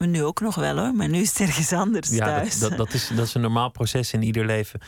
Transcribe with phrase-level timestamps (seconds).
[0.00, 2.58] Maar nu ook nog wel hoor, maar nu is het ergens anders Ja, thuis.
[2.58, 4.80] dat, dat, dat, is, dat is een normaal proces in ieder leven.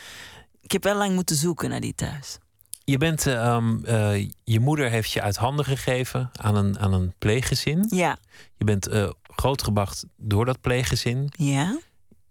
[0.60, 2.38] Ik heb wel lang moeten zoeken naar die thuis.
[2.84, 6.92] Je, bent, eh, ehm, eh, je moeder heeft je uit handen gegeven aan een, aan
[6.92, 7.86] een pleeggezin.
[7.90, 8.18] Ja,
[8.56, 11.32] Je bent eh, grootgebracht door dat pleeggezin.
[11.36, 11.78] ja.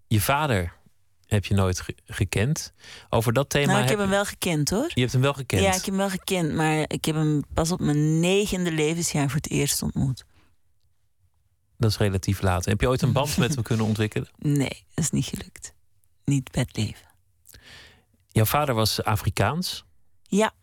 [0.08, 0.74] Je vader
[1.26, 2.74] heb je nooit ge- gekend.
[3.10, 4.92] Over dat thema Nou, ik heb heb hem wel gekend hoor.
[4.94, 5.62] je hebt hem wel gekend.
[5.62, 9.28] Ja, ik heb hem wel gekend, maar ik heb hem pas op mijn negende levensjaar
[9.28, 10.24] voor het eerst ontmoet.
[11.82, 12.66] Dat is relatief laat.
[12.66, 14.30] Heb je ooit een band met hem kunnen ontwikkelen?
[14.38, 15.74] Nee, dat is niet gelukt.
[16.26, 17.08] Niet bij het leven.
[18.28, 19.86] Jouw vader was Afrikaans.
[20.24, 20.54] Ja,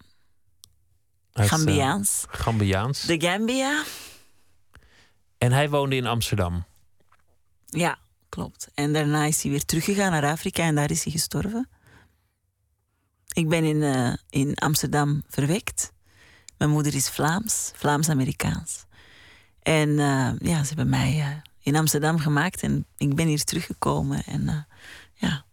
[1.33, 2.25] uit, eh, Gambiaans.
[2.29, 3.03] Gambiaans.
[3.03, 3.85] De Gambia?
[5.39, 6.65] En hij woonde in Amsterdam.
[7.67, 8.69] Ja, klopt.
[8.75, 11.69] En daarna is hij weer teruggegaan naar Afrika en daar is hij gestorven.
[13.33, 15.93] Ik ben in, eh, in Amsterdam verwekt.
[16.59, 18.87] Mijn moeder is Vlaams, Vlaams-Amerikaans.
[19.69, 21.27] En eh, ja, ze hebben mij eh,
[21.63, 24.23] in Amsterdam gemaakt en ik ben hier teruggekomen.
[24.27, 24.55] En eh,
[25.15, 25.45] ja,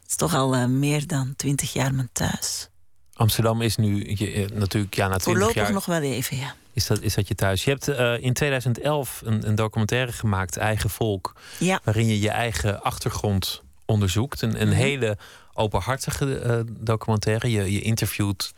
[0.00, 2.68] het is toch al meer dan twintig jaar mijn thuis.
[3.14, 6.54] Amsterdam is nu je, natuurlijk, ja, na Voorlopig jaar nog wel even, ja.
[6.72, 7.64] is, dat, is dat je thuis.
[7.64, 7.88] Je hebt
[8.22, 11.36] in 2011 een, een documentaire gemaakt, Eigen Volk.
[11.58, 14.42] Ja, waarin je je eigen achtergrond onderzoekt.
[14.42, 14.76] Een, een Mhm.
[14.76, 15.18] hele
[15.52, 17.50] openhartige documentaire.
[17.50, 18.52] Je, je interviewt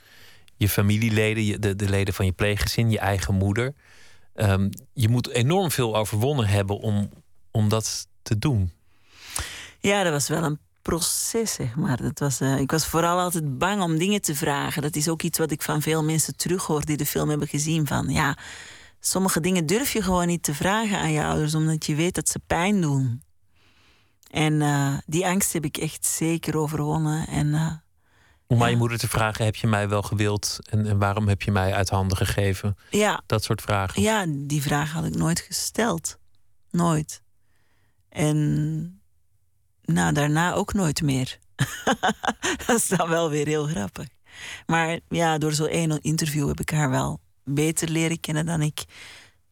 [0.56, 3.74] je familieleden, je, de, de leden van je pleeggezin, je eigen moeder.
[4.36, 7.10] Ehm, je moet enorm veel overwonnen hebben om,
[7.50, 8.72] om dat te doen.
[9.80, 12.02] Ja, dat was wel een proces, zeg maar.
[12.02, 14.82] Dat was, eh, ik was vooral altijd bang om dingen te vragen.
[14.82, 17.86] Dat is ook iets wat ik van veel mensen terughoor die de film hebben gezien.
[17.86, 18.38] Van ja,
[19.00, 22.28] sommige dingen durf je gewoon niet te vragen aan je ouders, omdat je weet dat
[22.28, 23.22] ze pijn doen.
[24.30, 27.26] En eh, die angst heb ik echt zeker overwonnen.
[27.26, 27.72] En eh,
[28.48, 31.42] Om aan je moeder te vragen: heb je mij wel gewild en, en waarom heb
[31.42, 32.76] je mij uit handen gegeven?
[32.90, 34.02] ja, Dat soort vragen.
[34.02, 36.18] ja, die vraag had ik nooit gesteld.
[36.70, 37.22] Nooit.
[38.08, 39.00] En
[39.82, 41.38] nou, daarna ook nooit meer.
[42.66, 44.06] dat is dan wel weer heel grappig.
[44.66, 48.84] Maar ja, door zo'n één interview heb ik haar wel beter leren kennen dan ik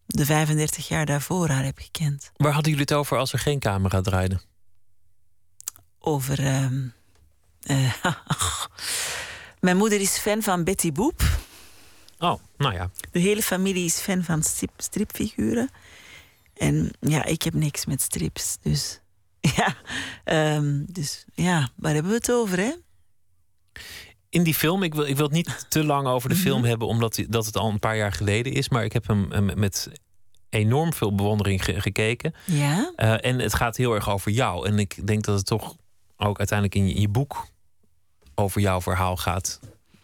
[0.07, 2.31] de 35 jaar daarvoor haar heb gekend.
[2.37, 4.41] Waar hadden jullie het over als er geen camera draaide?
[5.99, 6.39] Over.
[6.47, 6.87] ehm,
[7.65, 7.95] eh,
[9.61, 11.23] Mijn moeder is fan van Betty Boop.
[12.19, 12.91] Oh, nou ja.
[13.11, 15.71] De hele familie is fan van strip, stripfiguren.
[16.57, 18.57] En ja, ik heb niks met strips.
[18.63, 19.01] Dus
[19.57, 19.77] ja,
[20.25, 22.73] ehm, dus ja, waar hebben we het over, hè?
[24.29, 26.69] In die film, ik wil, ik wil het niet te lang over de film Mhm.
[26.69, 28.69] hebben, omdat dat het al een paar jaar geleden is.
[28.69, 29.89] Maar ik heb hem met
[30.49, 32.35] enorm veel bewondering ge- gekeken.
[32.45, 34.67] Ja, Eh, en het gaat heel erg over jou.
[34.67, 35.77] En ik denk dat het toch
[36.17, 37.47] ook uiteindelijk in je, in je boek
[38.35, 39.61] over jouw verhaal gaat.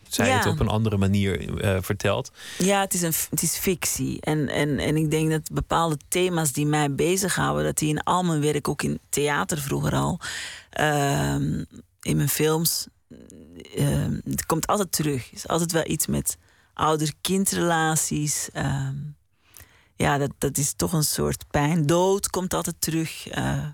[0.08, 0.36] Zij Ja.
[0.36, 2.32] het op een andere manier eh, vertelt.
[2.58, 4.20] ja het, is een, het is fictie.
[4.20, 7.64] En, en, en ik denk dat bepaalde thema's die mij bezighouden...
[7.64, 10.20] dat die in al mijn werk, ook in theater vroeger al...
[10.70, 11.64] ehm,
[12.00, 12.86] in mijn films...
[13.76, 15.24] ehm, het komt altijd terug.
[15.30, 16.36] Het is altijd wel iets met
[16.74, 18.48] ouder-kindrelaties.
[18.52, 18.94] ehm,
[19.96, 21.86] ja, dat, dat is toch een soort pijn.
[21.86, 23.28] Dood komt altijd terug.
[23.28, 23.64] eh,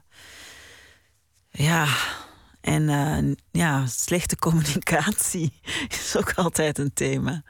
[1.51, 1.87] ja,
[2.67, 5.53] en eh, ja, slechte communicatie
[5.89, 7.43] is ook altijd een thema.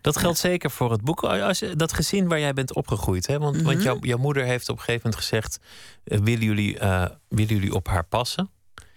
[0.00, 1.22] Dat geldt zeker voor het boek.
[1.22, 3.26] Als, dat gezin waar jij bent opgegroeid.
[3.26, 3.38] Hè?
[3.38, 3.98] Want, want Mhm.
[4.06, 5.60] jouw, moeder heeft op een gegeven moment gezegd...
[6.04, 8.50] eh, willen, jullie, eh, willen jullie op haar passen?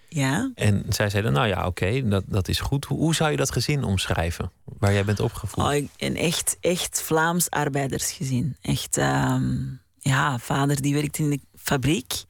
[0.10, 2.86] Ja, En zij zeiden, nou ja, oké, dat, dat is goed.
[2.86, 4.52] Hoe, hoe zou je dat gezin omschrijven?
[4.64, 5.64] Waar jij bent opgevoed?
[5.64, 8.58] oh, een echt, echt Vlaams arbeidersgezin.
[8.62, 9.56] Echt, ehm,
[10.00, 12.24] ja, vader die werkte in de fabriek.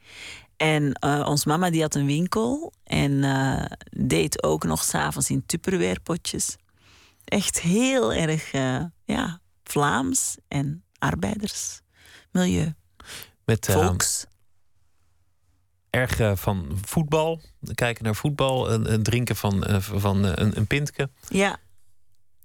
[0.62, 5.46] En eh ons mama die had een winkel en eh, deed ook nog s'avonds in
[5.46, 6.56] tupperwarepotjes.
[7.26, 12.74] Echt heel erg eh, ja, Vlaams en arbeidersmilieu.
[13.46, 14.26] Met Volks.
[15.90, 17.42] erg van voetbal.
[17.74, 18.72] Kijken naar voetbal.
[18.72, 21.10] Een, een drinken van, van een, een pintje.
[21.28, 21.58] Ja.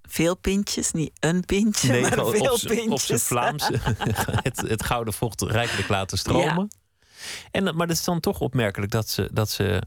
[0.03, 2.89] Veel pintjes, niet een pintje, maar op- veel op pintjes.
[2.93, 3.69] Op zijn Vlaams.
[4.49, 6.71] het, het gouden vocht rijkelijk laten stromen.
[7.51, 9.83] En, maar dat is dan toch opmerkelijk dat ze, dat ze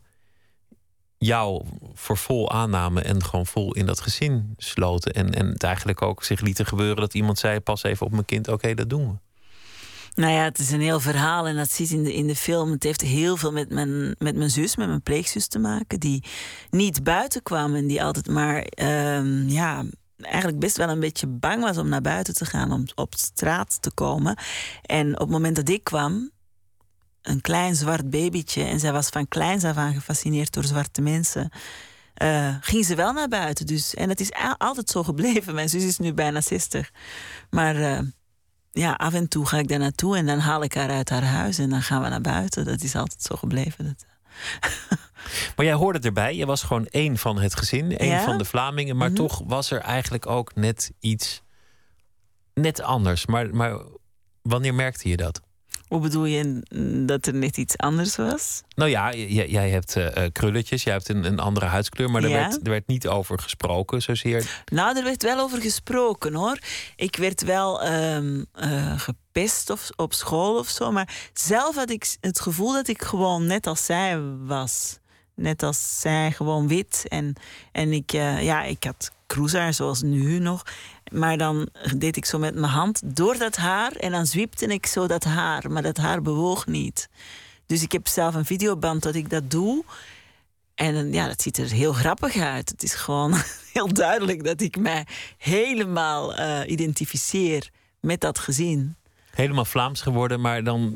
[1.17, 5.13] jou voor vol aannamen en gewoon vol in dat gezin sloten.
[5.13, 8.25] En, en het eigenlijk ook zich lieten gebeuren dat iemand zei: pas even op mijn
[8.25, 9.17] kind, oké, dat doen we.
[10.13, 12.71] Nou ja, het is een heel verhaal en dat ziet in de, in de film.
[12.71, 15.99] Het heeft heel veel met mijn, met mijn zus, met mijn pleegzus te maken.
[15.99, 16.23] Die
[16.69, 19.83] niet buiten kwam en die altijd maar, ehm, ja,
[20.17, 23.81] eigenlijk best wel een beetje bang was om naar buiten te gaan, om op straat
[23.81, 24.37] te komen.
[24.81, 26.31] En op het moment dat ik kwam,
[27.21, 31.49] een klein zwart babytje, en zij was van kleins af aan gefascineerd door zwarte mensen.
[32.13, 33.65] eh, ging ze wel naar buiten.
[33.65, 35.55] Dus, en het is altijd zo gebleven.
[35.55, 36.91] Mijn zus is nu bijna 60.
[37.49, 37.99] Maar eh,
[38.71, 41.23] ja, af en toe ga ik daar naartoe en dan haal ik haar uit haar
[41.23, 42.65] huis en dan gaan we naar buiten.
[42.65, 43.85] Dat is altijd zo gebleven.
[43.85, 44.05] Dat...
[45.55, 48.97] maar jij hoorde erbij, je was gewoon één van het gezin, één van de Vlamingen,
[48.97, 49.17] maar mhm.
[49.17, 51.43] toch was er eigenlijk ook net iets
[52.53, 53.25] net anders.
[53.25, 53.79] Maar, maar
[54.41, 55.41] wanneer merkte je dat?
[55.89, 56.61] Hoe bedoel je
[57.05, 58.61] dat er net iets anders was?
[58.75, 62.59] Nou ja, jij, hebt uh, krulletjes, jij hebt een, een andere huidskleur, maar er, werd,
[62.63, 64.63] er werd niet over gesproken zozeer.
[64.65, 66.57] Nou, er werd wel over gesproken hoor.
[66.95, 68.45] Ik werd wel um,
[68.97, 73.45] gepest of, op school of zo, maar zelf had ik het gevoel dat ik gewoon
[73.45, 74.99] net als zij was.
[75.35, 77.05] Net als zij, gewoon wit.
[77.07, 77.35] En,
[77.71, 80.63] en ik, ja, ik had cruiser zoals nu nog.
[81.11, 84.85] Maar dan deed ik zo met mijn hand door dat haar en dan zwiepte ik
[84.85, 87.09] zo dat haar, maar dat haar bewoog niet.
[87.65, 89.83] Dus ik heb zelf een videoband dat ik dat doe.
[90.75, 92.69] En ja, dat ziet er heel grappig uit.
[92.69, 93.33] Het is gewoon
[93.73, 98.95] heel duidelijk dat ik mij helemaal uh, identificeer met dat gezin
[99.39, 100.93] helemaal Vlaams geworden, maar dan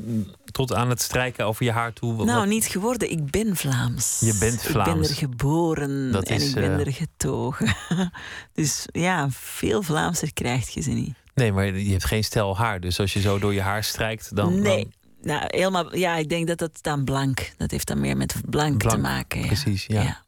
[0.52, 2.26] tot aan het strijken over je haar toe.
[2.26, 3.12] Nou, niet geworden.
[3.12, 4.20] Ik ben Vlaams.
[4.20, 4.90] Je bent Vlaams.
[4.90, 6.80] Ik ben er geboren Dat en ik ben uh...
[6.86, 7.76] er getogen.
[8.54, 11.16] dus ja, veel Vlaamser krijg je ze niet.
[11.36, 12.80] Nee, maar je hebt geen stel haar.
[12.80, 14.62] Dus als je zo door je haar strijkt, dan.
[14.62, 14.88] Nee.
[15.22, 17.54] Nou, helemaal, ja, ik denk dat dat dan blank.
[17.58, 19.40] Dat heeft dan meer met blank, te maken.
[19.40, 19.46] Ja.
[19.46, 20.02] Precies, ja.
[20.02, 20.24] ja.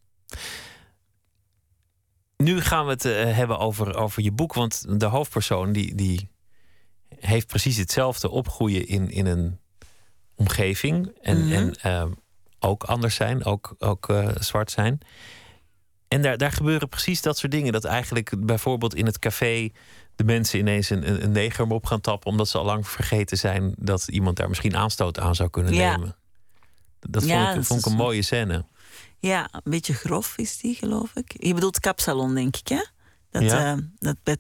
[2.38, 4.54] Nu gaan we het uh, hebben over, over je boek.
[4.54, 6.30] Want de hoofdpersoon die, die
[7.20, 9.60] heeft precies hetzelfde opgroeien in, in een
[10.36, 11.12] omgeving.
[11.22, 11.54] En, mhm.
[11.54, 12.12] en ehm,
[12.60, 15.00] ook anders zijn, ook, ook uh, zwart zijn.
[16.08, 17.74] En daar, daar gebeuren precies dat soort dingen.
[17.74, 19.72] Dat eigenlijk bijvoorbeeld in het café
[20.16, 22.32] de mensen ineens een, een neger op gaan tappen.
[22.32, 26.16] omdat ze al lang vergeten zijn dat iemand daar misschien aanstoot aan zou kunnen nemen.
[27.00, 28.66] Dat vond, ik, vond ik een mooie scène.
[29.20, 31.36] Ja, een beetje grof is die, geloof ik.
[31.38, 32.84] Je bedoelt kapsalon, denk ik, hè?
[33.42, 33.76] Dat, ja.
[33.76, 34.40] uh, dat.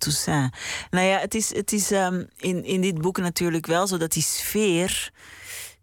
[0.89, 4.11] Nou ja, het is, het is um, in, in dit boek natuurlijk wel zo dat
[4.11, 5.11] die sfeer.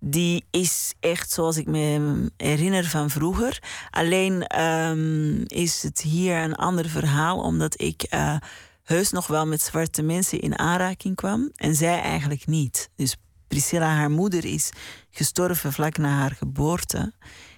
[0.01, 3.63] Die is echt zoals ik me herinner van vroeger.
[3.91, 8.37] Alleen um, is het hier een ander verhaal, omdat ik uh,
[8.83, 12.91] heus nog wel met zwarte mensen in aanraking kwam en zij eigenlijk niet.
[12.97, 13.17] Dus
[13.49, 14.71] Priscilla, haar moeder, is
[15.11, 17.13] gestorven vlak na haar geboorte.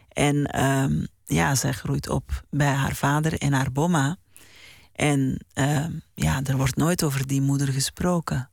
[0.09, 4.17] En um, ja, zij groeit op bij haar vader en haar bomma.
[4.95, 8.51] En uh, ja, er wordt nooit over die moeder gesproken.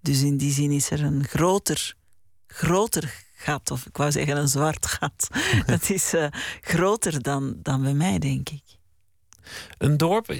[0.00, 1.94] Dus in die zin is er een groter,
[2.46, 5.28] groter gat, of ik wou zeggen een zwart gat.
[5.66, 6.26] dat is uh,
[6.60, 8.62] groter dan, dan bij mij, denk ik.
[9.78, 10.30] Een dorp,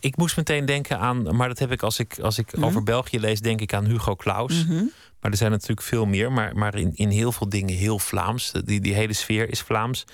[0.00, 2.64] ik moest meteen denken aan, maar dat heb ik als ik, als ik mm.
[2.64, 4.64] over België lees, denk ik aan Hugo Claus.
[4.64, 4.92] Mm -hmm.
[5.20, 8.52] Maar er zijn natuurlijk veel meer, maar, maar in, in heel veel dingen heel Vlaams.
[8.64, 10.04] Die, die hele sfeer is Vlaams.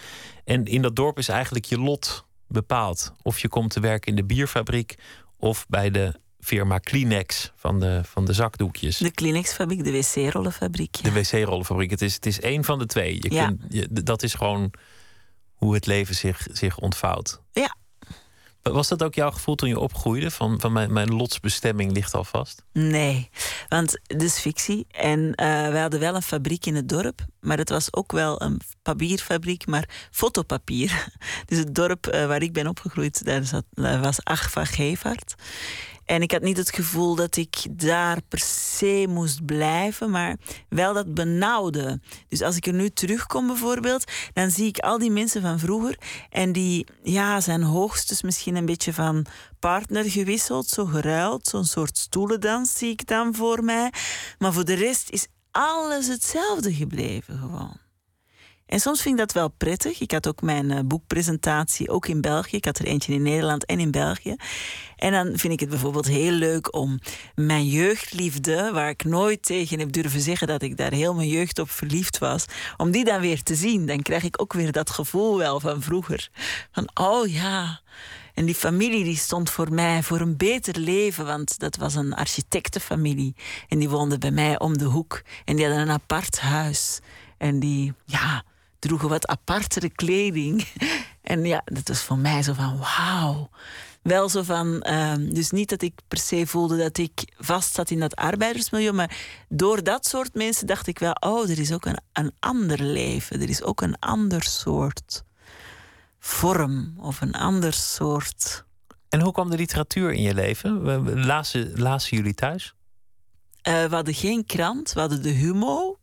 [0.45, 3.13] En in dat dorp is eigenlijk je lot bepaalt.
[3.23, 4.95] Of je komt te werken in de bierfabriek
[5.37, 8.99] of bij de firma Kleenex van de, van de zakdoekjes.
[8.99, 11.03] De Kleenex-fabriek, de wc-rollenfabriek.
[11.03, 11.91] De wc-rollenfabriek.
[11.91, 13.15] Het is, het is één van de twee.
[13.21, 13.47] Je ja.
[13.47, 14.73] kunt, je, dat is gewoon
[15.55, 17.41] hoe het leven zich, zich ontvouwt.
[17.53, 17.77] Ja,
[18.73, 20.31] was dat ook jouw gevoel toen je opgroeide?
[20.31, 22.63] Van, van mijn, mijn lotsbestemming ligt al vast?
[22.73, 23.31] Nee,
[23.69, 24.87] want het is fictie.
[24.91, 27.25] En uh, we hadden wel een fabriek in het dorp.
[27.41, 31.09] Maar het was ook wel een papierfabriek, maar fotopapier.
[31.47, 35.35] Dus het dorp uh, waar ik ben opgegroeid, daar zat, was Agva Gevaert.
[36.07, 40.37] En ik had niet het gevoel dat ik daar per se moest blijven, maar
[40.69, 42.01] wel dat benauwde.
[42.29, 45.99] Dus als ik er nu terugkom bijvoorbeeld, dan zie ik al die mensen van vroeger
[46.31, 49.27] en die ja, zijn hoogstens misschien een beetje van
[49.59, 53.93] partner gewisseld, zo geruild, zo'n soort stoelendans zie ik dan voor mij.
[54.39, 57.86] Maar voor de rest is alles hetzelfde gebleven gewoon.
[58.67, 60.01] En soms vind ik dat wel prettig.
[60.01, 62.57] Ik had ook mijn uh, boekpresentatie ook in België.
[62.57, 64.37] Ik had er eentje in Nederland en in België.
[64.97, 66.99] En dan vind ik het bijvoorbeeld heel leuk om
[67.35, 71.59] mijn jeugdliefde, waar ik nooit tegen heb durven zeggen dat ik daar heel mijn jeugd
[71.59, 72.45] op verliefd was,
[72.77, 73.87] om die dan weer te zien.
[73.87, 76.29] Dan krijg ik ook weer dat gevoel wel van vroeger.
[76.73, 77.81] Van oh ja.
[78.35, 82.15] En die familie die stond voor mij voor een beter leven, want dat was een
[82.15, 83.35] architectenfamilie.
[83.69, 85.23] En die woonde bij mij om de hoek.
[85.45, 87.01] En die hadden een apart huis.
[87.39, 88.45] En die, ja,
[88.79, 90.67] droegen wat apartere kleding.
[91.27, 93.51] En ja, dat was voor mij zo van wauw.
[94.03, 97.91] Wel zo van, ehm, dus niet dat ik per se voelde dat ik vast zat
[97.91, 99.17] in dat arbeidersmilieu, maar
[99.49, 103.41] door dat soort mensen dacht ik wel, oh, er is ook een, een ander leven.
[103.41, 105.25] Er is ook een ander soort
[106.19, 108.65] vorm of een ander soort.
[109.09, 111.25] En hoe kwam de literatuur in je leven?
[111.25, 112.75] Lazen, lazen jullie thuis?
[113.69, 115.99] Uh, we hadden geen krant, we hadden de Humo.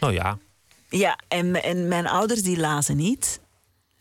[0.00, 0.38] Nou ja.
[0.96, 3.40] Ja, en, en mijn ouders die lazen niet.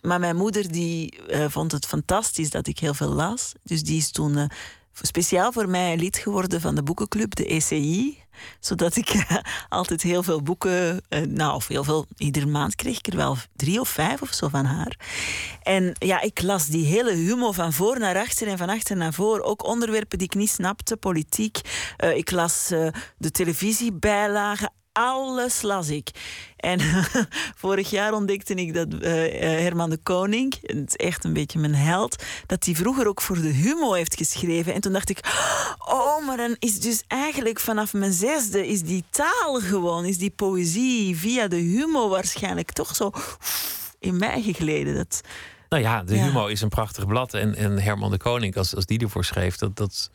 [0.01, 3.51] Maar mijn moeder die uh, vond het fantastisch dat ik heel veel las.
[3.63, 4.45] Dus die is toen uh,
[5.01, 8.17] speciaal voor mij lid geworden van de boekenclub, de ECI.
[8.59, 9.25] Zodat ik
[9.69, 13.79] altijd heel veel boeken, nou, of heel veel, iedere maand kreeg ik er wel drie
[13.79, 14.99] of vijf of zo van haar.
[15.63, 19.13] En ja, ik las die hele humor van voor naar achter en van achter naar
[19.13, 19.41] voor.
[19.41, 21.59] Ook onderwerpen die ik niet snapte, politiek.
[22.15, 22.67] ik las
[23.17, 26.09] de televisiebijlagen, alles las ik.
[26.57, 26.79] En
[27.63, 29.01] vorig jaar ontdekte ik dat uh,
[29.39, 33.41] Herman de Koning, het is echt een beetje mijn held, dat hij vroeger ook voor
[33.41, 34.73] de Humo heeft geschreven.
[34.73, 35.19] En toen dacht ik,
[35.79, 40.31] oh, maar dan is dus eigenlijk vanaf mijn zesde is die taal gewoon, is die
[40.31, 43.11] poëzie via de Humo waarschijnlijk toch zo
[43.99, 44.95] in mij gegleden.
[44.95, 45.21] Dat,
[45.69, 47.33] nou ja, de Humo is een prachtig blad.
[47.33, 50.09] En, en Herman de Koning, als, als die ervoor schreef, dat, dat,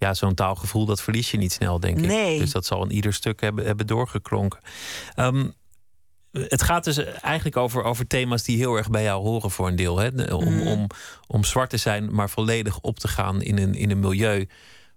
[0.00, 2.38] ja, zo'n taalgevoel, dat verlies je niet snel, denk ik.
[2.38, 4.60] Dus dat zal in ieder stuk hebben, hebben doorgeklonken.
[5.14, 5.48] Ehm,
[6.32, 9.76] het gaat dus eigenlijk over, over thema's die heel erg bij jou horen voor een
[9.76, 9.98] deel.
[9.98, 10.34] Hè?
[10.34, 10.66] Om, mhm.
[10.66, 10.86] om,
[11.26, 14.48] om zwart te zijn, maar volledig op te gaan in een, in een milieu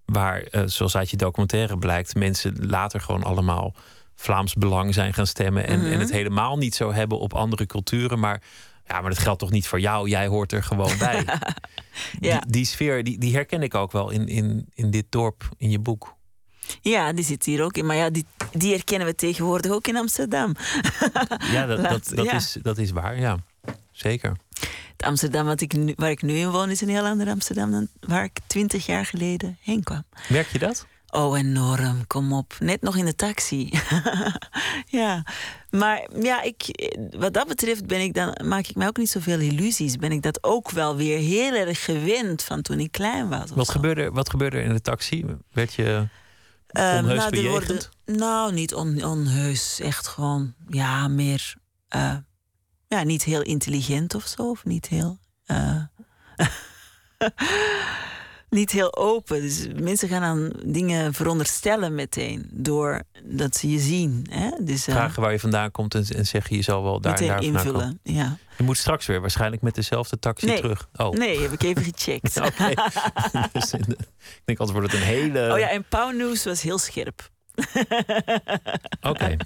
[0.05, 3.73] waar, uh, zoals uit je documentaire blijkt, mensen later gewoon allemaal
[4.15, 5.67] Vlaams belang zijn gaan stemmen.
[5.67, 6.17] En, en het mhm.
[6.17, 8.41] helemaal niet zo hebben op andere culturen, maar
[8.87, 10.09] ja, maar dat geldt toch niet voor jou?
[10.09, 11.25] Jij hoort er gewoon bij.
[12.19, 12.39] ja.
[12.39, 15.69] die, die, sfeer, die, die herken ik ook wel in, in, in dit dorp, in
[15.69, 16.15] je boek.
[16.81, 17.85] Ja, die zit hier ook in.
[17.85, 20.55] Maar ja, die, die herkennen we tegenwoordig ook in Amsterdam.
[21.51, 23.37] ja, dat, dat, dat, Is, dat is waar, ja.
[23.91, 24.37] Zeker.
[24.97, 27.71] Het Amsterdam wat ik nu, waar ik nu in woon is een heel ander Amsterdam
[27.71, 30.03] dan waar ik twintig jaar geleden heen kwam.
[30.29, 30.85] Merk je dat?
[31.15, 32.07] Oh, enorm.
[32.07, 32.55] Kom op.
[32.59, 33.69] Net nog in de taxi.
[34.99, 35.23] ja.
[35.69, 39.39] Maar ja, ik, wat dat betreft ben ik dan, maak ik mij ook niet zoveel
[39.39, 39.95] illusies.
[39.95, 43.49] Ben ik dat ook wel weer heel erg gewend van toen ik klein was.
[43.51, 45.25] Wat gebeurde, wat gebeurde er in de taxi?
[45.51, 46.07] Werd je
[46.71, 49.79] uh, onheus nou, worden, nou, niet on, onheus.
[49.79, 51.55] Echt gewoon, ja, meer...
[51.95, 52.15] Uh,
[52.87, 54.49] ja, niet heel intelligent of zo.
[54.49, 55.17] Of niet heel...
[55.47, 55.83] Uh,
[58.53, 59.41] niet heel open.
[59.41, 62.49] Dus mensen gaan aan dingen veronderstellen meteen.
[62.51, 64.27] Doordat ze je zien.
[64.29, 64.49] Hè?
[64.61, 67.27] Dus, uh, Vragen waar je vandaan komt en, en zeggen je zal wel daar en
[67.27, 67.99] daar invullen.
[68.03, 68.37] Ja.
[68.57, 70.61] Je moet straks weer waarschijnlijk met dezelfde taxi nee.
[70.61, 70.89] terug.
[70.95, 71.11] Oh.
[71.11, 72.33] Nee, heb ik even gecheckt.
[73.53, 73.85] dus ik
[74.45, 75.51] denk altijd wordt het een hele...
[75.53, 77.29] Oh ja, en Pauw News was heel scherp.
[79.11, 79.37] Oké.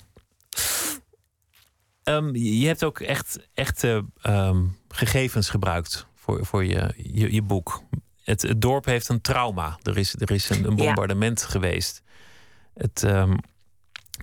[2.04, 7.84] Um, je hebt ook echt, echt um, gegevens gebruikt voor, voor je, je, je boek
[8.28, 9.78] het, dorp heeft een trauma.
[9.84, 12.02] Er is, er is een, een bombardement geweest.
[12.74, 13.38] Het, um,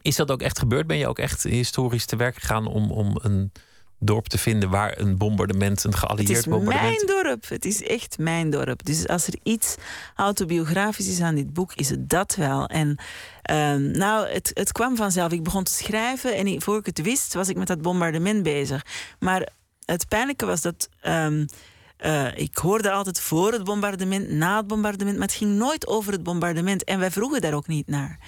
[0.03, 0.87] is dat ook echt gebeurd?
[0.87, 3.53] Ben je ook echt historisch te werk gegaan om, om een
[3.99, 7.01] dorp te vinden waar een bombardement, een geallieerd bombardement.
[7.01, 7.49] Het is mijn dorp.
[7.49, 8.85] Het is echt mijn dorp.
[8.85, 9.75] Dus als er iets
[10.15, 12.67] autobiografisch is aan dit boek, is het dat wel.
[12.67, 12.99] En
[13.51, 15.33] um, nou, het, het kwam vanzelf.
[15.33, 18.87] Ik begon te schrijven en voor ik het wist, was ik met dat bombardement bezig.
[19.19, 19.49] Maar
[19.85, 20.89] het pijnlijke was dat.
[21.07, 21.47] Um,
[22.05, 26.13] uh, ik hoorde altijd voor het bombardement, na het bombardement, maar het ging nooit over
[26.13, 26.85] het bombardement.
[26.85, 28.19] En wij vroegen daar ook niet naar.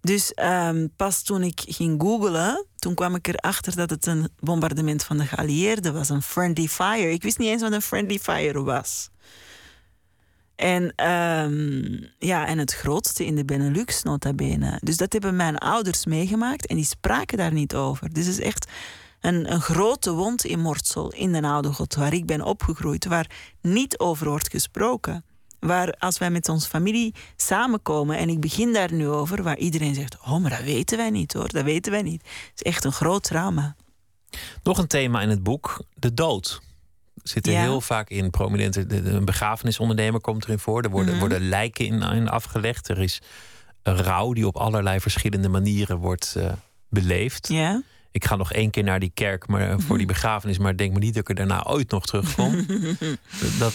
[0.00, 5.04] Dus um, pas toen ik ging googlen, toen kwam ik erachter dat het een bombardement
[5.04, 7.12] van de geallieerden was, een friendly fire.
[7.12, 9.10] Ik wist niet eens wat een friendly fire was.
[10.56, 14.78] En, um, ja, en het grootste in de Benelux, nota bene.
[14.82, 18.12] Dus dat hebben mijn ouders meegemaakt en die spraken daar niet over.
[18.12, 18.66] Dus het is echt
[19.20, 23.30] een, een grote wond in Mortsel, in de Oude God, waar ik ben opgegroeid, waar
[23.60, 25.24] niet over wordt gesproken.
[25.58, 29.94] Waar als wij met onze familie samenkomen, en ik begin daar nu over, waar iedereen
[29.94, 32.22] zegt: Oh, maar dat weten wij niet hoor, dat weten wij niet.
[32.22, 33.76] Het is echt een groot trauma.
[34.62, 36.60] Nog een thema in het boek: de dood.
[37.22, 38.30] Zit er heel vaak in.
[38.30, 40.82] Prominente, een begrafenisondernemer komt erin voor.
[40.82, 41.20] Er worden, mhm.
[41.20, 42.88] worden lijken in, in, afgelegd.
[42.88, 43.20] Er is
[43.82, 46.52] een rouw die op allerlei verschillende manieren wordt uh,
[46.88, 47.48] beleefd.
[47.48, 50.14] Ja ik ga nog één keer naar die kerk maar, eh, voor die mhm.
[50.14, 52.66] begrafenis, maar denk me niet dat ik er daarna ooit nog terugkom.
[53.58, 53.74] dat,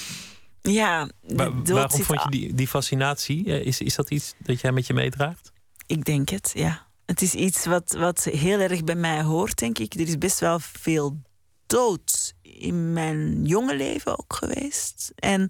[0.61, 1.65] ja, waarom
[2.03, 3.45] vond je die, die fascinatie?
[3.45, 5.51] Eh, is, is dat iets dat jij met je meedraagt?
[5.87, 6.87] Ik denk het, ja.
[7.05, 9.93] Het is iets wat, wat heel erg bij mij hoort, denk ik.
[9.93, 11.17] Er is best wel veel
[11.65, 15.11] dood in mijn jonge leven ook geweest.
[15.15, 15.49] En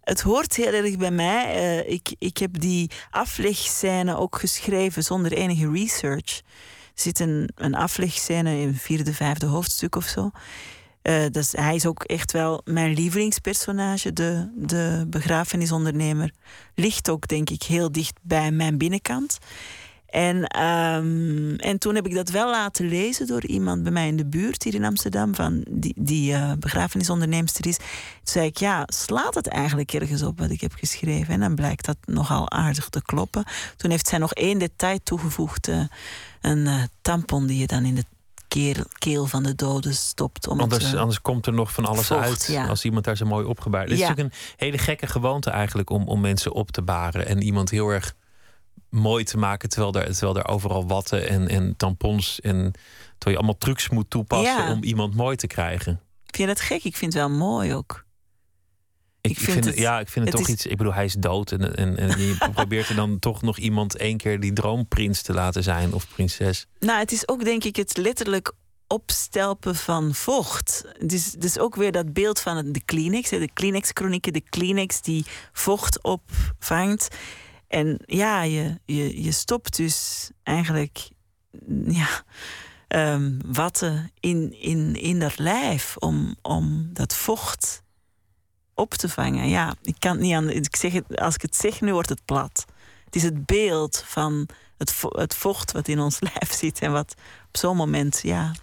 [0.00, 1.56] het hoort heel erg bij mij.
[1.56, 6.40] Uh, ik, ik heb die aflegscène ook geschreven zonder enige research
[6.94, 10.30] zit een, een aflegscène in vierde, vijfde hoofdstuk of zo.
[11.02, 16.30] Uh, dus hij is ook echt wel mijn lievelingspersonage, de, de begrafenisondernemer.
[16.74, 19.38] Ligt ook, denk ik, heel dicht bij mijn binnenkant.
[20.12, 24.16] En, um, en toen heb ik dat wel laten lezen door iemand bij mij in
[24.16, 27.76] de buurt hier in Amsterdam, van die, die uh, begrafenisondernemster is.
[27.76, 27.86] Toen
[28.22, 31.34] zei ik, ja, slaat het eigenlijk ergens op wat ik heb geschreven?
[31.34, 33.44] En dan blijkt dat nogal aardig te kloppen.
[33.76, 35.68] Toen heeft zij nog één detail toegevoegd.
[35.68, 35.84] Uh,
[36.40, 38.04] een uh, tampon die je dan in de
[38.48, 40.48] keel, keel van de doden stopt.
[40.48, 43.46] Om anders, het, anders komt er nog van alles uit als iemand daar zo mooi
[43.46, 43.92] opgebaard is.
[43.92, 47.42] Het is natuurlijk een hele gekke gewoonte eigenlijk om, om mensen op te baren en
[47.42, 48.14] iemand heel erg
[48.92, 52.72] mooi te maken terwijl er, terwijl er overal watten en, en tampons en
[53.18, 56.00] terwijl je allemaal trucs moet toepassen om iemand mooi te krijgen.
[56.22, 56.84] Vind je dat gek?
[56.84, 58.04] Ik vind het wel mooi ook.
[59.20, 60.66] Ik, vind, het, ja, ik vind het, toch iets.
[60.66, 61.52] Ik bedoel, hij is dood.
[61.52, 65.32] En, en, en je probeert er dan toch nog iemand één keer die droomprins te
[65.32, 66.66] laten zijn of prinses.
[66.78, 68.52] Nou, het is ook denk ik het letterlijk
[68.86, 70.84] opstelpen van vocht.
[71.00, 76.02] Dus, dus ook weer dat beeld van de Kleenex, de Kleenex-chronieken, de Kleenex die vocht
[76.02, 77.08] opvangt.
[77.72, 81.08] En ja, je, je, je stopt dus eigenlijk
[81.86, 82.24] ja,
[82.88, 87.82] um, watten in, in, in dat lijf om, om dat vocht
[88.74, 89.48] op te vangen.
[89.48, 90.50] Ja, ik kan het niet aan.
[90.50, 92.64] Ik zeg het, als ik het zeg, nu wordt het plat.
[93.04, 97.14] Het is het beeld van het, het vocht wat in ons lijf zit en wat
[97.48, 98.54] op zo'n moment, ja,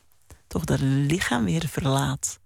[0.47, 2.39] toch dat lichaam weer verlaat.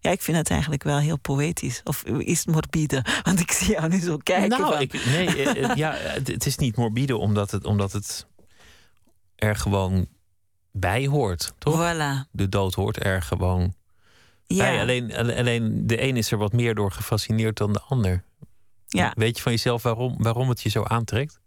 [0.00, 1.80] Ja, ik vind het eigenlijk wel heel poëtisch.
[1.84, 3.04] Of is het morbide?
[3.22, 4.60] Want ik zie jou nu zo kijken.
[4.60, 8.26] Nou, ik, nee, eh, eh, ja, het is niet morbide omdat het, omdat het
[9.36, 10.06] er gewoon
[10.72, 11.74] bij hoort, toch?
[11.74, 12.30] Voilà.
[12.30, 13.74] De dood hoort er gewoon
[14.46, 14.80] ja.
[14.80, 18.24] alleen, alleen de een is er wat meer door gefascineerd dan de ander.
[18.86, 19.12] Ja.
[19.16, 21.40] Weet je van jezelf waarom, waarom het je zo aantrekt?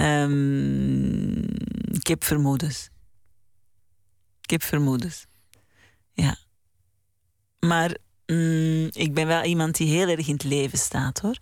[0.00, 1.34] Um,
[1.90, 2.90] ik heb vermoedens.
[4.40, 5.26] Ik heb vermoedens.
[6.12, 6.36] Ja.
[7.66, 11.36] Maar mm, ik ben wel iemand die heel erg in het leven staat hoor.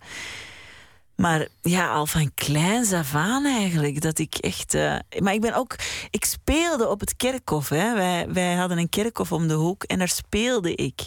[1.15, 4.01] Maar ja, al van kleins af aan eigenlijk.
[4.01, 4.73] Dat ik echt.
[4.73, 5.75] Uh, maar ik ben ook.
[6.09, 7.69] Ik speelde op het kerkhof.
[7.69, 7.93] Hè.
[7.93, 11.01] Wij, wij hadden een kerkhof om de hoek en daar speelde ik.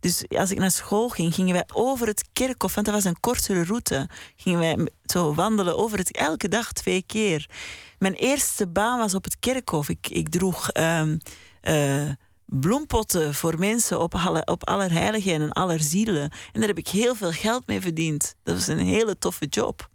[0.00, 2.74] Dus als ik naar school ging, gingen wij over het kerkhof.
[2.74, 4.08] Want dat was een kortere route.
[4.36, 6.16] Gingen wij zo wandelen over het.
[6.16, 7.48] Elke dag twee keer.
[7.98, 9.88] Mijn eerste baan was op het kerkhof.
[9.88, 10.70] Ik, ik droeg.
[10.74, 11.18] Um,
[11.62, 12.10] uh,
[12.60, 16.22] bloempotten voor mensen op, alle, op Allerheiligen en Allerzielen.
[16.22, 18.34] En daar heb ik heel veel geld mee verdiend.
[18.42, 19.88] Dat was een hele toffe job.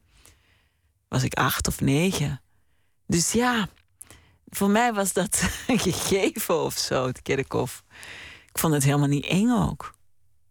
[1.08, 2.42] Was ik acht of negen.
[3.08, 3.68] Dus ja,
[4.50, 7.84] voor mij was dat een gegeven of zo, het kerkhof.
[8.50, 9.96] Ik vond het helemaal niet eng ook.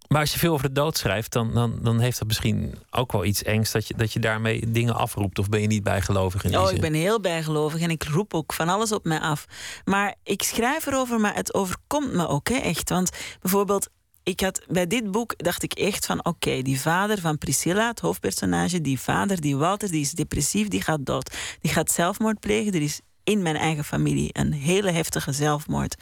[0.08, 3.12] Maar als je veel over de dood schrijft, dan, dan, dan heeft dat misschien ook
[3.12, 5.38] wel iets engs dat je, dat je daarmee dingen afroept.
[5.38, 8.52] Of ben je niet bijgelovig in Oh, ik ben heel bijgelovig en ik roep ook
[8.52, 9.46] van alles op mij af.
[9.84, 12.88] Maar ik schrijf erover, maar het overkomt me ook hè, echt.
[12.90, 13.88] Want bijvoorbeeld,
[14.22, 18.00] ik had, bij dit boek dacht ik echt van oké, die vader van Priscilla, het
[18.00, 21.36] hoofdpersonage, die vader, die Walter, die is depressief, die gaat dood.
[21.60, 22.72] Die gaat zelfmoord plegen.
[22.72, 25.96] Er is in mijn eigen familie een hele heftige zelfmoord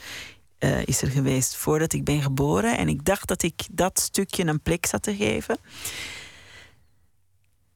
[0.59, 2.79] uh, is er geweest voordat ik ben geboren.
[2.79, 5.59] En ik dacht dat ik dat stukje een plek zat te geven.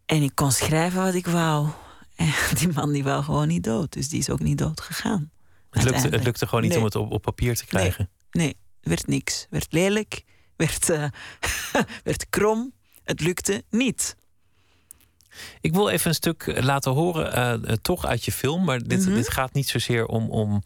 [0.07, 1.69] En ik kon schrijven wat ik wou.
[2.17, 3.93] En die man die wou gewoon niet dood.
[3.93, 5.31] Dus die is ook niet dood gegaan.
[5.71, 8.11] Het lukte, het lukte gewoon niet om het op, op, papier te krijgen.
[8.31, 9.47] Nee, nee, werd niks.
[9.51, 10.25] Werd lelijk.
[10.57, 11.05] Werd, uh,
[12.05, 12.73] werd krom.
[13.05, 14.17] Het lukte niet.
[15.61, 18.65] Ik wil even een stuk laten horen, uh, toch uit je film.
[18.65, 20.63] Maar dit, mm dit gaat niet zozeer om, om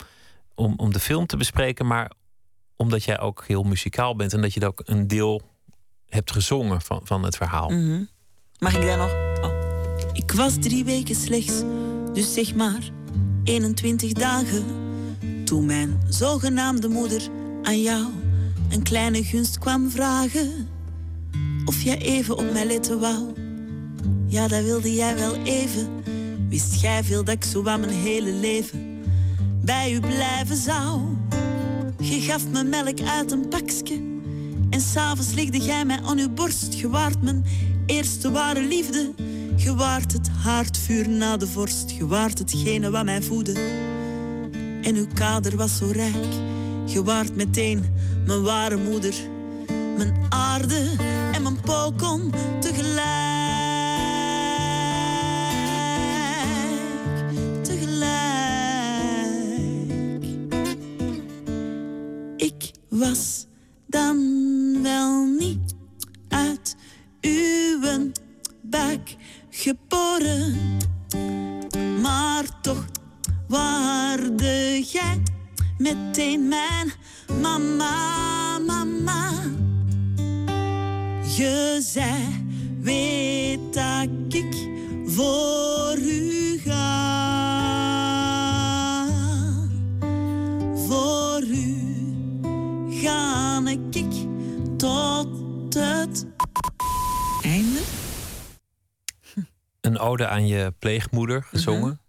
[0.55, 2.11] om, om de film te bespreken, maar
[2.77, 5.43] omdat jij ook heel muzikaal bent en dat je ook een deel
[6.07, 7.69] hebt gezongen van, van het verhaal.
[7.69, 8.05] Mhm.
[8.59, 9.13] Mag ik daar nog?
[9.45, 9.51] Oh.
[10.13, 11.63] Ik was drie weken slechts,
[12.13, 12.91] dus zeg maar
[13.45, 14.65] 21 dagen.
[15.45, 17.23] Toen mijn zogenaamde moeder
[17.63, 18.07] aan jou
[18.71, 20.69] een kleine gunst kwam vragen.
[21.65, 23.33] Of jij even op mij letten wou.
[24.27, 25.89] Ja, dat wilde jij wel even.
[26.49, 28.92] Wist jij veel dat ik zo aan mijn hele leven
[29.65, 31.01] bij u blijven zou.
[31.99, 33.95] Je gaf me melk uit een pakje.
[34.71, 36.75] En s'avonds legde jij mij aan uw borst.
[36.75, 37.45] Je waart mijn
[37.87, 39.15] eerste ware liefde.
[39.57, 41.91] Je waart het haardvuur na de vorst.
[41.91, 43.53] Je waart hetgene wat mij voedde.
[44.83, 46.33] En uw kader was zo rijk.
[46.87, 47.85] Je waart meteen
[48.27, 49.15] mijn ware moeder.
[49.97, 50.91] Mijn aarde
[51.33, 53.32] en mijn pokon tegelijk.
[100.93, 101.89] Pleegmoeder gezongen.
[101.89, 102.01] Mm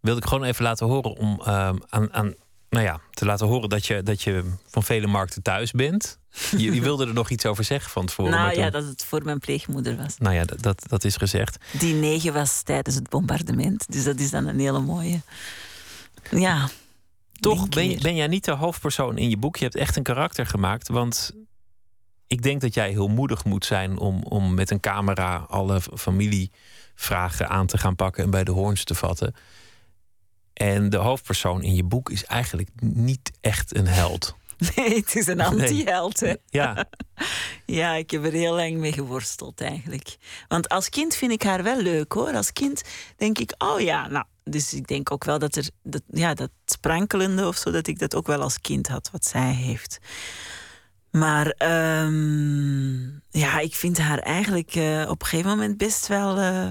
[0.00, 2.34] Wilde ik gewoon even laten horen om ehm, aan, aan
[2.68, 6.18] nou ja, te laten horen dat je, dat je van vele markten thuis bent.
[6.56, 8.32] Je, je wilde er nog iets over zeggen van tevoren.
[8.32, 10.18] Nou ja, dat het voor mijn pleegmoeder was.
[10.18, 11.56] Nou ja, dat, dat, dat is gezegd.
[11.78, 13.92] Die negen was tijdens het bombardement.
[13.92, 15.20] Dus dat is dan een hele mooie.
[16.30, 16.68] Ja.
[17.32, 19.56] Toch ben, ben jij niet de hoofdpersoon in je boek.
[19.56, 20.88] Je hebt echt een karakter gemaakt.
[20.88, 21.32] Want
[22.26, 25.80] ik denk dat jij heel moedig moet zijn om, om met een camera alle
[26.94, 29.34] familievragen aan te gaan pakken en bij de hoorns te vatten.
[30.52, 34.34] En de hoofdpersoon in je boek is eigenlijk niet echt een held.
[34.76, 36.22] Nee, het is een anti-held.
[36.46, 36.84] Ja.
[37.66, 40.16] ja, ik heb er heel lang mee geworsteld eigenlijk.
[40.48, 42.32] Want als kind vind ik haar wel leuk hoor.
[42.32, 42.82] Als kind
[43.16, 44.24] denk ik, oh ja, nou.
[44.44, 47.98] Dus ik denk ook wel dat er, dat, ja, dat sprankelende of zo, dat ik
[47.98, 49.98] dat ook wel als kind had, wat zij heeft.
[51.16, 51.54] Maar
[52.04, 56.38] um, ja, ik vind haar eigenlijk uh, op een gegeven moment best wel.
[56.38, 56.68] Uh,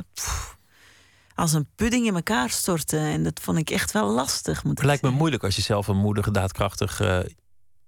[1.36, 3.00] als een pudding in elkaar storten.
[3.00, 4.62] En dat vond ik echt wel lastig.
[4.64, 7.20] het lijkt me moeilijk als je zelf een moedige, daadkrachtig uh,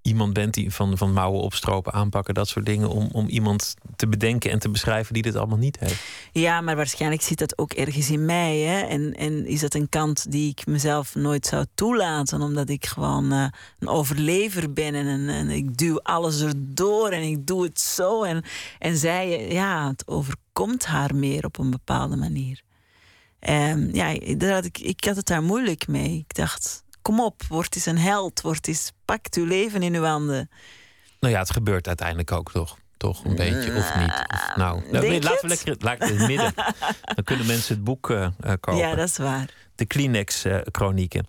[0.06, 2.89] iemand bent die van, van mouwen opstropen, aanpakken, dat soort dingen.
[2.89, 6.04] Om, om iemand te bedenken en te beschrijven die dit allemaal niet heeft.
[6.32, 8.58] Ja, maar waarschijnlijk zit dat ook ergens in mij.
[8.58, 8.82] Hè?
[8.82, 13.34] En, en is dat een kant die ik mezelf nooit zou toelaten, omdat ik gewoon
[13.34, 13.48] uh,
[13.80, 18.24] een overlever ben en, en, ik duw alles erdoor en ik doe het zo.
[18.24, 18.44] En,
[18.80, 22.63] en zij, ja, het overkomt haar meer op een bepaalde manier.
[23.50, 26.18] Um, ja, daar had ik, ik had het daar moeilijk mee.
[26.18, 28.41] Ik dacht, kom op, word eens een held.
[28.41, 30.50] Word eens, pak uw leven in uw handen.
[31.20, 32.78] Nou ja, het gebeurt uiteindelijk ook toch.
[32.98, 34.26] Toch een beetje, of niet?
[34.34, 36.54] Of, nou, nou laten we lekker we in het midden.
[37.15, 38.76] Dan kunnen mensen het boek uh, kopen.
[38.76, 39.50] Ja, dat is waar.
[39.76, 41.28] De Kleenex-chronieken.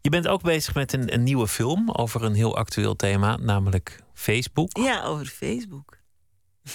[0.00, 4.02] Je bent ook bezig met een, een nieuwe film over een heel actueel thema, namelijk
[4.14, 4.76] Facebook.
[4.76, 5.98] Ja, over Facebook.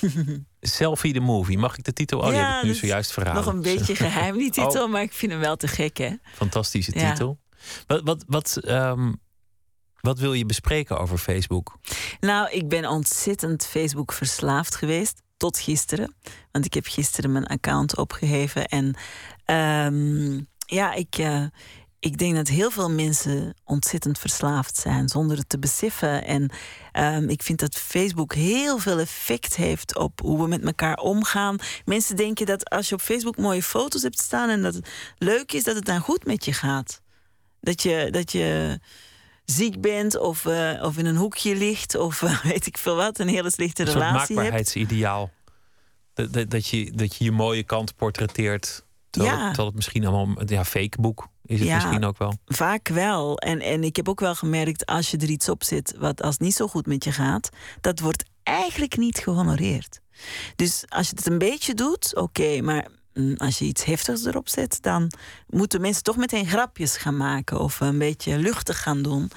[0.62, 1.58] Selfie the Movie.
[1.58, 2.20] Mag ik de titel?
[2.20, 3.44] Oh, ja, die heb ik nu zojuist verraden.
[3.44, 4.92] Nog een beetje geheim, die titel, oh.
[4.92, 6.16] maar ik vind hem wel te gek, hè?
[6.34, 7.42] Fantastische titel.
[7.88, 9.22] Wat, wat, wat, um,
[10.00, 11.78] wat wil je bespreken over Facebook?
[12.20, 15.22] Nou, ik ben ontzettend Facebook verslaafd geweest.
[15.38, 16.16] Tot gisteren.
[16.52, 18.66] Want ik heb gisteren mijn account opgeheven.
[18.66, 18.96] En
[19.86, 21.46] um, ja, ik, uh,
[22.00, 26.26] ik denk dat heel veel mensen ontzettend verslaafd zijn zonder het te beseffen.
[26.26, 26.52] En
[26.94, 31.58] um, ik vind dat Facebook heel veel effect heeft op hoe we met elkaar omgaan.
[31.86, 35.52] Mensen denken dat als je op Facebook mooie foto's hebt staan en dat het leuk
[35.52, 37.02] is, dat het dan goed met je gaat.
[37.64, 38.80] Dat je, dat je
[39.46, 43.20] ziek bent of, uh, of in een hoekje ligt of uh, weet ik veel wat,
[43.20, 44.30] een hele slechte relatie hebt.
[44.30, 45.32] Een maakbaarheidsideaal.
[46.14, 48.86] Dat, dat, dat, je, dat je je mooie kant portretteert.
[49.10, 49.46] Terwijl, ja.
[49.46, 52.34] terwijl het misschien allemaal ja, fake boek is het misschien ook wel?
[52.46, 53.38] Vaak wel.
[53.38, 56.38] En, en ik heb ook wel gemerkt, als je er iets op zit wat als
[56.38, 57.50] niet zo goed met je gaat,
[57.82, 60.00] dat wordt eigenlijk niet gehonoreerd.
[60.56, 62.88] Dus als je het een beetje doet, oké, maar
[63.38, 65.12] als je iets heftigs erop zet, dan
[65.50, 69.32] moeten mensen toch meteen grapjes gaan maken of een beetje luchtig gaan doen.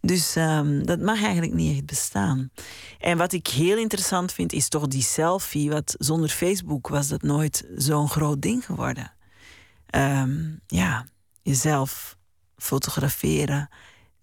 [0.00, 2.50] Dus um, dat mag eigenlijk niet echt bestaan.
[2.98, 5.70] En wat ik heel interessant vind, is toch die selfie.
[5.70, 9.12] Wat zonder Facebook was dat nooit zo'n groot ding geworden.
[9.90, 11.06] Um, ja,
[11.42, 12.16] jezelf
[12.56, 13.68] fotograferen.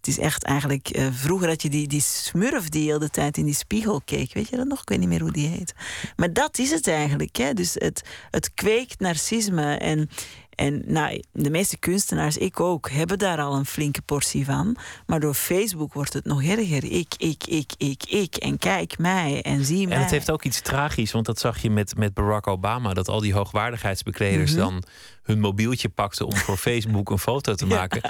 [0.02, 0.96] Het is echt eigenlijk.
[0.96, 4.32] Uh, vroeger had je die, die smurf die heel de tijd in die spiegel keek.
[4.32, 4.80] Weet je dat nog?
[4.80, 5.74] Ik weet niet meer hoe die heet.
[6.16, 7.36] Maar dat is het eigenlijk.
[7.36, 7.54] Hè?
[7.54, 9.74] Dus het, het kweekt narcisme.
[9.74, 10.08] En
[10.54, 14.76] en nou, de meeste kunstenaars, ik ook, hebben daar al een flinke portie van.
[15.06, 16.84] Maar door Facebook wordt het nog erger.
[16.84, 18.36] Ik, ik, ik, ik, ik.
[18.36, 19.96] En kijk mij en zie mij.
[19.96, 22.94] En het heeft ook iets tragisch, want dat zag je met, met Barack Obama.
[22.94, 24.60] Dat al die hoogwaardigheidsbekleders mhm.
[24.60, 24.82] dan
[25.22, 28.02] hun mobieltje pakten om voor Facebook een foto te maken.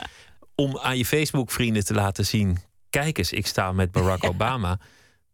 [0.63, 2.59] Om aan je Facebook-vrienden te laten zien:
[2.91, 4.79] kijk eens, ik sta met Barack Obama.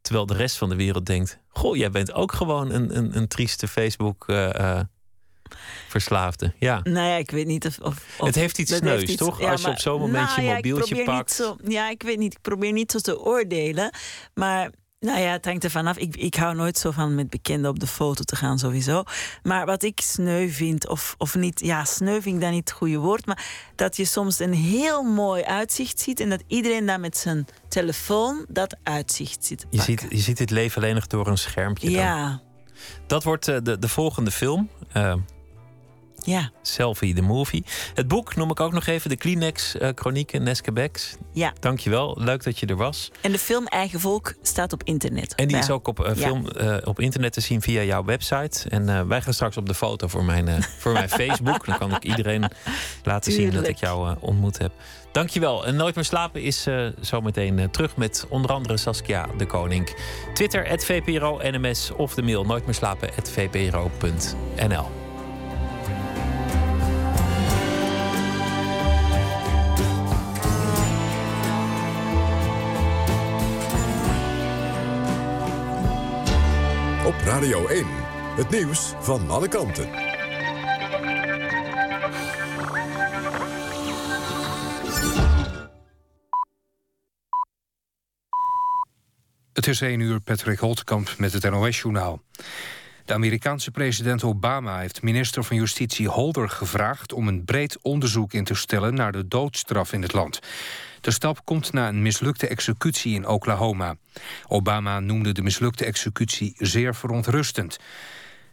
[0.00, 3.28] Terwijl de rest van de wereld denkt: Goh, jij bent ook gewoon een, een, een
[3.28, 4.24] trieste Facebook.
[4.28, 4.80] Uh,
[5.88, 6.80] Verslaafde, ja.
[6.82, 7.78] Nou ja, ik weet niet of...
[7.78, 9.42] of, het heeft iets sneus, toch?
[9.42, 11.32] Als je op zo'n moment nou, je mobieltje ja, pakt.
[11.32, 12.32] Zo, ja, ik weet niet.
[12.32, 13.94] Ik probeer niet zo te oordelen.
[14.34, 15.96] Maar nou ja, het hangt er vanaf.
[15.96, 19.02] Ik, ik hou nooit zo van met bekenden op de foto te gaan, sowieso.
[19.42, 22.78] Maar wat ik sneu vind, of, of niet, ja, sneu vind ik dan niet het
[22.78, 27.00] goede woord, maar dat je soms een heel mooi uitzicht ziet en dat iedereen daar
[27.00, 29.66] met zijn telefoon dat uitzicht zit.
[29.70, 31.90] Je ziet, je ziet dit leven alleen nog door een schermpje.
[31.90, 32.40] Ja.
[33.06, 34.68] Dat wordt uh, de, de volgende film.
[34.96, 35.14] Uh,
[36.28, 36.50] ja.
[36.62, 37.64] Selfie, de movie.
[37.94, 41.16] Het boek noem ik ook nog even, de Kleenex uh, Chronieken, Neske Becks.
[41.32, 41.52] Ja.
[41.60, 43.10] Dankjewel, leuk dat je er was.
[43.20, 45.34] En de film Eigen Volk staat op internet.
[45.34, 48.68] En die is ook op, uh, film, uh, op internet te zien via jouw website.
[48.68, 51.66] En wij gaan straks op de foto voor mijn, voor mijn Facebook.
[51.66, 52.50] Dan kan ik iedereen
[53.02, 54.72] laten zien dat ik jou ontmoet heb.
[55.12, 55.66] Dankjewel.
[55.66, 59.96] En Nooit meer slapen is uh, zometeen terug met onder andere Saskia de Koning.
[60.34, 62.66] Twitter, VPRO NMS of de mail nooit
[77.08, 77.24] VPRO.nl.
[77.24, 77.86] Radio 1,
[78.36, 79.88] het nieuws van alle kanten.
[89.52, 92.22] Het is 1 uur, Patrick Holtkamp met het NOS-journaal.
[93.04, 97.12] De Amerikaanse president Obama heeft minister van Justitie Holder gevraagd...
[97.12, 100.40] om een breed onderzoek in te stellen naar de doodstraf in het land.
[101.00, 103.96] De stap komt na een mislukte executie in Oklahoma.
[104.46, 107.78] Obama noemde de mislukte executie zeer verontrustend.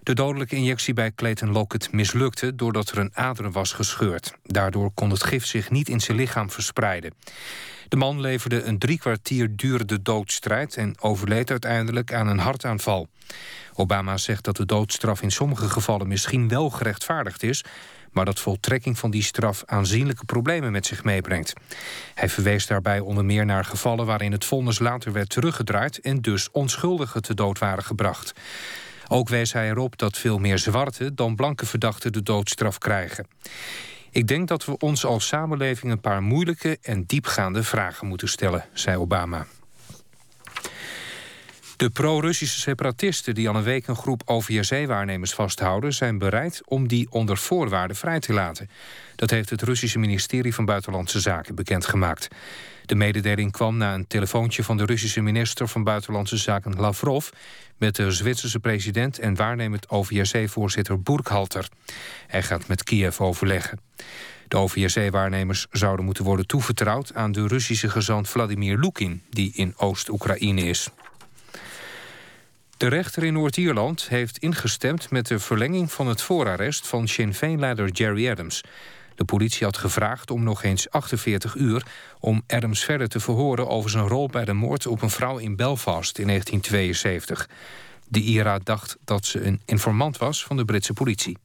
[0.04, 4.34] De dodelijke injectie bij Clayton Lockett mislukte doordat er een ader was gescheurd.
[4.44, 7.14] Daardoor kon het gif zich niet in zijn lichaam verspreiden.
[7.88, 10.76] De man leverde een drie kwartier durende doodstrijd...
[10.76, 13.08] en overleed uiteindelijk aan een hartaanval.
[13.74, 17.64] Obama zegt dat de doodstraf in sommige gevallen misschien wel gerechtvaardigd is
[18.16, 21.54] maar dat voltrekking van die straf aanzienlijke problemen met zich meebrengt.
[22.14, 26.52] Hij verwees daarbij onder meer naar gevallen waarin het vonnis later werd teruggedraaid en dus
[26.52, 28.34] onschuldigen te dood waren gebracht.
[29.08, 33.28] Ook wees hij erop dat veel meer zwarte dan blanke verdachten de doodstraf krijgen.
[34.12, 38.66] Ik denk dat we ons als samenleving een paar moeilijke en diepgaande vragen moeten stellen,
[38.74, 39.46] zei Obama.
[41.78, 45.94] De pro-Russische separatisten die al een week een groep OVSE-waarnemers vasthouden...
[45.94, 48.70] zijn bereid om die onder voorwaarden vrij te laten.
[49.16, 52.28] Dat heeft het Russische ministerie van Buitenlandse Zaken bekendgemaakt.
[52.86, 57.28] De mededeling kwam na een telefoontje van de Russische minister van Buitenlandse Zaken Lavrov...
[57.78, 61.68] met de Zwitserse president en waarnemend OVSE-voorzitter Burkhalter.
[62.28, 63.80] Hij gaat met Kiev overleggen.
[64.48, 69.22] De OVSE-waarnemers zouden moeten worden toevertrouwd aan de Russische gezant Vladimir Lukin...
[69.30, 70.90] die in Oost-Oekraïne is.
[72.78, 77.92] De rechter in Noord-Ierland heeft ingestemd met de verlenging van het voorarrest van Sinn Féin-leider
[77.92, 78.64] Jerry Adams.
[79.16, 81.86] De politie had gevraagd om nog eens 48 uur
[82.20, 85.56] om Adams verder te verhoren over zijn rol bij de moord op een vrouw in
[85.56, 87.50] Belfast in 1972.
[88.08, 91.38] De IRA dacht dat ze een informant was van de Britse politie.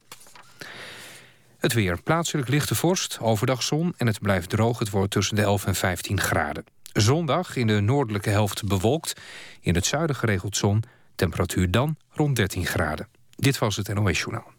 [1.57, 2.01] Het weer.
[2.01, 4.79] Plaatselijk lichte vorst, overdag zon en het blijft droog.
[4.79, 6.63] Het wordt tussen de 11 en 15 graden.
[6.93, 9.21] Zondag in de noordelijke helft bewolkt.
[9.61, 10.83] In het zuiden geregeld zon
[11.21, 13.07] Temperatuur dan rond 13 graden.
[13.35, 14.51] Dit was het NOS Journaal.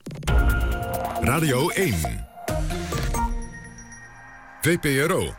[1.20, 1.94] Radio 1.
[4.60, 5.34] VPRO.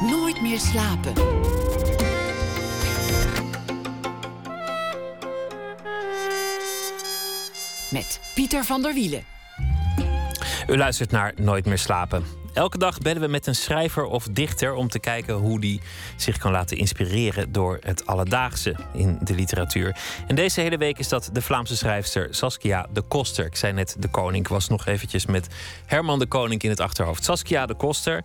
[0.00, 1.12] Nooit meer slapen.
[7.90, 9.24] Met Pieter van der Wielen.
[10.66, 12.41] U luistert naar Nooit meer slapen.
[12.52, 15.80] Elke dag bellen we met een schrijver of dichter om te kijken hoe die
[16.16, 19.96] zich kan laten inspireren door het alledaagse in de literatuur.
[20.26, 23.46] En deze hele week is dat de Vlaamse schrijfster Saskia de Koster.
[23.46, 25.48] Ik zei net de koning, was nog eventjes met
[25.86, 27.24] Herman de Koning in het achterhoofd.
[27.24, 28.22] Saskia de Koster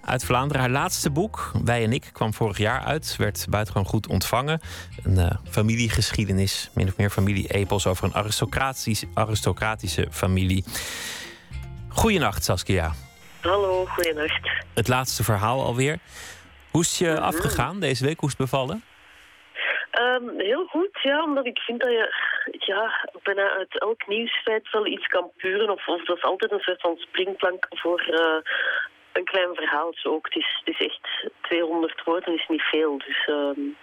[0.00, 0.62] uit Vlaanderen.
[0.62, 3.14] Haar laatste boek, Wij en ik, kwam vorig jaar uit.
[3.18, 4.60] Werd buitengewoon goed ontvangen.
[5.02, 10.64] Een uh, familiegeschiedenis, min of meer familie-epos over een aristocratische, aristocratische familie.
[11.88, 12.94] Goedenacht, Saskia.
[13.40, 14.48] Hallo, goeienacht.
[14.74, 15.98] Het laatste verhaal alweer.
[16.70, 17.22] Hoe is je mhm.
[17.22, 18.20] afgegaan deze week?
[18.20, 18.82] Hoe is het bevallen?
[20.00, 22.14] Um, heel goed, ja, omdat ik vind dat je
[22.58, 25.70] ja, bijna uit elk nieuwsfeit wel iets kan puren.
[25.70, 28.52] Of, of dat is altijd een soort van springplank voor uh,
[29.12, 30.24] een klein verhaaltje ook.
[30.24, 32.98] Het is, het is echt 200 woorden, is niet veel.
[32.98, 33.76] Dus um,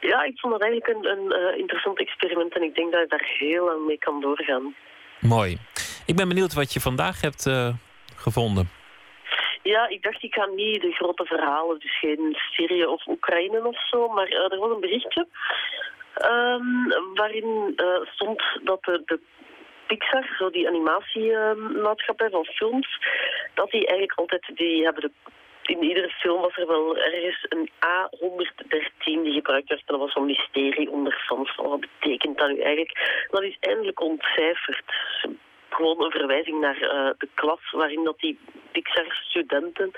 [0.00, 3.08] ja, ik vond dat eigenlijk een, een uh, interessant experiment en ik denk dat je
[3.08, 4.74] daar heel lang mee kan doorgaan.
[5.20, 5.58] Mooi.
[6.06, 7.68] Ik ben benieuwd wat je vandaag hebt uh,
[8.16, 8.70] gevonden?
[9.62, 13.88] Ja, ik dacht ik ga niet de grote verhalen, dus geen Syrië of Oekraïne of
[13.88, 15.26] zo, maar uh, er was een berichtje
[16.24, 19.20] um, waarin uh, stond dat de, de
[19.86, 22.98] Pixar, zo die animatiemaatschappij van films,
[23.54, 25.10] dat die eigenlijk altijd, die hebben de
[25.66, 29.82] in iedere film was er wel ergens een A113 die gebruikt werd.
[29.86, 31.54] Dat was een mysterie onder fans.
[31.54, 33.26] Wat betekent dat nu eigenlijk?
[33.30, 34.84] Dat is eindelijk ontcijferd
[35.76, 38.38] gewoon een verwijzing naar uh, de klas waarin dat die
[38.72, 39.90] Pixar-studenten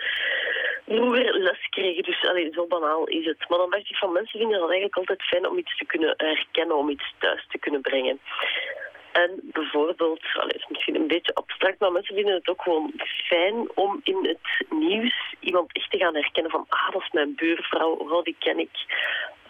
[0.87, 2.03] vroeger les kregen.
[2.03, 3.49] Dus allee, zo banaal is het.
[3.49, 6.15] Maar dan dacht ik van mensen vinden het eigenlijk altijd fijn om iets te kunnen
[6.17, 8.21] herkennen, om iets thuis te kunnen brengen.
[9.13, 12.93] En bijvoorbeeld, allee, is misschien een beetje abstract, maar mensen vinden het ook gewoon
[13.27, 17.35] fijn om in het nieuws iemand echt te gaan herkennen van ah, dat is mijn
[17.35, 18.77] buurvrouw, oh, die ken ik.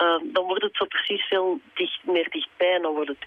[0.03, 3.27] Uh, dan wordt het zo precies veel dicht, meer dichtbij en dan wordt het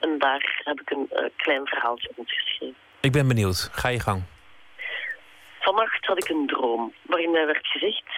[0.00, 2.76] en daar heb ik een uh, klein verhaaltje geschreven.
[3.00, 3.68] Ik ben benieuwd.
[3.72, 4.22] Ga je gang.
[5.60, 8.08] Vannacht had ik een droom waarin mij werd gezegd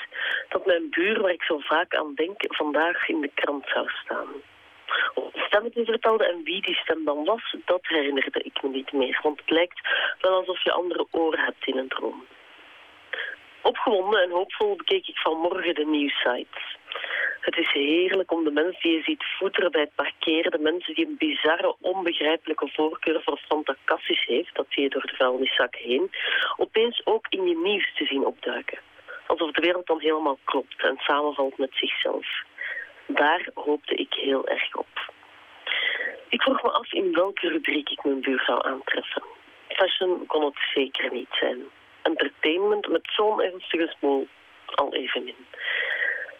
[0.48, 4.28] dat mijn buur, waar ik zo vaak aan denk, vandaag in de krant zou staan.
[5.14, 8.68] Of de stem het vertelde en wie die stem dan was, dat herinnerde ik me
[8.68, 9.18] niet meer.
[9.22, 9.80] Want het lijkt
[10.20, 12.24] wel alsof je andere oren hebt in een droom.
[13.62, 16.76] Opgewonden en hoopvol bekeek ik vanmorgen de nieuwsites.
[17.40, 20.94] Het is heerlijk om de mensen die je ziet voeteren bij het parkeren, de mensen
[20.94, 25.74] die een bizarre, onbegrijpelijke voorkeur voor Santa Cassis heeft, dat zie je door de vuilniszak
[25.74, 26.10] heen,
[26.56, 28.78] opeens ook in je nieuws te zien opduiken.
[29.26, 32.26] Alsof de wereld dan helemaal klopt en samenvalt met zichzelf.
[33.06, 35.12] Daar hoopte ik heel erg op.
[36.28, 39.22] Ik vroeg me af in welke rubriek ik mijn buur zou aantreffen.
[39.68, 41.58] Fashion kon het zeker niet zijn.
[42.02, 44.28] Entertainment met zo'n ernstige smoel
[44.74, 45.46] al even in.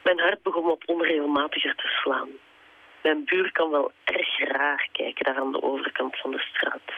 [0.03, 2.29] Mijn hart begon wat onregelmatiger te slaan.
[3.03, 6.93] Mijn buur kan wel erg raar kijken daar aan de overkant van de straat.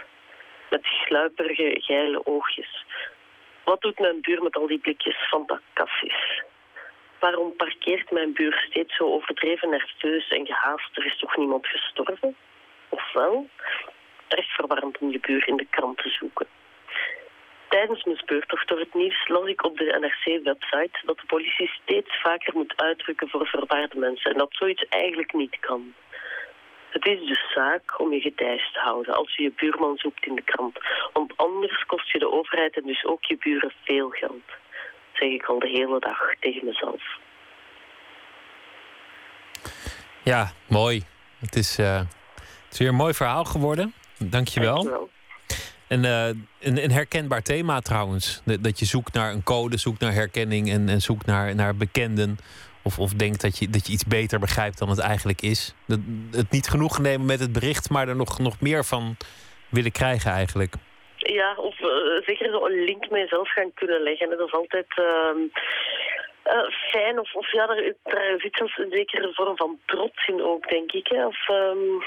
[0.70, 2.84] Met sluiperige, geile oogjes.
[3.64, 5.60] Wat doet mijn buur met al die blikjes van dat?
[7.18, 10.96] Waarom parkeert mijn buur steeds zo overdreven nerveus en gehaast?
[10.96, 12.36] Er is toch niemand gestorven?
[12.88, 13.48] Ofwel,
[14.28, 16.46] erg verwarmd om je buur in de krant te zoeken.
[17.68, 22.20] Tijdens mijn speurtocht door het nieuws las ik op de NRC-website dat de politie steeds
[22.20, 25.94] vaker moet uitdrukken voor verwaarde mensen en dat zoiets eigenlijk niet kan.
[26.88, 30.34] Het is dus zaak om je getijs te houden als je je buurman zoekt in
[30.34, 30.78] de krant.
[31.12, 34.46] Want anders kost je de overheid en dus ook je buren veel geld.
[34.46, 37.02] Dat zeg ik al de hele dag tegen mezelf.
[40.22, 41.02] Ja, mooi.
[41.38, 41.96] Het is, uh,
[42.64, 43.94] het is weer een mooi verhaal geworden.
[44.18, 44.74] Dankjewel.
[44.74, 45.10] Dankjewel.
[45.88, 46.28] En uh,
[46.60, 48.42] een, herkenbaar thema trouwens.
[48.60, 52.38] Dat je zoekt naar een code, zoekt naar herkenning en, en zoekt naar, naar bekenden.
[52.82, 55.74] Of, of denkt dat je, dat je iets beter begrijpt dan het eigenlijk is.
[55.86, 55.98] Dat,
[56.30, 59.16] het niet genoeg nemen met het bericht, maar er nog, nog meer van
[59.68, 60.74] willen krijgen eigenlijk.
[61.16, 61.88] Ja, of uh,
[62.26, 64.30] zeker zo een link met jezelf gaan kunnen leggen.
[64.30, 65.34] Dat is altijd uh,
[66.90, 67.18] fijn.
[67.18, 71.06] Of, of ja, daar zit zelfs een zekere vorm van trots in ook, denk ik.
[71.06, 71.26] Hè.
[71.26, 72.02] Of, um,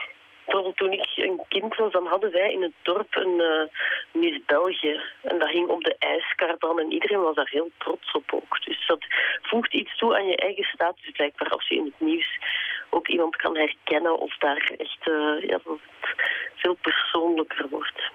[0.48, 4.40] bijvoorbeeld toen ik een kind was, dan hadden wij in het dorp een uh, Miss
[4.46, 5.02] België.
[5.22, 8.66] En dat hing op de ijskar dan en iedereen was daar heel trots op ook.
[8.66, 9.06] Dus dat
[9.42, 12.40] voegt iets toe aan je eigen status blijkbaar als je in het nieuws
[12.90, 16.16] ook iemand kan herkennen of daar echt uh, ja, dat het
[16.56, 18.12] veel persoonlijker wordt.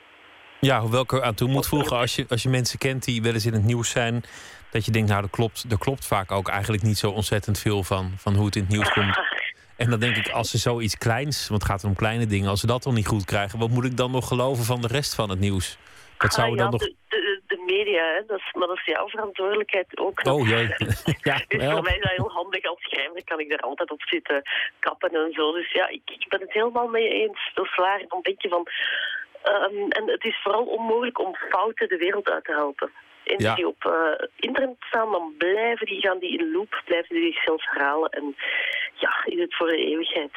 [0.61, 3.23] Ja, hoewel ik er aan toe moet voegen, als je, als je mensen kent die
[3.23, 4.25] wel eens in het nieuws zijn,
[4.71, 7.83] dat je denkt, nou, er klopt, er klopt vaak ook eigenlijk niet zo ontzettend veel
[7.83, 9.18] van, van hoe het in het nieuws komt.
[9.77, 12.61] En dan denk ik, als ze zoiets kleins, want het gaat om kleine dingen, als
[12.61, 15.15] ze dat dan niet goed krijgen, wat moet ik dan nog geloven van de rest
[15.15, 15.79] van het nieuws?
[16.19, 16.81] Zou ah, dan nog.
[16.81, 18.21] De, de, de media, hè?
[18.27, 20.27] Dat is, maar dat is jouw verantwoordelijkheid ook.
[20.27, 20.67] Oh jee.
[21.31, 24.03] ja, dus voor mij is dat heel handig als schrijver, kan ik daar altijd op
[24.03, 24.43] zitten
[24.79, 25.53] kappen en zo.
[25.53, 27.51] Dus ja, ik, ik ben het helemaal mee eens.
[27.55, 28.05] Dat is waar.
[28.09, 28.67] Dan denk je van.
[29.45, 32.91] Um, en het is vooral onmogelijk om fouten de wereld uit te helpen.
[33.25, 33.55] En ja.
[33.55, 37.65] die op uh, internet staan, dan blijven die, gaan die in loop, blijven die zichzelf
[37.65, 38.11] herhalen.
[38.11, 38.37] En
[38.95, 40.33] ja, is het voor de eeuwigheid.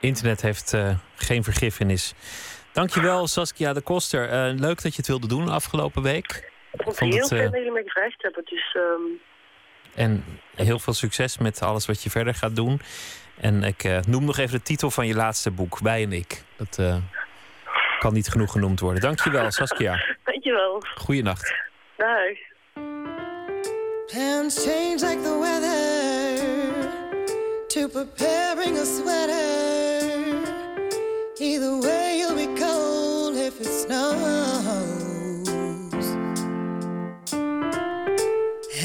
[0.00, 2.14] Internet heeft uh, geen vergiffenis.
[2.72, 4.24] Dankjewel Saskia de Koster.
[4.24, 6.52] Uh, leuk dat je het wilde doen afgelopen week.
[6.72, 8.44] Ik vond het heel fijn dat jullie me gevraagd hebben.
[8.44, 9.20] Dus, um...
[9.94, 10.24] En
[10.54, 12.80] heel veel succes met alles wat je verder gaat doen.
[13.40, 16.42] En ik noem nog even de titel van je laatste boek, Wij en ik.
[16.56, 17.02] Dat
[17.98, 19.00] kan niet genoeg genoemd worden.
[19.00, 20.04] Dankjewel Saskia.
[20.24, 20.82] Dankjewel.
[20.94, 21.54] Goeienacht.
[21.98, 22.36] Dag.
[24.08, 26.90] Plans change like the weather
[27.68, 29.32] to preparing a sweater.
[31.38, 34.16] Either way, you'll be cold if it snows.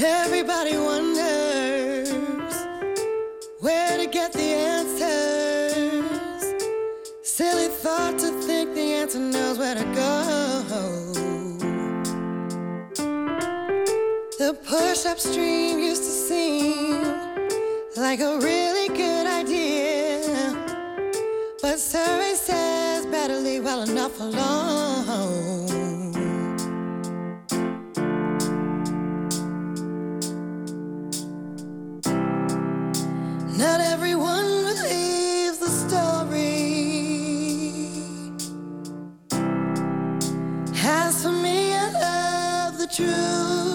[0.01, 2.11] Everybody wonders
[3.59, 6.03] where to get the answers.
[7.23, 10.28] Silly thought to think the answer knows where to go.
[14.39, 17.03] The push upstream used to seem
[17.97, 20.55] like a really good idea.
[21.61, 25.67] But survey says better leave well enough alone.
[33.57, 36.53] Not everyone believes the story.
[40.81, 43.68] As for me, I love the truth.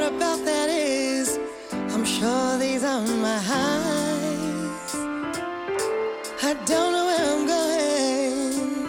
[0.00, 1.38] Part about that is,
[1.72, 4.94] I'm sure these are my highs.
[6.42, 8.88] I don't know where I'm going.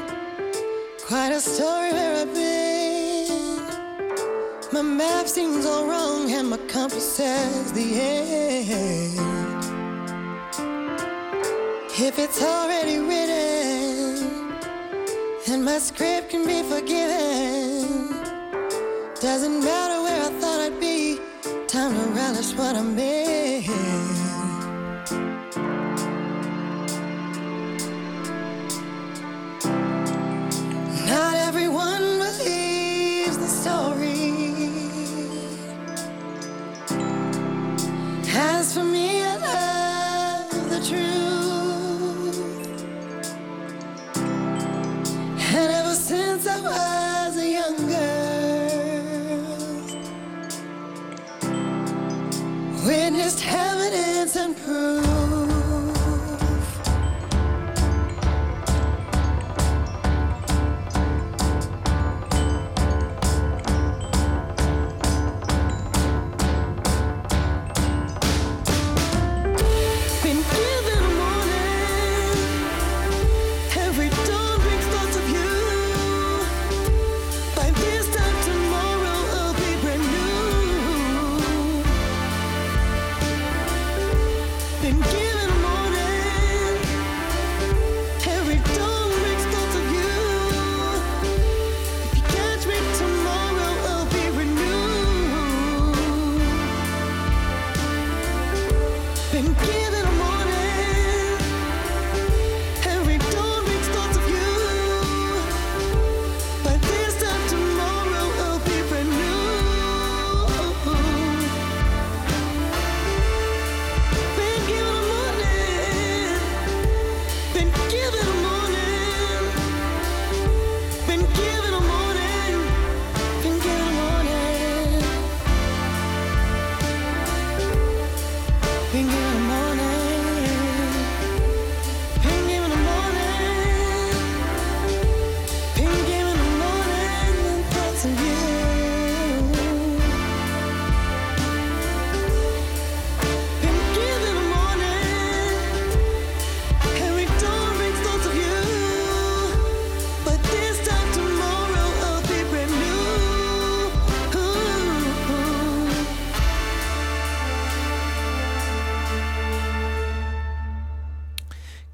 [1.06, 3.60] Quite a story where I've been.
[4.72, 9.20] My map seems all wrong, and my compass says the end.
[12.08, 14.54] If it's already written,
[15.50, 18.10] and my script can be forgiven,
[19.20, 20.01] doesn't matter
[22.34, 24.21] that's what I mean.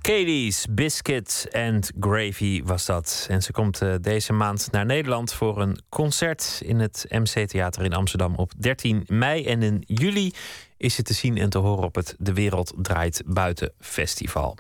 [0.08, 3.26] Katie's Biscuit and Gravy was dat.
[3.30, 7.84] En ze komt eh, deze maand naar Nederland voor een concert in het MC Theater
[7.84, 9.46] in Amsterdam op 13 mei.
[9.46, 10.34] En in juli
[10.78, 14.58] is ze te zien en te horen op het De Wereld Draait Buiten Festival.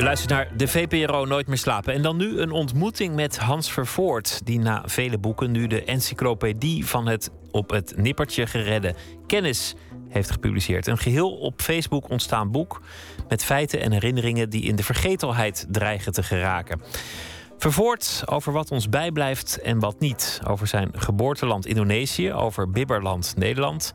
[0.00, 1.94] U luistert naar de VPRO Nooit meer slapen.
[1.94, 6.86] En dan nu een ontmoeting met Hans Vervoort, die na vele boeken nu de encyclopedie
[6.86, 8.94] van het op het nippertje geredde
[9.26, 9.74] kennis
[10.08, 10.86] heeft gepubliceerd.
[10.86, 12.82] Een geheel op Facebook ontstaan boek
[13.28, 16.80] met feiten en herinneringen die in de vergetelheid dreigen te geraken.
[17.58, 20.40] Vervoort over wat ons bijblijft en wat niet.
[20.46, 23.92] Over zijn geboorteland Indonesië, over Bibberland Nederland.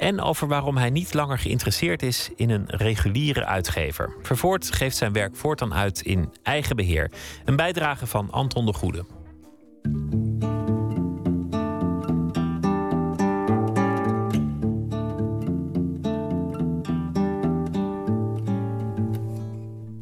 [0.00, 4.16] En over waarom hij niet langer geïnteresseerd is in een reguliere uitgever.
[4.22, 7.10] Vervoort geeft zijn werk voortaan uit in eigen beheer.
[7.44, 9.04] Een bijdrage van Anton de Goede.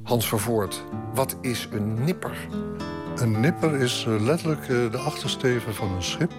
[0.02, 0.84] Hans Vervoort,
[1.14, 2.36] wat is een nipper?
[3.16, 6.32] Een nipper is eh, letterlijk eh, de achtersteven van een schip...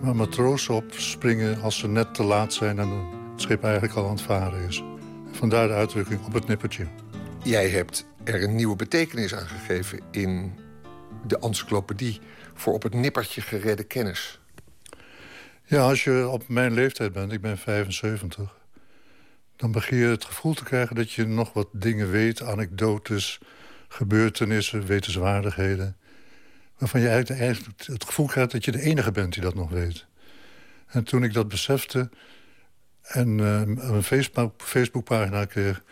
[0.00, 2.78] waar matrozen op springen als ze net te laat zijn...
[2.78, 2.88] en
[3.32, 4.82] het schip eigenlijk al aan het varen is.
[5.30, 6.86] Vandaar de uitdrukking op het nippertje.
[7.42, 10.58] Jij hebt er een nieuwe betekenis aan gegeven in
[11.26, 12.20] de encyclopedie...
[12.54, 14.40] voor op het nippertje geredde kennis.
[15.64, 18.56] Ja, als je op mijn leeftijd bent, ik ben 75...
[19.56, 22.42] dan begin je het gevoel te krijgen dat je nog wat dingen weet...
[22.42, 23.40] anekdotes,
[23.88, 25.96] gebeurtenissen, wetenswaardigheden...
[26.78, 30.06] waarvan je eigenlijk, het gevoel krijgt dat je de enige bent die dat nog weet.
[30.86, 32.10] En toen ik dat besefte
[33.02, 35.82] en uh, een Facebook, Facebookpagina kreeg...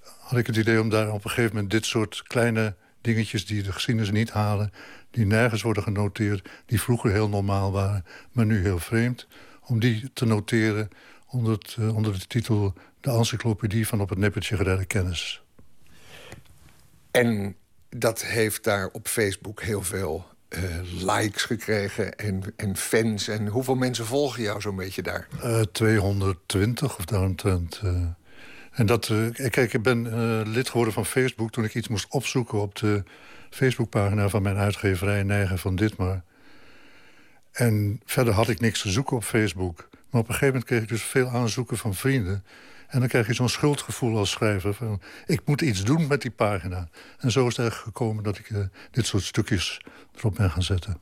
[0.00, 3.46] had ik het idee om daar op een gegeven moment dit soort kleine dingetjes...
[3.46, 4.72] die de geschiedenis niet halen,
[5.10, 6.48] die nergens worden genoteerd...
[6.66, 9.26] die vroeger heel normaal waren, maar nu heel vreemd...
[9.60, 10.88] om die te noteren
[11.26, 12.74] onder, uh, onder de titel...
[13.00, 15.42] de encyclopedie van op het nippertje geredde kennis.
[17.10, 17.56] En
[17.96, 20.60] dat heeft daar op Facebook heel veel uh,
[21.14, 23.28] likes gekregen en, en fans.
[23.28, 25.28] En hoeveel mensen volgen jou zo'n beetje daar?
[25.44, 27.80] Uh, 220 of daaromtrent.
[27.84, 28.02] Uh.
[28.70, 30.08] En dat, kijk, ik ben
[30.48, 33.02] lid geworden van Facebook toen ik iets moest opzoeken op de
[33.50, 36.22] Facebookpagina van mijn uitgeverij Neigen van Ditmar.
[37.52, 39.88] En verder had ik niks te zoeken op Facebook.
[40.10, 42.44] Maar op een gegeven moment kreeg ik dus veel aanzoeken van vrienden.
[42.94, 44.74] En dan krijg je zo'n schuldgevoel als schrijver.
[44.74, 46.88] Van, ik moet iets doen met die pagina.
[47.18, 48.58] En zo is het eigenlijk gekomen dat ik uh,
[48.90, 49.80] dit soort stukjes
[50.16, 51.00] erop ben gaan zetten.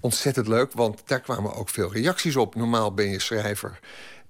[0.00, 2.54] Ontzettend leuk, want daar kwamen ook veel reacties op.
[2.54, 3.78] Normaal ben je schrijver.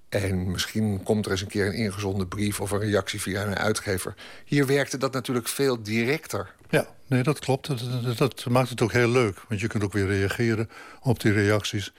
[0.09, 3.57] En misschien komt er eens een keer een ingezonde brief of een reactie via een
[3.57, 4.15] uitgever.
[4.45, 6.55] Hier werkte dat natuurlijk veel directer.
[6.71, 7.67] Ja, nee, dat klopt.
[7.67, 9.39] Dat, dat, maakt het ook heel leuk.
[9.49, 10.71] Want je kunt ook weer reageren
[11.01, 11.93] op die reacties.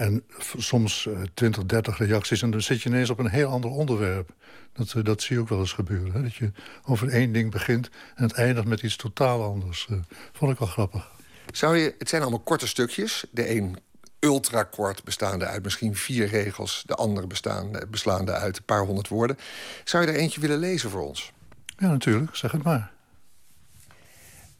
[0.00, 0.24] En
[0.56, 2.42] soms uh, 20, 30 reacties.
[2.42, 4.30] En dan zit je ineens op een heel ander onderwerp.
[4.72, 6.12] Dat, uh, dat zie je ook wel eens gebeuren.
[6.12, 6.22] Hè?
[6.22, 6.52] Dat je
[6.84, 9.86] over één ding begint en het eindigt met iets totaal anders.
[9.90, 9.98] Uh,
[10.32, 11.10] vond ik wel grappig.
[11.52, 13.24] Zou je, het zijn allemaal korte stukjes.
[13.30, 13.76] De een
[14.18, 16.82] ultrakort, bestaande uit misschien vier regels.
[16.86, 19.38] De andere bestaande, beslaande uit een paar honderd woorden.
[19.84, 21.32] Zou je er eentje willen lezen voor ons?
[21.78, 22.36] Ja, natuurlijk.
[22.36, 22.92] Zeg het maar.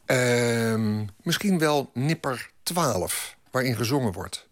[0.05, 4.49] Uh, misschien wel Nipper 12, waarin gezongen wordt.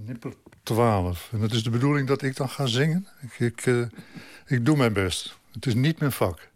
[0.00, 1.28] Nipper 12.
[1.32, 3.06] En het is de bedoeling dat ik dan ga zingen?
[3.20, 3.86] Ik, ik, uh,
[4.46, 5.38] ik doe mijn best.
[5.52, 6.48] Het is niet mijn vak.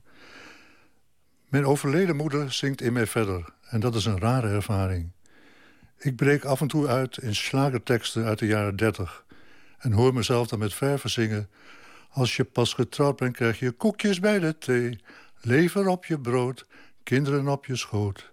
[1.49, 3.53] Mijn overleden moeder zingt in mij verder.
[3.68, 5.11] En dat is een rare ervaring.
[5.99, 9.24] Ik breek af en toe uit in slagerteksten uit de jaren dertig...
[9.78, 11.49] en hoor mezelf dan met verven zingen...
[12.11, 15.01] Als je pas getrouwd bent, krijg je koekjes bij de thee...
[15.41, 16.66] lever op je brood,
[17.03, 18.32] kinderen op je schoot.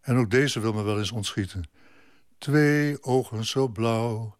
[0.00, 1.64] En ook deze wil me wel eens ontschieten.
[2.44, 4.36] Twee ogen zo blauw.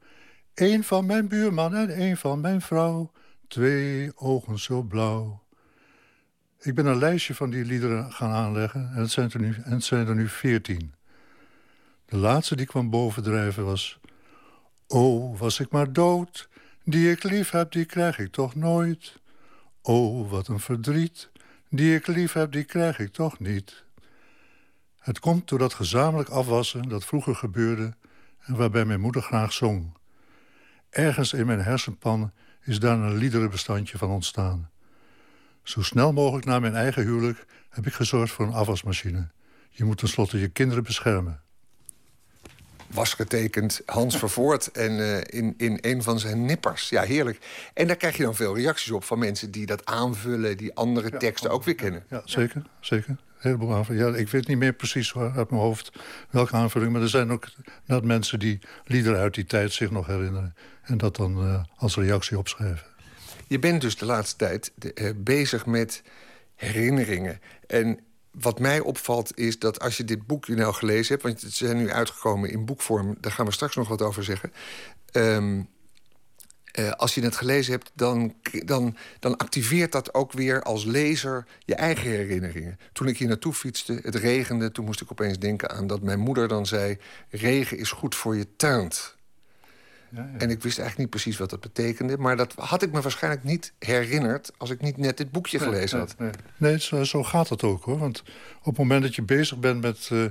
[0.54, 3.12] Eén van mijn buurman en één van mijn vrouw.
[3.48, 5.42] Twee ogen zo blauw.
[6.60, 9.72] Ik ben een lijstje van die liederen gaan aanleggen en het zijn er nu, en
[9.72, 10.94] het zijn er nu veertien.
[12.06, 13.98] De laatste die kwam bovendrijven was...
[14.86, 16.48] O, was ik maar dood,
[16.82, 19.20] die ik lief heb, die krijg ik toch nooit.
[19.82, 21.30] O, wat een verdriet,
[21.68, 23.83] die ik lief heb, die krijg ik toch niet.
[25.04, 27.94] Het komt door dat gezamenlijk afwassen dat vroeger gebeurde...
[28.40, 29.96] en waarbij mijn moeder graag zong.
[30.90, 32.32] Ergens in mijn hersenpan
[32.62, 34.70] is daar een liederenbestandje van ontstaan.
[35.62, 39.30] Zo snel mogelijk na mijn eigen huwelijk heb ik gezorgd voor een afwasmachine.
[39.70, 41.43] Je moet tenslotte je kinderen beschermen
[42.86, 46.88] was getekend Hans Vervoort en uh, in, in een van zijn nippers.
[46.88, 47.38] Ja, heerlijk.
[47.74, 51.08] En daar krijg je dan veel reacties op van mensen die dat aanvullen, die andere
[51.10, 52.04] ja, teksten ook weer kennen.
[52.10, 53.16] Ja, zeker, zeker.
[53.36, 54.12] Heleboel aanvullingen.
[54.12, 55.92] Ja, ik weet niet meer precies uit mijn hoofd
[56.30, 57.46] welke aanvulling, maar er zijn ook
[57.84, 61.96] net mensen die liederen uit die tijd zich nog herinneren en dat dan uh, als
[61.96, 62.86] reactie opschrijven.
[63.46, 66.02] Je bent dus de laatste tijd de, uh, bezig met
[66.54, 67.40] herinneringen.
[67.66, 67.98] En
[68.40, 71.22] wat mij opvalt is dat als je dit boek nou gelezen hebt...
[71.22, 74.52] want ze zijn nu uitgekomen in boekvorm, daar gaan we straks nog wat over zeggen...
[75.12, 75.68] Um,
[76.78, 81.46] uh, als je het gelezen hebt, dan, dan, dan activeert dat ook weer als lezer
[81.64, 82.78] je eigen herinneringen.
[82.92, 86.18] Toen ik hier naartoe fietste, het regende, toen moest ik opeens denken aan dat mijn
[86.18, 86.98] moeder dan zei...
[87.30, 89.13] regen is goed voor je tuint.
[90.14, 92.18] En ik wist eigenlijk niet precies wat dat betekende.
[92.18, 94.52] Maar dat had ik me waarschijnlijk niet herinnerd...
[94.56, 96.14] als ik niet net dit boekje gelezen had.
[96.18, 96.70] Nee, nee.
[96.70, 97.98] nee zo, zo, gaat het ook, hoor.
[97.98, 98.22] Want
[98.58, 100.24] op het moment dat je bezig bent met uh,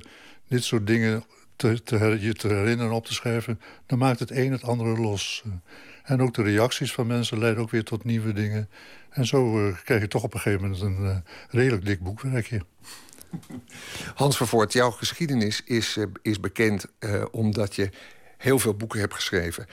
[0.47, 1.23] dit soort dingen...
[1.55, 3.59] Te, te, je te herinneren en op te schrijven...
[3.85, 5.43] dan maakt het een het andere los.
[6.03, 8.69] En ook de reacties van mensen leiden ook weer tot nieuwe dingen.
[9.09, 11.17] En zo uh, krijg je toch op een gegeven moment een uh,
[11.49, 12.61] redelijk dik boekwerkje.
[14.15, 16.85] Hans Vervoort, jouw geschiedenis is, is bekend
[17.31, 17.89] omdat je
[18.43, 19.65] heel veel boeken hebt geschreven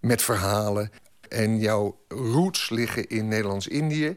[0.00, 0.90] met verhalen.
[1.28, 4.16] En jouw roots liggen in Nederlands-Indië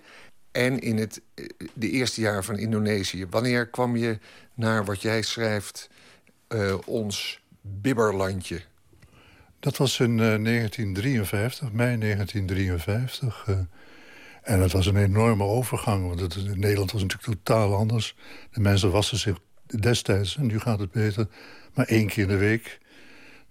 [0.51, 3.25] en in het, eh, de eerste jaren van Indonesië.
[3.29, 4.19] Wanneer kwam je
[4.53, 5.89] naar wat jij schrijft,
[6.49, 8.61] uh, ons bibberlandje?
[9.59, 13.45] Dat was in uh, 1953, mei 1953.
[13.49, 13.57] Uh,
[14.41, 18.15] en het was een enorme overgang, want het, Nederland was natuurlijk totaal anders.
[18.51, 21.27] De mensen wassen zich destijds, en nu gaat het beter,
[21.73, 22.79] maar één keer in de week.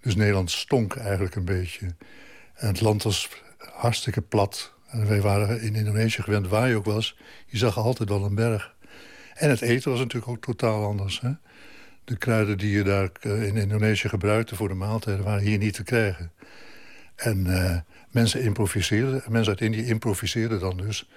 [0.05, 1.85] Dus Nederland stonk eigenlijk een beetje.
[2.53, 4.73] En het land was hartstikke plat.
[4.87, 7.17] En wij waren in Indonesië gewend, waar je ook was.
[7.45, 8.75] Je zag altijd wel een berg.
[9.33, 11.21] En het eten was natuurlijk ook totaal anders.
[11.21, 11.31] Hè?
[12.03, 15.25] De kruiden die je daar eh, in Indonesië gebruikte voor de maaltijden...
[15.25, 16.31] waren hier niet te krijgen.
[17.15, 17.77] En uh,
[18.11, 19.23] mensen improviseerden.
[19.29, 21.09] Mensen uit Indië improviseerden dan dus.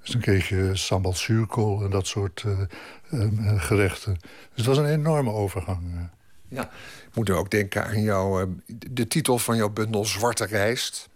[0.00, 4.14] Dus dan kreeg je sambal zuurkool en dat soort uh, gerechten.
[4.14, 6.08] Dus het was een enorme overgang.
[6.48, 6.70] Ja,
[7.18, 8.46] moet ook denken aan jouw, eh,
[8.90, 11.08] de titel van jouw bundel Zwarte Rijst.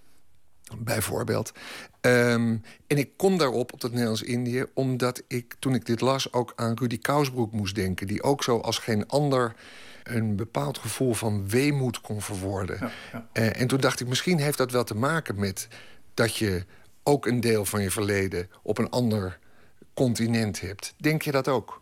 [0.78, 1.52] Bijvoorbeeld.
[2.00, 4.64] Um, en ik kom daarop, op dat Nederlands-Indië...
[4.74, 8.06] omdat ik, toen ik dit las, ook aan Rudy Kousbroek moest denken...
[8.06, 9.54] die ook zo als geen ander
[10.02, 12.76] een bepaald gevoel van weemoed kon verwoorden.
[12.80, 13.28] Ja, ja.
[13.32, 15.68] Uh, en toen dacht ik, misschien heeft dat wel te maken met...
[16.14, 16.64] dat je
[17.02, 19.38] ook een deel van je verleden op een ander
[19.94, 20.94] continent hebt.
[20.96, 21.81] Denk je dat ook?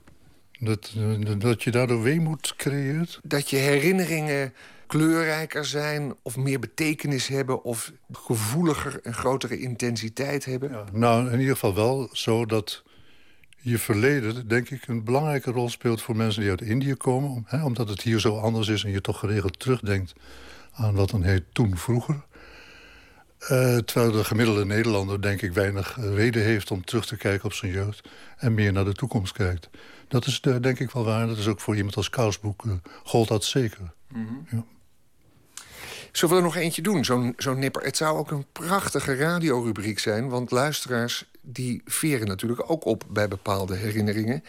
[0.61, 0.95] Dat,
[1.39, 3.21] dat je daardoor weemoed creëert?
[3.23, 4.53] Dat je herinneringen
[4.87, 7.65] kleurrijker zijn of meer betekenis hebben...
[7.65, 10.71] of gevoeliger en grotere intensiteit hebben?
[10.71, 12.83] Ja, nou, in ieder geval wel zo dat
[13.57, 16.03] je verleden, denk ik, een belangrijke rol speelt...
[16.03, 17.45] voor mensen die uit Indië komen.
[17.47, 20.13] Hè, omdat het hier zo anders is en je toch geregeld terugdenkt...
[20.73, 22.23] aan wat dan heet toen vroeger.
[23.43, 26.71] Uh, terwijl de gemiddelde Nederlander, denk ik, weinig reden heeft...
[26.71, 29.69] om terug te kijken op zijn jeugd en meer naar de toekomst kijkt.
[30.09, 31.27] Dat is de, denk ik wel waar.
[31.27, 32.73] Dat is ook voor iemand als Kousboek uh,
[33.05, 33.93] gold dat zeker.
[34.09, 34.47] Mm -hmm.
[34.51, 34.65] ja.
[36.13, 37.83] Zullen we er nog eentje doen, zo'n zo'n nipper?
[37.83, 40.29] Het zou ook een prachtige radiorubriek zijn...
[40.29, 44.45] want luisteraars die veren natuurlijk ook op bij bepaalde herinneringen.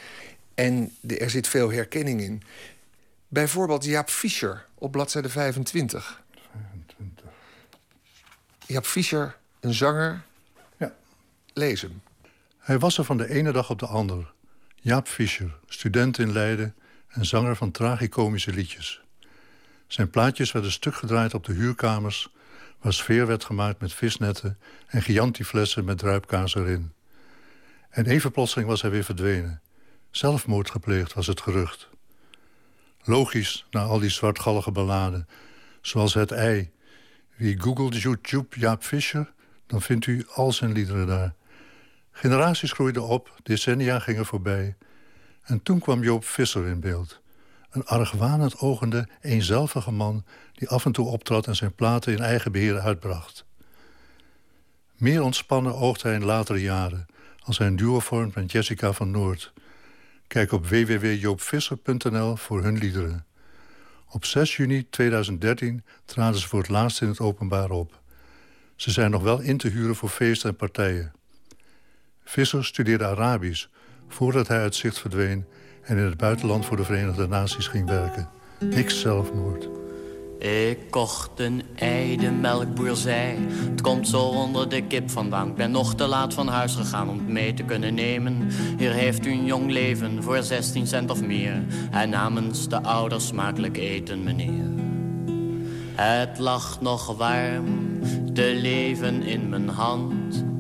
[0.56, 2.44] En er zit veel herkenning in.
[3.28, 6.04] Bijvoorbeeld Jaap Fischer op bladzijde 25.
[6.04, 6.21] 25.
[8.72, 10.22] Jaap Fischer, een zanger.
[10.78, 10.94] Ja.
[11.54, 12.02] Lees hem.
[12.58, 14.26] Hij was er van de ene dag op de andere.
[14.76, 16.76] Jaap Fischer, student in Leiden
[17.08, 19.02] en zanger van tragicomische liedjes.
[19.88, 22.30] Zijn plaatjes werden stuk gedraaid op de huurkamers...
[22.82, 24.58] waar sfeer werd gemaakt met visnetten...
[24.88, 26.94] en Chianti-flessen met druipkaas erin.
[27.90, 29.62] En even plotseling was hij weer verdwenen.
[30.12, 31.90] Zelfmoord gepleegd was het gerucht.
[33.04, 35.28] Logisch, na al die zwartgallige balladen.
[35.82, 36.72] Zoals Het Ei.
[37.42, 39.34] Wie googelt YouTube Jaap Fischer...
[39.68, 41.34] dan vindt u al zijn liederen daar.
[42.12, 44.76] Generaties groeiden op, decennia gingen voorbij.
[45.44, 47.22] En toen kwam Joop Visser in beeld...
[47.70, 50.26] Een argwanend ogende, eenzelvige man...
[50.54, 53.46] die af en toe optrad en zijn platen in eigen beheer uitbracht.
[54.98, 57.06] Meer ontspannen oogt hij in latere jaren...
[57.40, 59.54] als hij een duo vormt met Jessica van Noord.
[60.28, 63.26] Kijk op www.joopvisser.nl voor hun liederen.
[64.14, 68.00] Op 6 juni 2013 traden ze voor het laatst in het openbaar op.
[68.76, 71.12] Ze zijn nog wel in te huren voor feesten en partijen.
[72.24, 73.66] Visser studeerde Arabisch
[74.08, 75.46] voordat hij uit zicht verdween
[75.82, 78.30] en in het buitenland voor de Verenigde Naties ging werken.
[78.60, 79.68] Niks zelfmoord.
[80.42, 83.38] Ik kocht een ei, de melkboer zei...
[83.70, 85.48] het komt zo onder de kip vandaan.
[85.48, 88.50] Ik ben nog te laat van huis gegaan om het mee te kunnen nemen.
[88.78, 91.64] Hier heeft u een jong leven voor 16 cent of meer.
[91.92, 94.70] En namens de ouders smakelijk eten, meneer.
[95.96, 98.00] Het lag nog warm,
[98.34, 100.51] te leven in mijn hand...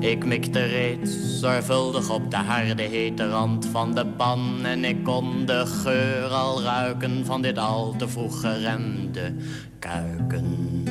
[0.00, 4.58] Ik mikte reeds zorgvuldig op de harde hete rand van de pan.
[4.64, 9.34] En ik kon de geur al ruiken van dit al te vroeg geremde
[9.78, 10.84] kuiken.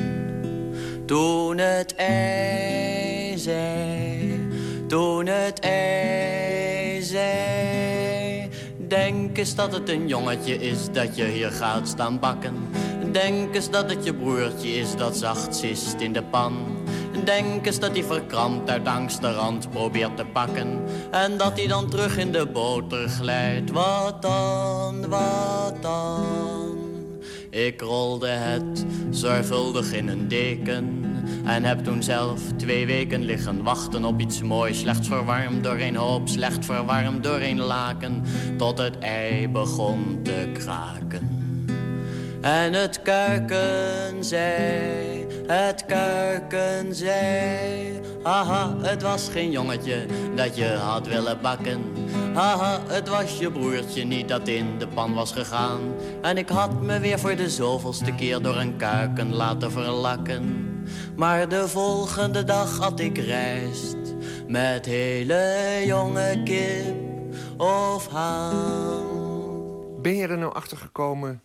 [1.06, 4.48] Toen het ei zei,
[4.88, 8.48] toen het ei zei
[8.88, 12.54] Denk eens dat het een jongetje is dat je hier gaat staan bakken.
[13.12, 16.79] Denk eens dat het je broertje is dat zacht zist in de pan
[17.24, 20.80] Denk eens dat hij verkrampt uit angst de rand probeert te pakken.
[21.10, 23.70] En dat hij dan terug in de boter glijdt.
[23.70, 26.40] Wat dan, wat dan?
[27.50, 31.04] Ik rolde het zorgvuldig in een deken.
[31.44, 34.78] En heb toen zelf twee weken liggen wachten op iets moois.
[34.78, 38.22] Slecht verwarmd door een hoop, slecht verwarmd door een laken.
[38.56, 41.39] Tot het ei begon te kraken.
[42.40, 48.00] En het kuiken zei, het kuiken zei.
[48.22, 51.82] Haha, het was geen jongetje dat je had willen bakken.
[52.34, 55.80] Haha, het was je broertje niet dat in de pan was gegaan.
[56.22, 60.66] En ik had me weer voor de zoveelste keer door een kuiken laten verlakken.
[61.16, 63.96] Maar de volgende dag had ik rijst
[64.48, 66.96] met hele jonge kip
[67.56, 69.04] of haan.
[70.02, 71.42] Ben je er nou achter gekomen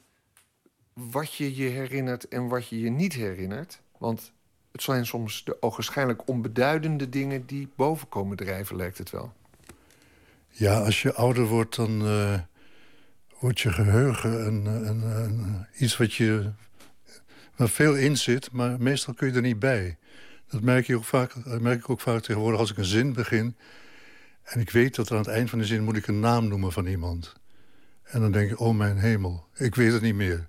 [0.96, 3.82] wat je je herinnert en wat je je niet herinnert.
[3.98, 4.32] Want
[4.72, 9.34] het zijn soms de ogenschijnlijk onbeduidende dingen die boven komen drijven, lijkt het wel.
[10.48, 12.40] Ja, als je ouder wordt, dan uh,
[13.40, 16.52] wordt je geheugen een, een, een, iets wat je,
[17.56, 19.98] waar veel in zit, maar meestal kun je er niet bij.
[20.48, 23.14] Dat merk, je ook vaak, dat merk ik ook vaak tegenwoordig als ik een zin
[23.14, 23.56] begin.
[24.44, 26.72] En ik weet dat aan het eind van de zin moet ik een naam noemen
[26.72, 27.34] van iemand.
[28.04, 30.48] En dan denk ik, oh mijn hemel, ik weet het niet meer.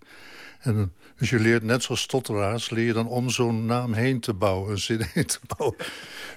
[1.17, 4.71] Dus je leert net zoals stotteraars, leer je dan om zo'n naam heen te bouwen,
[4.71, 5.79] een zin heen te bouwen.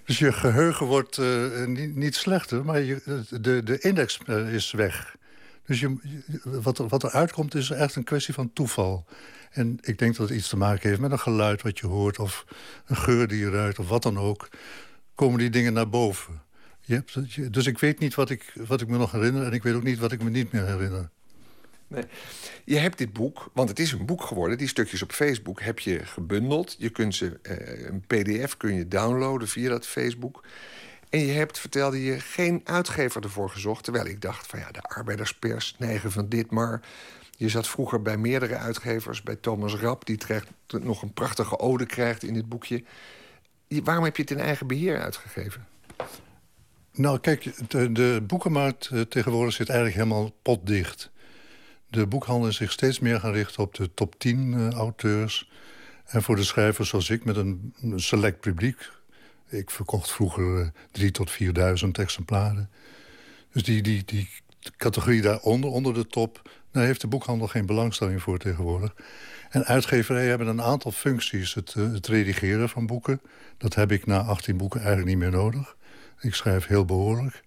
[0.05, 4.71] Dus je geheugen wordt uh, niet, niet, slechter, maar je, de, de index uh, is
[4.71, 5.15] weg.
[5.65, 5.95] Dus je,
[6.43, 9.05] wat, er, wat er uitkomt is echt een kwestie van toeval.
[9.49, 12.19] En ik denk dat het iets te maken heeft met een geluid wat je hoort...
[12.19, 12.45] of
[12.85, 14.47] een geur die je ruikt, of wat dan ook.
[15.15, 16.41] Komen die dingen naar boven.
[17.49, 19.45] Dus ik weet niet wat ik, wat ik me nog herinner...
[19.45, 21.09] en ik weet ook niet wat ik me niet meer herinner.
[21.89, 22.03] Nee.
[22.65, 24.57] Je hebt dit boek, want het is een boek geworden.
[24.57, 26.75] Die stukjes op Facebook heb je gebundeld.
[26.77, 30.43] Je kunt ze, uh, een pdf kun je downloaden via dat Facebook.
[31.09, 33.83] En je hebt, vertelde je, geen uitgever ervoor gezocht.
[33.83, 36.51] Terwijl ik dacht van ja, de arbeiderspers neigen van dit.
[36.51, 36.81] Maar
[37.37, 39.23] Je zat vroeger bij meerdere uitgevers.
[39.23, 42.83] Bij Thomas Rapp, die terecht, nog een prachtige ode krijgt in dit boekje.
[43.67, 45.67] Waarom heb je het in eigen beheer uitgegeven?
[46.93, 51.11] Nou, kijk, de, de boekenmarkt eh, tegenwoordig zit eigenlijk helemaal potdicht.
[51.89, 55.49] De boekhandel zich steeds meer gaan richten op de top 10 uh, auteurs.
[56.05, 58.89] En voor de schrijvers zoals ik, met een, select publiek.
[59.47, 61.37] Ik verkocht vroeger uh, 3.000 tot
[61.83, 62.69] 4.000 exemplaren.
[63.51, 64.29] Dus die, die, die
[64.77, 66.49] categorie daaronder, onder de top...
[66.71, 68.95] daar heeft de boekhandel geen belangstelling voor tegenwoordig.
[69.49, 71.53] En uitgeverijen hebben een aantal functies.
[71.53, 73.21] Het, het redigeren van boeken.
[73.57, 75.75] Dat heb ik na 18 boeken eigenlijk niet meer nodig.
[76.19, 77.43] Ik schrijf heel behoorlijk.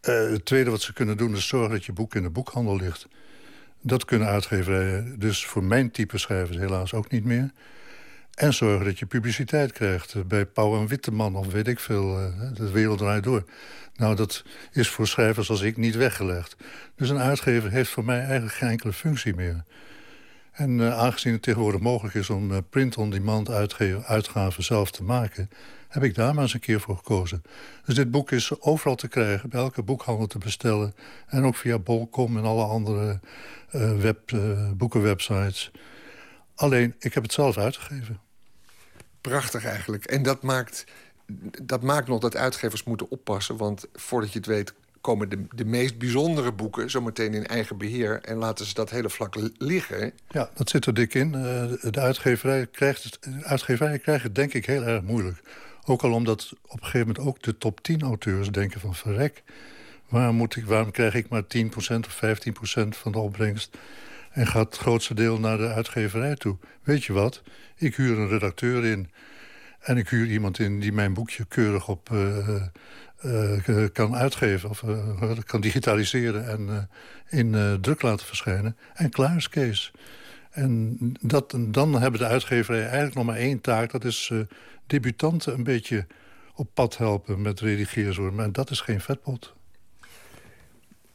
[0.00, 3.08] Het tweede wat ze kunnen doen is zorgen dat je boek in de boekhandel ligt.
[3.82, 7.50] Dat kunnen uitgeverijen dus voor mijn type schrijvers helaas ook niet meer.
[8.34, 12.20] En zorgen dat je publiciteit krijgt eh, bij Pauw en Witteman of weet ik veel.
[12.20, 13.44] Uh, de wereld draait door.
[13.94, 16.56] Nou, dat is voor schrijvers als ik niet weggelegd.
[16.96, 19.64] Dus een uitgever heeft voor mij eigenlijk geen enkele functie meer.
[20.52, 23.50] En uh, aangezien het tegenwoordig mogelijk is om uh, print-on-demand
[24.04, 25.50] uitgaven zelf te maken
[25.88, 27.42] heb ik daar maar eens een keer voor gekozen.
[27.84, 30.94] Dus dit boek is overal te krijgen, bij elke boekhandel te bestellen.
[31.26, 33.20] En ook via Bol.com en alle andere
[33.74, 34.36] uh, web,
[34.76, 35.70] boekenwebsites.
[36.54, 38.20] Alleen, ik heb het zelf uitgegeven.
[39.20, 40.04] Prachtig eigenlijk.
[40.04, 40.84] En dat maakt,
[41.62, 43.56] dat maakt nog dat uitgevers moeten oppassen.
[43.56, 48.20] Want voordat je het weet komen de, de meest bijzondere boeken zometeen in eigen beheer...
[48.20, 50.12] en laten ze dat hele vlak liggen.
[50.28, 51.26] Ja, dat zit er dik in.
[51.26, 55.42] Uh, de uitgeverij krijgt het, de uitgeverij krijgt het denk ik heel erg moeilijk.
[55.84, 58.94] Ook al omdat op een gegeven moment ook de top 10 auteurs denken van...
[58.94, 59.42] verrek,
[60.08, 61.66] waarom, moet ik, waarom krijg ik maar 10%
[62.06, 63.78] of 15% van de opbrengst...
[64.30, 66.56] en gaat het grootste deel naar de uitgeverij toe?
[66.82, 67.42] Weet je wat,
[67.76, 69.10] ik huur een redacteur in...
[69.80, 72.08] en ik huur iemand in die mijn boekje keurig op...
[72.12, 72.62] Uh,
[73.24, 76.88] uh, kan uitgeven of uh, kan digitaliseren en
[77.28, 78.76] in druk laten verschijnen.
[78.94, 79.92] En klaar is Kees.
[80.50, 83.90] En dat, dan hebben de uitgeverijen eigenlijk nog maar één taak.
[83.90, 84.32] Dat is
[84.86, 86.06] debutanten een beetje
[86.54, 88.34] op pad helpen met redigeren.
[88.34, 89.54] Maar dat is geen vetpot.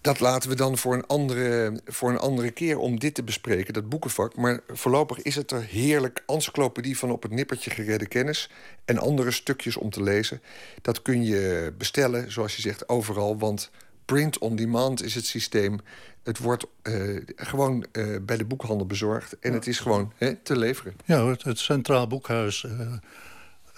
[0.07, 3.73] Dat laten we dan voor een, andere, voor een andere keer om dit te bespreken,
[3.73, 4.35] dat boekenvak.
[4.35, 8.49] Maar voorlopig is het er heerlijk encyclopedie van op het nippertje geredde kennis...
[8.85, 10.41] en andere stukjes om te lezen.
[10.81, 13.37] Dat kun je bestellen, zoals je zegt, overal.
[13.37, 13.71] Want
[14.05, 15.79] print on demand is het systeem.
[16.23, 19.39] Het wordt uh, gewoon uh, bij de boekhandel bezorgd.
[19.39, 20.95] En het is gewoon hè, te leveren.
[21.05, 22.63] Ja, het, het Centraal Boekhuis...
[22.63, 22.93] Uh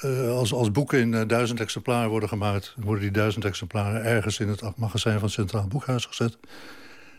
[0.04, 2.76] uh, als, als boeken in uh, duizend exemplaren worden gemaakt...
[2.78, 6.38] worden die duizend exemplaren ergens in het magazijn van het Centraal Boekhuis gezet.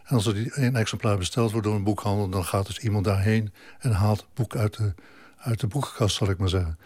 [0.05, 2.28] En als er die één exemplaar besteld wordt door een boekhandel...
[2.28, 4.95] dan gaat dus iemand daarheen en haalt het boek uit de,
[5.39, 6.78] uit de boekenkast, zal ik maar zeggen.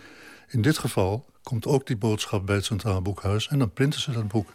[0.48, 3.48] In dit geval komt ook die boodschap bij het Centraal Boekhuis...
[3.48, 4.54] en dan printen ze dat boek.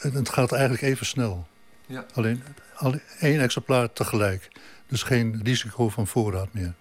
[0.00, 1.46] En het gaat eigenlijk even snel.
[1.86, 2.06] Ja.
[2.14, 2.42] Alleen,
[2.74, 4.48] alleen één exemplaar tegelijk.
[4.86, 6.74] Dus geen risico van voorraad meer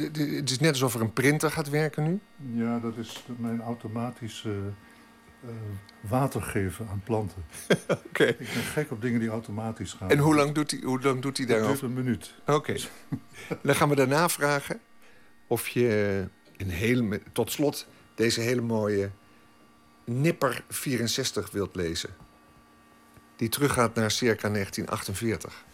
[0.00, 2.20] het is net alsof er een printer gaat werken nu?
[2.62, 4.72] Ja, dat is mijn automatische
[5.44, 5.50] uh,
[6.00, 7.44] water geven aan planten.
[8.08, 8.24] Oké.
[8.24, 10.10] Ik ben gek op dingen die automatisch gaan.
[10.10, 11.84] En hoe lang doet hij, hoe lang doet hij daarover?
[11.84, 12.34] een minuut.
[12.46, 12.74] Oké.
[13.62, 14.80] Dan gaan we daarna vragen
[15.46, 19.10] of je een hele, tot slot deze hele mooie
[20.04, 22.10] Nipper 64 wilt lezen.
[23.36, 25.64] Die teruggaat naar circa 1948.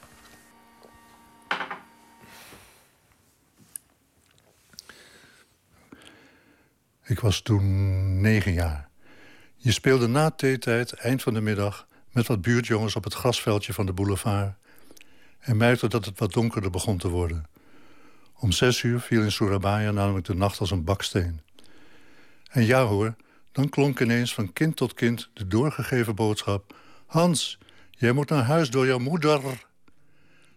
[7.11, 8.89] Ik was toen negen jaar.
[9.57, 11.87] Je speelde na theetijd, eind van de middag...
[12.13, 14.55] met wat buurtjongens op het grasveldje van de boulevard...
[15.39, 17.45] en merkte dat het wat donkerder begon te worden.
[18.39, 21.41] Om zes uur viel in Surabaya namelijk de nacht als een baksteen.
[22.51, 23.15] En ja hoor,
[23.53, 26.75] dan klonk ineens van kind tot kind de doorgegeven boodschap...
[27.07, 27.59] Hans,
[27.91, 29.67] jij moet naar huis door jouw moeder.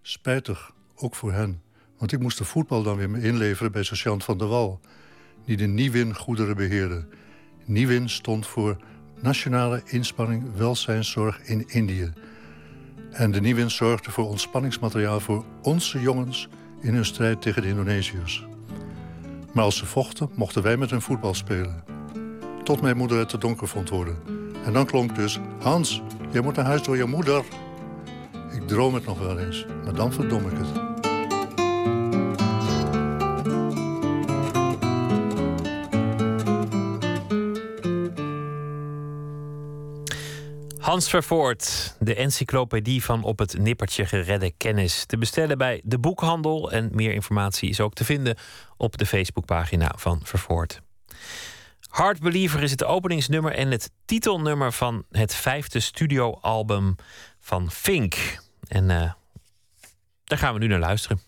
[0.01, 1.61] Spijtig, ook voor hen.
[1.97, 4.81] Want ik moest de voetbal dan weer inleveren bij sergeant van der Wal
[5.45, 7.05] die de Niwin goederen beheerde.
[7.65, 8.77] Niwin stond voor
[9.21, 12.13] Nationale Inspanning Welzijnszorg in Indië.
[13.11, 16.47] En de Niwin zorgde voor ontspanningsmateriaal voor onze jongens
[16.81, 18.45] in hun strijd tegen de Indonesiërs.
[19.53, 21.83] Maar als ze vochten, mochten wij met hun voetbal spelen.
[22.63, 24.17] Tot mijn moeder het te donker vond worden.
[24.65, 27.43] En dan klonk dus: Hans, jij moet naar huis door je moeder.
[28.51, 30.92] Ik droom het nog wel eens, maar dan verdom ik het.
[40.93, 45.05] Hans Vervoort, de encyclopedie van op het nippertje geredde kennis.
[45.05, 48.37] Te bestellen bij de boekhandel en meer informatie is ook te vinden
[48.77, 50.81] op de Facebookpagina van Vervoort.
[51.87, 56.95] Hard Believer is het openingsnummer en het titelnummer van het vijfde studioalbum
[57.39, 58.39] van Fink.
[58.67, 59.11] En uh,
[60.23, 61.21] Daar gaan we nu naar luisteren.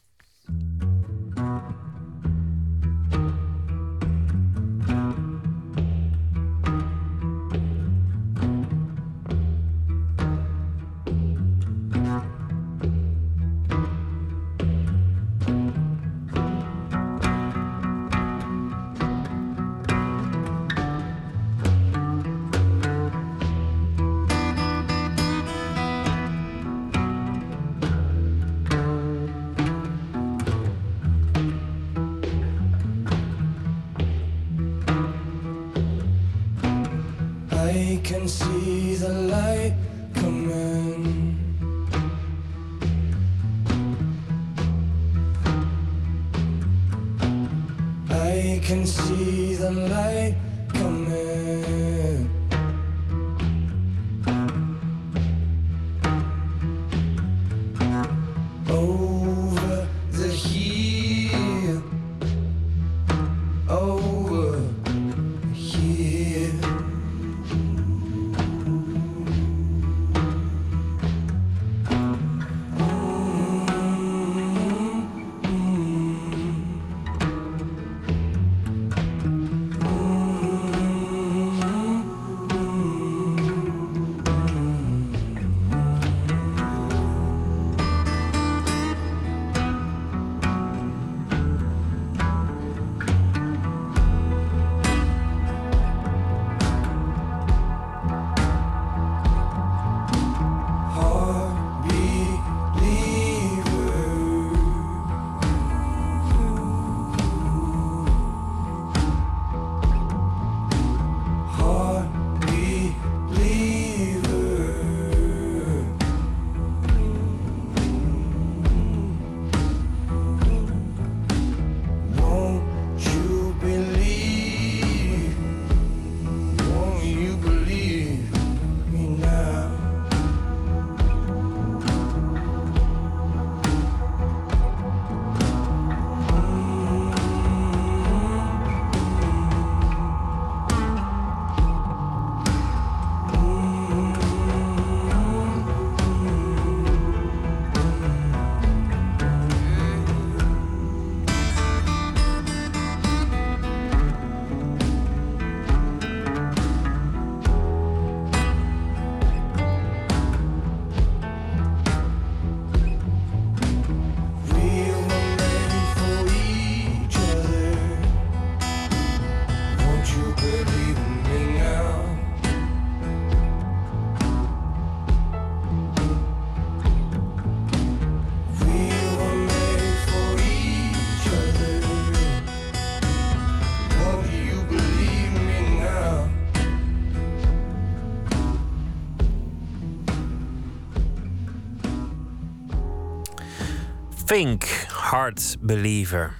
[195.15, 196.33] Heart Believer.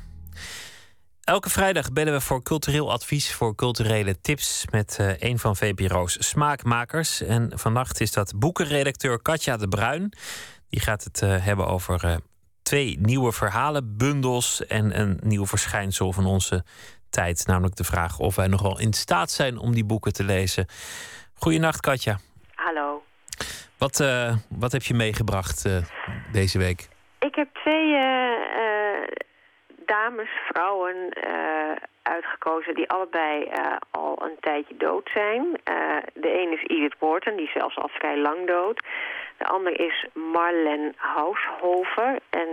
[1.24, 6.18] Elke vrijdag bellen we voor cultureel advies, voor culturele tips met eh, een van VPRO's
[6.20, 7.22] smaakmakers.
[7.22, 10.14] En vannacht is dat boekenredacteur Katja de Bruin.
[10.70, 12.16] Die gaat het eh, hebben over eh,
[12.62, 16.64] twee nieuwe verhalenbundels en een nieuw verschijnsel van onze
[17.10, 17.48] tijd.
[17.48, 20.66] Namelijk de vraag of wij nogal in staat zijn om die boeken te lezen.
[21.34, 22.20] Goedenacht, Katja.
[22.56, 23.04] Hallo.
[23.78, 24.04] Wat,
[24.50, 25.66] wat heb je meegebracht
[26.32, 26.90] deze week?
[27.20, 27.94] Ik heb twee
[29.86, 35.58] dames, vrouwen eh, uitgekozen die allebei eh, al een tijdje dood zijn.
[35.64, 38.84] Eh, de een is Edith Wharton, die is zelfs al vrij lang dood.
[39.38, 42.20] De ander is Marlen Haushofer.
[42.30, 42.48] En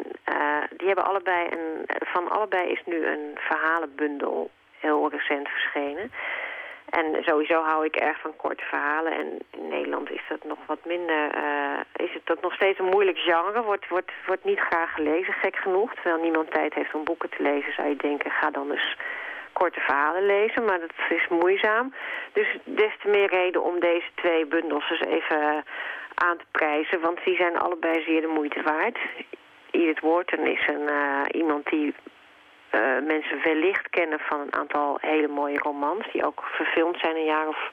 [0.77, 6.11] die hebben allebei een, van allebei is nu een verhalenbundel heel recent verschenen.
[6.99, 9.13] En sowieso hou ik erg van korte verhalen.
[9.13, 11.31] En in Nederland is dat nog wat minder.
[11.31, 13.63] eh, is het dat nog steeds een moeilijk genre.
[13.63, 15.95] Wordt, wordt, wordt niet graag gelezen, gek genoeg.
[15.95, 18.97] Terwijl niemand tijd heeft om boeken te lezen, zou je denken, ga dan eens
[19.53, 20.65] korte verhalen lezen.
[20.65, 21.95] Maar dat is moeizaam.
[22.33, 25.65] Dus des te meer reden om deze twee bundels eens even
[26.15, 27.01] aan te prijzen.
[27.01, 28.99] Want die zijn allebei zeer de moeite waard.
[29.71, 31.95] Edith Wharton is een, eh, iemand die
[32.73, 36.13] eh, mensen wellicht kennen van een aantal hele mooie romans...
[36.13, 37.71] die ook verfilmd zijn een jaar of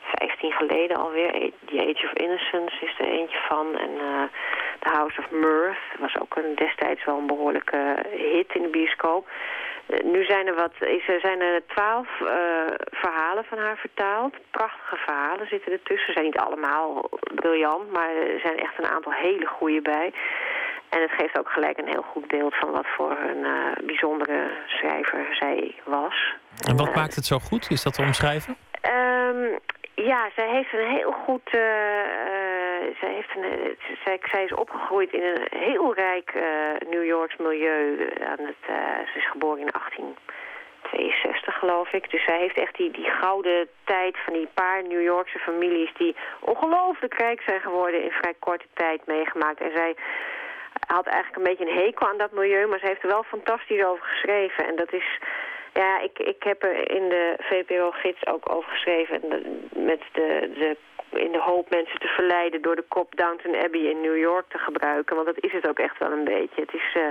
[0.00, 1.32] 15 geleden alweer.
[1.64, 3.78] The Age of Innocence is er eentje van.
[3.78, 4.22] En eh,
[4.78, 9.28] The House of Mirth was ook een, destijds wel een behoorlijke hit in de bioscoop.
[9.86, 12.08] Eh, nu zijn er, wat, er zijn er twaalf
[12.90, 14.34] verhalen van haar vertaald.
[14.50, 16.06] Prachtige verhalen zitten ertussen.
[16.06, 20.12] Ze zijn niet allemaal briljant, maar er zijn echt een aantal hele goede bij.
[20.90, 24.50] En het geeft ook gelijk een heel goed beeld van wat voor een uh, bijzondere
[24.66, 26.34] schrijver zij was.
[26.68, 27.70] En wat uh, maakt het zo goed?
[27.70, 28.56] Is dat te omschrijven?
[28.82, 29.58] Um,
[29.94, 31.46] ja, zij heeft een heel goed.
[31.46, 31.60] Uh,
[33.00, 36.32] zij, heeft een, zij, zij, is opgegroeid in een heel rijk
[36.90, 38.10] New Yorks milieu.
[38.24, 38.64] Aan het,
[39.12, 42.10] ze is geboren in 1862, geloof ik.
[42.10, 45.92] Dus zij heeft echt die, die gouden tijd van die paar New Yorkse families...
[45.98, 49.60] die ongelooflijk rijk zijn geworden in vrij korte tijd meegemaakt.
[49.60, 49.94] En zij
[50.86, 52.66] had eigenlijk een beetje een hekel aan dat milieu...
[52.66, 54.66] maar ze heeft er wel fantastisch over geschreven.
[54.66, 55.18] En dat is
[55.72, 59.20] ja, ik, ik heb er in de VPRO-gids ook over geschreven.
[59.74, 60.76] Met de, de,
[61.18, 64.58] in de hoop mensen te verleiden door de kop Downton Abbey in New York te
[64.58, 65.14] gebruiken.
[65.16, 66.60] Want dat is het ook echt wel een beetje.
[66.60, 67.08] Het is, uh,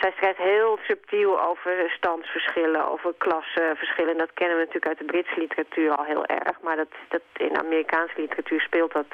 [0.00, 4.16] zij schrijft heel subtiel over standsverschillen, over klassenverschillen.
[4.16, 6.60] dat kennen we natuurlijk uit de Britse literatuur al heel erg.
[6.60, 9.06] Maar dat, dat, in Amerikaanse literatuur speelt dat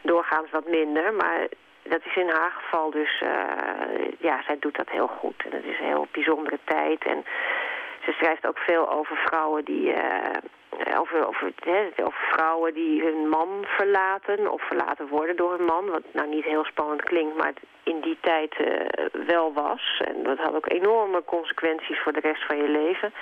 [0.00, 1.14] doorgaans wat minder.
[1.14, 1.46] Maar
[1.88, 3.30] dat is in haar geval dus, uh,
[4.18, 5.44] ja, zij doet dat heel goed.
[5.44, 7.04] En het is een heel bijzondere tijd.
[7.04, 7.24] En
[8.04, 9.94] ze schrijft ook veel over vrouwen die...
[9.94, 9.98] Uh,
[10.98, 15.86] over, over, hè, over vrouwen die hun man verlaten of verlaten worden door hun man.
[15.86, 20.02] Wat nou niet heel spannend klinkt, maar in die tijd uh, wel was.
[20.04, 23.12] En dat had ook enorme consequenties voor de rest van je leven.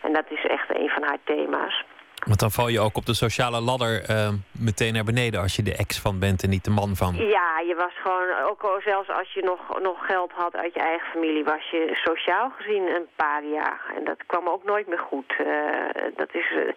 [0.00, 1.84] En dat is echt een van haar thema's.
[2.26, 5.62] Want dan val je ook op de sociale ladder uh, meteen naar beneden als je
[5.62, 7.14] de ex van bent en niet de man van.
[7.14, 10.80] Ja, je was gewoon, ook al zelfs als je nog, nog geld had uit je
[10.80, 13.80] eigen familie, was je sociaal gezien een paria.
[13.96, 15.34] En dat kwam ook nooit meer goed.
[15.40, 15.46] Uh,
[16.16, 16.72] dat is, uh,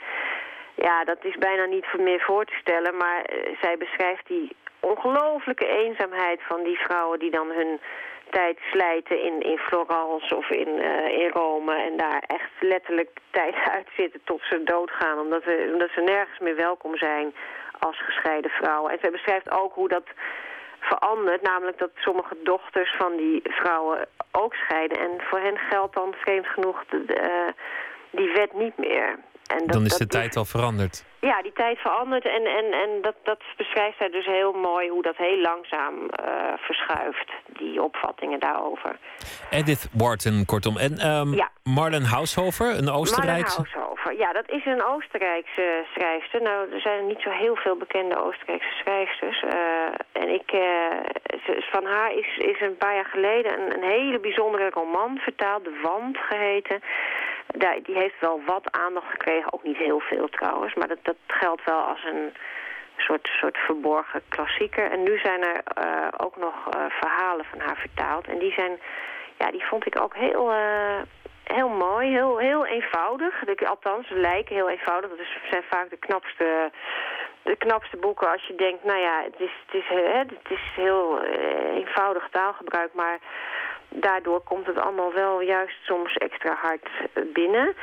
[0.75, 3.25] ja, dat is bijna niet meer voor te stellen, maar
[3.61, 7.79] zij beschrijft die ongelooflijke eenzaamheid van die vrouwen die dan hun
[8.30, 11.76] tijd slijten in, in Florence of in, uh, in Rome...
[11.76, 15.19] en daar echt letterlijk tijd uitzitten tot ze doodgaan...
[15.19, 17.34] Omdat, ze, omdat ze nergens meer welkom zijn
[17.80, 18.91] als gescheiden vrouwen.
[18.91, 20.07] En zij beschrijft ook hoe dat
[20.80, 21.41] verandert.
[21.41, 24.99] Namelijk dat sommige dochters van die vrouwen ook scheiden.
[24.99, 27.53] En voor hen geldt dan vreemd genoeg de, de, uh,
[28.21, 29.19] die wet niet meer.
[29.47, 31.05] En dat, dan is de tijd al veranderd.
[31.32, 35.01] Ja, die tijd verandert en, en, en dat, dat beschrijft zij dus heel mooi hoe
[35.01, 38.97] dat heel langzaam uh, verschuift, die opvattingen daarover.
[39.49, 40.78] Edith Wharton, kortom.
[40.78, 41.49] En um, ja.
[41.63, 43.61] Marlen Haushofer, een Oostenrijkse?
[43.61, 46.41] Marlen Haushofer, ja, dat is een Oostenrijkse schrijfster.
[46.41, 49.43] Nou, er zijn niet zo heel veel bekende Oostenrijkse schrijfsters.
[49.43, 49.51] Uh,
[50.11, 50.61] en ik, uh,
[51.71, 55.80] van haar is, is een paar jaar geleden een, een hele bijzondere roman vertaald, De
[55.84, 56.82] Wand geheten
[57.84, 60.73] die heeft wel wat aandacht gekregen, ook niet heel veel trouwens.
[60.73, 62.34] Maar dat, dat geldt wel als een
[62.97, 64.91] soort, soort verborgen klassieker.
[64.91, 68.28] En nu zijn er uh, ook nog uh, verhalen van haar vertaald.
[68.28, 68.80] En die zijn,
[69.38, 71.01] ja, die vond ik ook heel, uh,
[71.43, 73.39] heel mooi, heel, heel eenvoudig.
[73.39, 75.09] De, althans, ze lijken heel eenvoudig.
[75.09, 76.72] Dat is, zijn vaak de knapste,
[77.41, 80.72] de knapste boeken als je denkt, nou ja, het is, het is, hè, het is
[80.76, 81.22] heel
[81.74, 83.20] eenvoudig taalgebruik, maar
[83.95, 86.89] daardoor komt het allemaal wel juist soms extra hard
[87.33, 87.73] binnen.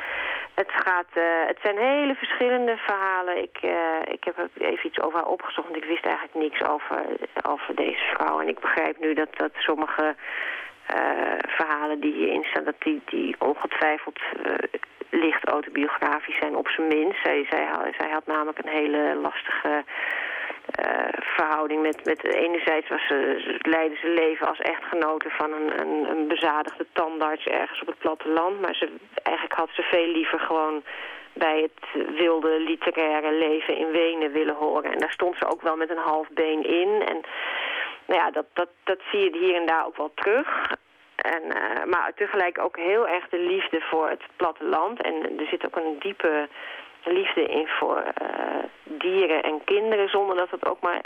[0.53, 3.37] Het, gaat, uh, het zijn hele verschillende verhalen.
[3.37, 3.71] Ik, uh,
[4.05, 7.05] ik heb even iets over haar opgezocht, want ik wist eigenlijk niks over,
[7.47, 8.41] over deze vrouw.
[8.41, 10.15] En ik begrijp nu dat, dat sommige
[11.47, 14.19] verhalen die hierin staan, dat die, die ongetwijfeld
[15.09, 17.23] licht autobiografisch zijn op zijn minst.
[17.23, 17.45] Zij,
[17.97, 19.83] zij had namelijk een hele lastige
[20.79, 26.09] uh, verhouding met, met enerzijds was ze, leidde ze leven als echtgenote van een, een,
[26.09, 28.61] een bezadigde tandarts ergens op het platteland.
[28.61, 28.89] Maar ze,
[29.23, 30.83] eigenlijk had ze veel liever gewoon
[31.33, 34.91] bij het wilde literaire leven in Wenen willen horen.
[34.91, 37.01] En daar stond ze ook wel met een half been in.
[37.07, 37.21] En
[38.05, 40.71] nou ja, dat, dat, dat zie je hier en daar ook wel terug.
[41.15, 45.01] En, uh, maar tegelijk ook heel erg de liefde voor het platteland.
[45.01, 46.47] En er zit ook een diepe
[47.05, 48.27] liefde in voor uh,
[48.83, 50.09] dieren en kinderen...
[50.09, 51.01] zonder dat het ook maar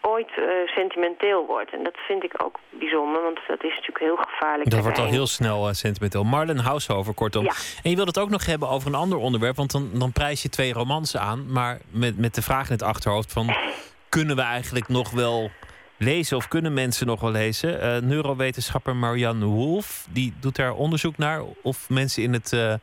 [0.00, 1.72] ooit uh, sentimenteel wordt.
[1.72, 4.70] En dat vind ik ook bijzonder, want dat is natuurlijk heel gevaarlijk.
[4.70, 6.24] Dat wordt al heel snel uh, sentimenteel.
[6.24, 7.44] Marlen Haushover, kortom.
[7.44, 7.52] Ja.
[7.82, 9.56] En je wilt het ook nog hebben over een ander onderwerp...
[9.56, 11.52] want dan, dan prijs je twee romans aan...
[11.52, 13.54] maar met, met de vraag in het achterhoofd van...
[14.08, 15.50] kunnen we eigenlijk nog wel
[15.96, 17.84] lezen of kunnen mensen nog wel lezen?
[17.84, 21.42] Uh, neurowetenschapper Marianne Wolf die doet daar onderzoek naar...
[21.62, 22.80] of mensen in het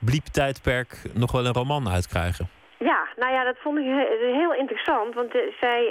[0.00, 2.48] bliep-tijdperk nog wel een roman uitkrijgen.
[2.78, 3.84] Ja, nou ja, dat vond ik
[4.40, 5.14] heel interessant.
[5.14, 5.82] Want uh, zij,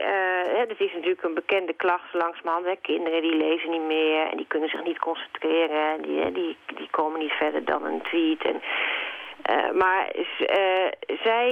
[0.57, 2.66] het is natuurlijk een bekende klacht langzamerhand.
[2.66, 2.76] Hè.
[2.82, 6.01] Kinderen die lezen niet meer en die kunnen zich niet concentreren.
[6.01, 8.43] Die, die, die komen niet verder dan een tweet.
[8.43, 8.62] En,
[9.51, 10.12] uh, maar
[11.24, 11.47] zij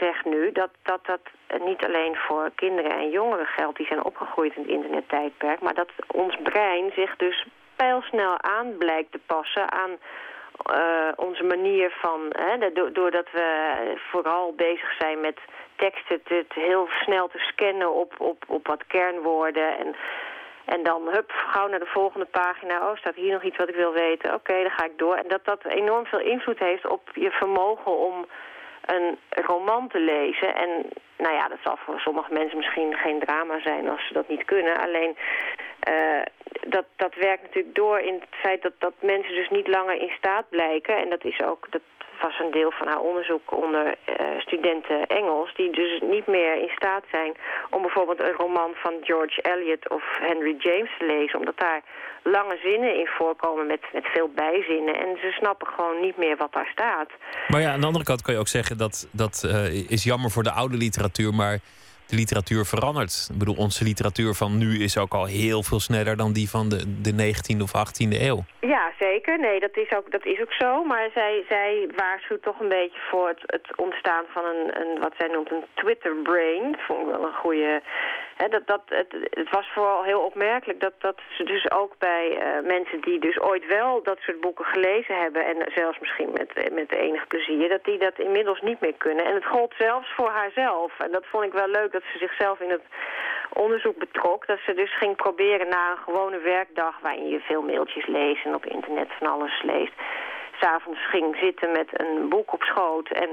[0.00, 1.20] zegt nu dat, dat dat
[1.64, 3.76] niet alleen voor kinderen en jongeren geldt...
[3.76, 5.60] die zijn opgegroeid in het internettijdperk...
[5.60, 9.90] maar dat ons brein zich dus pijlsnel aan blijkt te passen aan
[10.70, 12.20] uh, onze manier van...
[12.30, 13.48] Hè, doordat we
[14.10, 15.38] vooral bezig zijn met
[15.76, 19.78] teksten te, heel snel te scannen op, op, op wat kernwoorden...
[19.78, 19.94] en
[20.64, 22.90] En dan, hup, gauw naar de volgende pagina.
[22.90, 24.34] Oh, staat hier nog iets wat ik wil weten?
[24.34, 25.16] Oké, dan ga ik door.
[25.16, 28.26] En dat dat enorm veel invloed heeft op je vermogen om
[28.84, 30.54] een roman te lezen.
[30.54, 30.70] En
[31.18, 34.44] nou ja, dat zal voor sommige mensen misschien geen drama zijn als ze dat niet
[34.44, 34.78] kunnen.
[34.78, 35.16] Alleen
[35.88, 36.22] uh,
[36.66, 40.12] dat, dat werkt natuurlijk door in het feit dat, dat mensen dus niet langer in
[40.18, 40.96] staat blijken.
[40.96, 41.66] En dat is ook,
[42.26, 45.50] was een deel van haar onderzoek onder uh, studenten Engels...
[45.54, 47.32] die dus niet meer in staat zijn
[47.70, 51.38] om bijvoorbeeld een roman van George Eliot of Henry James te lezen...
[51.38, 51.82] omdat daar
[52.22, 54.94] lange zinnen in voorkomen met, met veel bijzinnen.
[54.94, 57.10] En ze snappen gewoon niet meer wat daar staat.
[57.48, 60.30] Maar ja, aan de andere kant kan je ook zeggen dat dat uh, is jammer
[60.30, 61.34] voor de oude literatuur...
[61.34, 61.58] maar
[62.06, 63.28] de literatuur verandert.
[63.32, 66.68] Ik bedoel, onze literatuur van nu is ook al heel veel sneller dan die van
[66.68, 68.44] de, de 19e of 18e eeuw.
[68.60, 69.38] Ja, zeker.
[69.38, 70.84] Nee, dat is ook, dat is ook zo.
[70.84, 75.14] Maar zij, zij waarschuwt toch een beetje voor het, het ontstaan van een, een, wat
[75.18, 76.76] zij noemt een Twitter-brain.
[76.86, 77.82] Vond ik wel een goede
[78.36, 82.66] dat, dat, het, het, was vooral heel opmerkelijk dat, dat ze dus ook bij uh,
[82.66, 85.46] mensen die dus ooit wel dat soort boeken gelezen hebben...
[85.46, 89.24] en zelfs misschien met, met enig plezier, dat die dat inmiddels niet meer kunnen.
[89.24, 90.92] En het gold zelfs voor haarzelf.
[90.98, 92.86] En dat vond ik wel leuk dat ze zichzelf in het
[93.52, 94.46] onderzoek betrok.
[94.46, 96.94] Dat ze dus ging proberen na een gewone werkdag...
[97.02, 99.96] waarin je veel mailtjes leest en op internet van alles leest...
[100.60, 103.30] s'avonds ging zitten met een boek op schoot en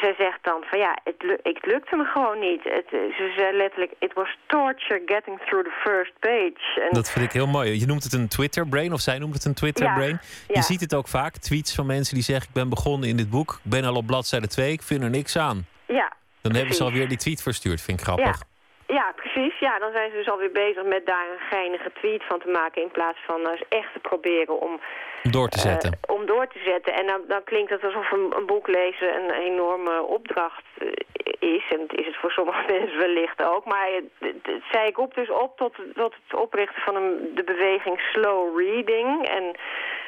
[0.00, 2.64] zij zegt dan van ja, het, het lukte me gewoon niet.
[2.64, 6.80] Het, ze zei letterlijk, it was torture getting through the first page.
[6.80, 7.80] En dat vind ik heel mooi.
[7.80, 10.20] Je noemt het een Twitter-brain, of zij noemt het een Twitter-brain.
[10.48, 12.48] Je ziet het ook vaak, tweets van mensen die zeggen...
[12.48, 15.10] ik ben begonnen in dit boek, ik ben al op bladzijde 2, ik vind er
[15.10, 15.66] niks aan.
[15.86, 16.12] Ja,
[16.42, 18.42] Dan hebben ze alweer die tweet verstuurd, vind ik grappig.
[18.88, 19.58] Ja, precies.
[19.58, 22.82] Ja, dan zijn ze dus alweer bezig met daar een geinige tweet van te maken...
[22.82, 24.80] in plaats van uh, echt te proberen om...
[25.22, 25.90] Door te zetten.
[25.92, 26.94] Uh, om door te zetten.
[26.94, 30.88] En dan, dan klinkt het alsof een, een boek lezen een enorme opdracht uh,
[31.38, 31.64] is.
[31.70, 33.64] En dat is het voor sommige mensen wellicht ook.
[33.64, 38.00] Maar het, zei ik op dus op tot, tot het oprichten van een, de beweging
[38.00, 39.28] slow reading.
[39.28, 39.56] En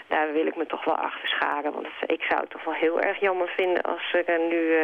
[0.07, 1.72] daar wil ik me toch wel achter scharen.
[1.72, 4.74] Want ik zou het toch wel heel erg jammer vinden als er nu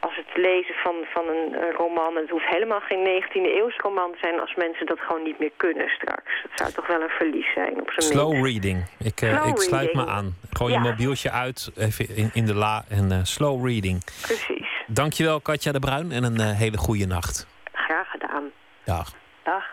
[0.00, 2.16] als het lezen van, van een, roman...
[2.16, 4.40] het hoeft helemaal geen 19e eeuwse roman te zijn...
[4.40, 6.42] als mensen dat gewoon niet meer kunnen straks.
[6.42, 8.84] Dat zou toch wel een verlies zijn op zijn Slow reading.
[8.98, 10.34] Ik, uh, ik sluit me aan.
[10.50, 14.04] Gooi je mobieltje uit, even in, in de la en uh, slow reading.
[14.22, 14.68] Precies.
[14.86, 17.46] Dankjewel Katja de Bruin en een uh, hele goede nacht.
[17.72, 18.44] Graag gedaan.
[18.84, 19.12] Dag.
[19.44, 19.64] Dag.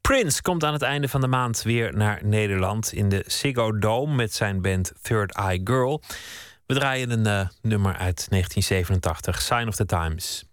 [0.00, 2.92] Prince komt aan het einde van de maand weer naar Nederland...
[2.92, 6.00] in de Ziggo Dome met zijn band Third Eye Girl...
[6.66, 10.44] We draaien een uh, nummer uit 1987, Sign of the Times.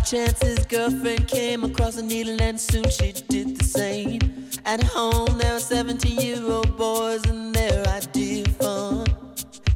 [0.00, 4.48] By chance, his girlfriend came across a needle, and soon she did the same.
[4.64, 9.06] At home, there were 17 year old boys, and their idea of fun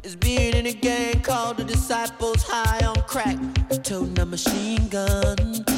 [0.03, 3.37] is being in a gang called the Disciples High on Crack,
[3.83, 5.74] toting a machine gun.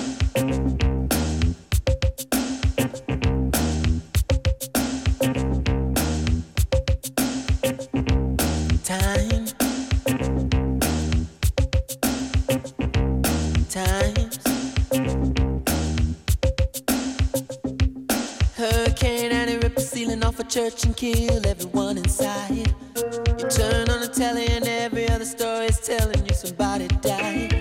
[20.78, 22.52] Church and kill everyone inside.
[22.56, 27.54] You turn on the telly and every other story is telling you somebody died.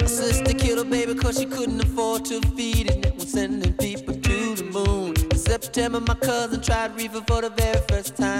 [0.00, 3.06] My sister killed her baby cause she couldn't afford to feed it.
[3.06, 5.14] And was sending people to the moon.
[5.30, 8.35] In September, my cousin tried reefer for the very first time.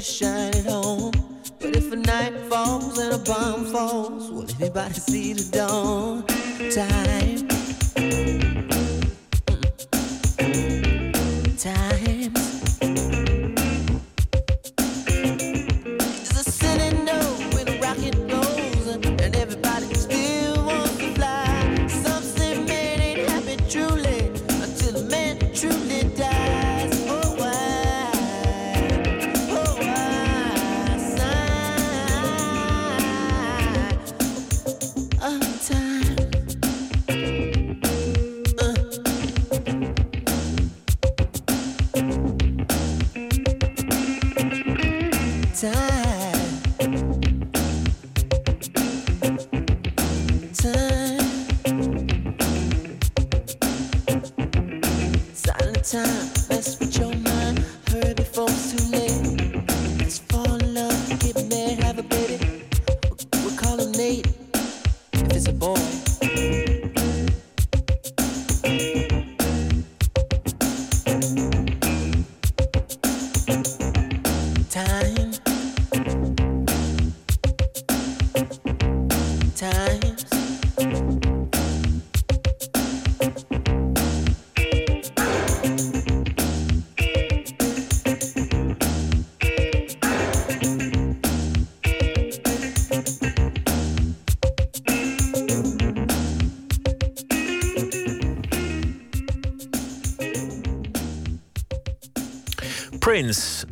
[0.00, 1.12] Shine at home.
[1.58, 5.79] But if a night falls and a bomb falls, will anybody see the dawn?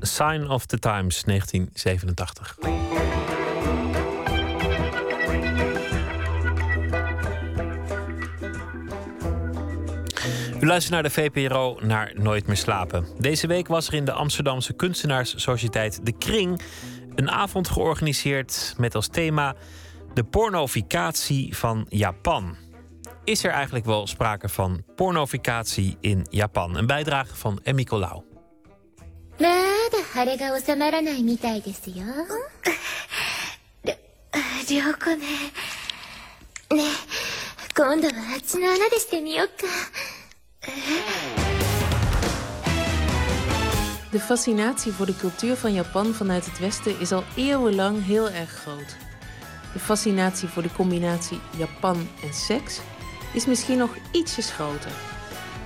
[0.01, 2.57] Sign of the Times, 1987.
[10.61, 13.07] U luistert naar de VPRO naar Nooit meer slapen.
[13.19, 16.63] Deze week was er in de Amsterdamse kunstenaarssociëteit De Kring
[17.15, 19.55] een avond georganiseerd met als thema
[20.15, 22.57] de pornoficatie van Japan.
[23.25, 26.77] Is er eigenlijk wel sprake van pornoficatie in Japan?
[26.77, 28.23] Een bijdrage van Emmy Colau.
[29.40, 31.96] まだ腫れが収まらないみたいですよ。
[33.84, 33.96] りょ、
[34.70, 35.18] りょうこね。
[36.72, 36.84] ねえ、
[37.76, 39.54] 今度はあっちの穴でしてみよっか。
[44.12, 48.50] De fascinatie voor de cultuur van Japan vanuit het Westen is al eeuwenlang heel erg
[48.50, 48.96] groot.
[49.74, 52.80] De fascinatie voor de combinatie Japan en seks
[53.34, 54.92] is misschien nog ietsjes groter.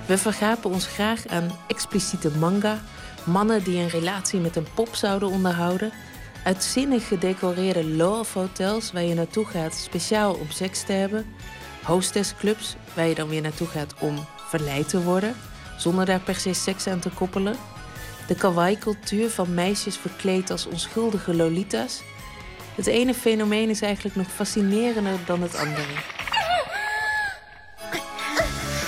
[0.06, 2.80] We vergapen ons graag aan expliciete manga,
[3.25, 5.91] mannen die een relatie met een pop zouden onderhouden,
[6.43, 11.25] uitzinnig gedecoreerde love hotels waar je naartoe gaat speciaal om seks te hebben,
[11.83, 15.35] hostessclubs waar je dan weer naartoe gaat om verleid te worden,
[15.77, 17.55] zonder daar per se seks aan te koppelen.
[18.27, 22.01] De kawaii-cultuur van meisjes verkleed als onschuldige lolita's.
[22.75, 25.93] Het ene fenomeen is eigenlijk nog fascinerender dan het andere.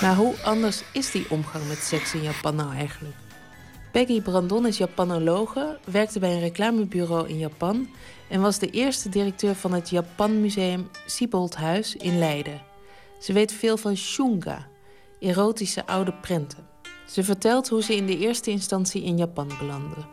[0.01, 3.24] Maar hoe anders is die omgang met seks in Japan nou eigenlijk?
[3.95, 7.89] Peggy Brandon is Japanologe, werkte bij een reclamebureau in Japan
[8.29, 12.61] en was de eerste directeur van het Japanmuseum Sieboldhuis in Leiden.
[13.19, 14.67] Ze weet veel van shunga,
[15.19, 16.67] erotische oude prenten.
[17.07, 20.05] Ze vertelt hoe ze in de eerste instantie in Japan belandde.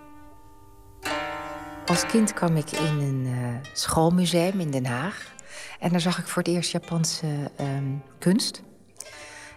[1.87, 5.35] Als kind kwam ik in een eh, schoolmuseum in Den Haag.
[5.81, 8.63] En daar zag ik voor het eerst Japanse ehm, kunst.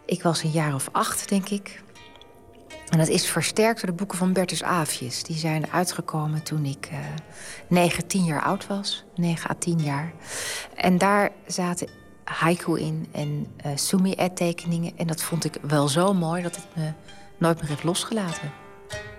[0.05, 1.83] Ik was een jaar of acht, denk ik.
[2.89, 5.23] En dat is versterkt door de boeken van Bertus Aafjes.
[5.23, 6.97] Die zijn uitgekomen toen ik eh
[7.67, 9.05] 9, 10 jaar oud was.
[9.15, 10.13] 9 à 10 jaar.
[10.75, 11.87] En daar zaten
[12.23, 14.97] haiku in en eh sumi-e-tekeningen.
[14.97, 16.91] En dat vond ik wel zo mooi dat het me
[17.37, 18.51] nooit meer heeft losgelaten.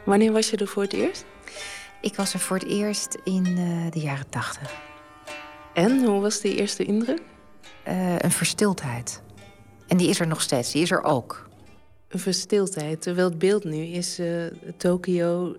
[0.05, 1.25] Wanneer was je er voor het eerst?
[2.01, 4.75] Ik was er voor het eerst in eh, de jaren 80.
[5.75, 7.23] En hoe was die eerste indruk?
[8.19, 9.23] Een verstildheid.
[9.87, 11.46] En die is er nog steeds, die is er ook.
[12.09, 14.45] Een verstildheid, terwijl het beeld nu is eh,
[14.77, 15.57] Tokio,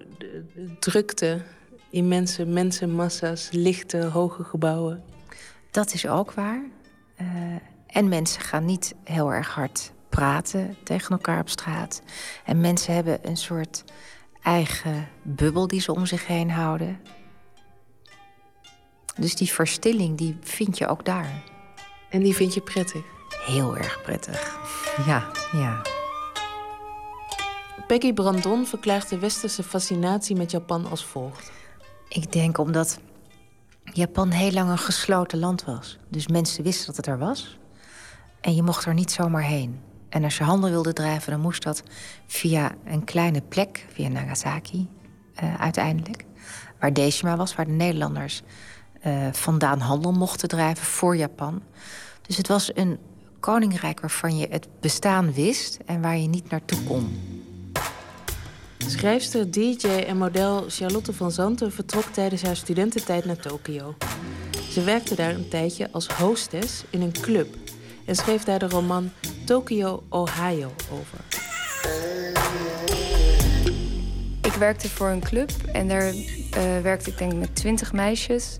[0.80, 1.41] drukte,
[1.90, 5.03] immense mensenmassa's, lichte, hoge gebouwen.
[5.72, 6.64] Dat is ook waar.
[7.15, 7.26] Eh,
[7.88, 12.02] en mensen gaan niet heel erg hard praten tegen elkaar op straat.
[12.45, 13.84] En mensen hebben een soort
[14.41, 16.99] eigen bubbel die ze om zich heen houden.
[19.19, 21.44] Dus die verstilling, die vind je ook daar.
[22.10, 23.03] En die vind je prettig?
[23.45, 24.60] Heel erg prettig.
[25.06, 25.97] Ja, ja.
[27.88, 31.52] Peggy Brandon verklaart de westerse fascinatie met Japan als volgt.
[32.10, 33.00] Ik denk omdat
[33.84, 35.98] Japan heel lang een gesloten land was.
[36.10, 37.58] Dus mensen wisten dat het er was.
[38.42, 39.80] En je mocht er niet zomaar heen.
[40.10, 41.84] En als je handel wilde drijven, dan moest dat
[42.26, 44.88] via een kleine plek, via Nagasaki.
[45.44, 46.26] uh, uiteindelijk.
[46.80, 48.42] Waar Deshima was, waar de Nederlanders
[49.06, 51.62] uh, vandaan handel mochten drijven voor Japan.
[52.22, 52.98] Dus het was een
[53.40, 57.36] koninkrijk waarvan je het bestaan wist en waar je niet naartoe kon.
[58.78, 63.95] Schrijfster, DJ en model Charlotte van Zanten vertrok tijdens haar studententijd naar Tokio.
[64.72, 67.56] Ze werkte daar een tijdje als hostess in een club
[68.06, 69.12] en schreef daar de roman
[69.45, 71.20] Tokyo, Ohio over.
[74.41, 78.58] Ik werkte voor een club en daar uh, werkte ik denk met twintig meisjes.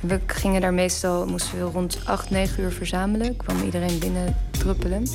[0.00, 3.36] We gingen daar meestal, moesten we rond 8, 9 uur verzamelen.
[3.36, 5.06] Kwam iedereen binnen druppelen.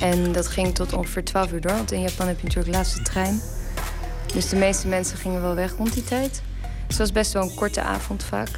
[0.00, 2.78] En dat ging tot ongeveer 12 uur door, want in Japan heb je natuurlijk de
[2.78, 3.40] laatste trein.
[4.34, 6.42] Dus de meeste mensen gingen wel weg rond die tijd.
[6.60, 8.50] Dus het was best wel een korte avond vaak.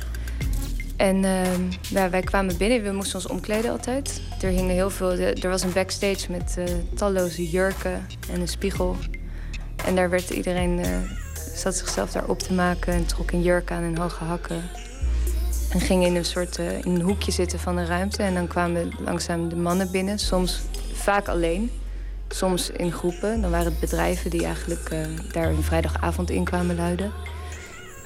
[0.96, 4.20] En uh, ja, wij kwamen binnen, we moesten ons omkleden altijd.
[4.40, 6.64] Er hingen heel veel, er was een backstage met uh,
[6.94, 8.96] talloze jurken en een spiegel.
[9.84, 10.86] En daar werd iedereen, uh,
[11.54, 14.62] zat zichzelf daar op te maken en trok een jurk aan en hoge hakken.
[15.72, 18.22] En ging in een soort uh, in een hoekje zitten van de ruimte.
[18.22, 20.60] En dan kwamen langzaam de mannen binnen, soms
[20.92, 21.70] vaak alleen.
[22.28, 23.40] Soms in groepen.
[23.40, 27.12] Dan waren het bedrijven die eigenlijk uh, daar een vrijdagavond in kwamen luiden.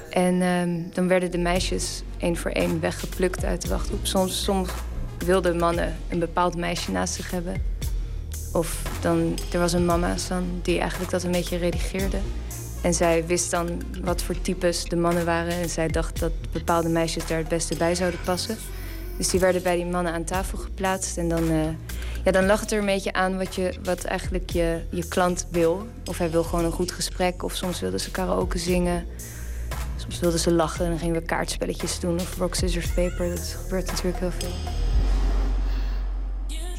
[0.09, 4.05] En uh, dan werden de meisjes één voor één weggeplukt uit de wachtgroep.
[4.05, 4.69] Soms, soms
[5.17, 7.61] wilden mannen een bepaald meisje naast zich hebben.
[8.53, 10.15] Of dan, er was een mama
[10.61, 12.17] die eigenlijk dat een beetje redigeerde.
[12.87, 15.53] En zij wist dan wat voor types de mannen waren.
[15.53, 18.57] En zij dacht dat bepaalde meisjes daar het beste bij zouden passen.
[19.17, 21.17] Dus die werden bij die mannen aan tafel geplaatst.
[21.17, 21.65] En dan, uh,
[22.23, 25.47] ja, dan lag het er een beetje aan wat, je, wat eigenlijk je, je klant
[25.51, 25.87] wil.
[26.05, 27.43] Of hij wil gewoon een goed gesprek.
[27.43, 29.05] Of soms wilden ze karaoke zingen.
[29.95, 32.15] Soms wilden ze lachen en dan gingen we kaartspelletjes doen.
[32.15, 33.29] Of rock, scissors, paper.
[33.29, 34.53] Dat gebeurt natuurlijk heel veel.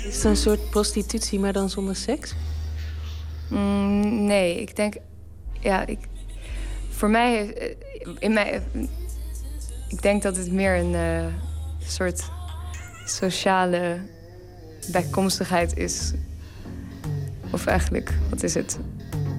[0.08, 2.34] Is het een soort prostitutie, maar dan zonder seks?
[3.48, 4.94] Mm, nee, ik denk
[5.60, 5.98] ja, ik,
[6.90, 7.76] voor mij, eh,
[8.18, 8.62] in mij,
[9.88, 11.26] ik denk dat het meer een uh,
[11.78, 12.30] soort
[13.04, 13.98] sociale
[14.90, 16.12] bijkomstigheid is.
[17.50, 18.78] Of eigenlijk, wat is het?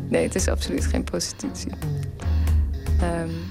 [0.08, 1.72] Nee, het is absoluut geen prostitutie.
[3.02, 3.48] Um,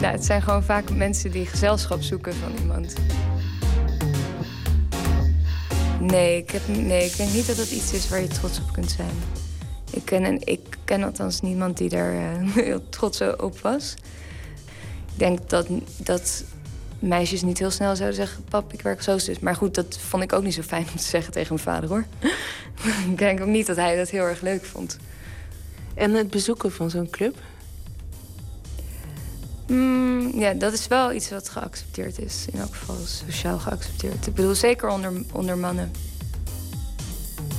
[0.00, 2.94] het zijn gewoon vaak mensen die gezelschap zoeken van iemand.
[6.00, 8.72] Nee, ik, heb, nee, ik denk niet dat dat iets is waar je trots op
[8.72, 9.14] kunt zijn.
[9.92, 13.94] Ik ken, ik ken althans niemand die daar uh, heel trots op was.
[15.12, 15.66] Ik denk dat,
[15.96, 16.44] dat
[16.98, 18.44] meisjes niet heel snel zouden zeggen...
[18.44, 19.38] pap, ik werk als hostess.
[19.38, 21.88] Maar goed, dat vond ik ook niet zo fijn om te zeggen tegen mijn vader,
[21.88, 22.04] hoor.
[23.10, 24.98] ik denk ook niet dat hij dat heel erg leuk vond.
[25.94, 27.36] En het bezoeken van zo'n club?
[29.66, 32.46] Mm, ja, dat is wel iets wat geaccepteerd is.
[32.52, 34.26] In elk geval sociaal geaccepteerd.
[34.26, 35.90] Ik bedoel, zeker onder, onder mannen.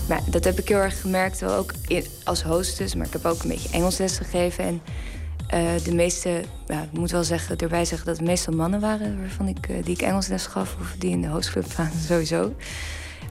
[0.07, 1.73] Maar dat heb ik heel erg gemerkt, wel ook
[2.23, 2.95] als hostess.
[2.95, 4.63] Maar ik heb ook een beetje Engels les gegeven.
[4.63, 4.81] En
[5.53, 9.19] uh, de meeste, ja, ik moet wel zeggen, erbij zeggen dat het meestal mannen waren
[9.19, 10.75] waarvan ik, uh, die ik Engels les gaf.
[10.80, 12.53] Of die in de hostclub waren, sowieso.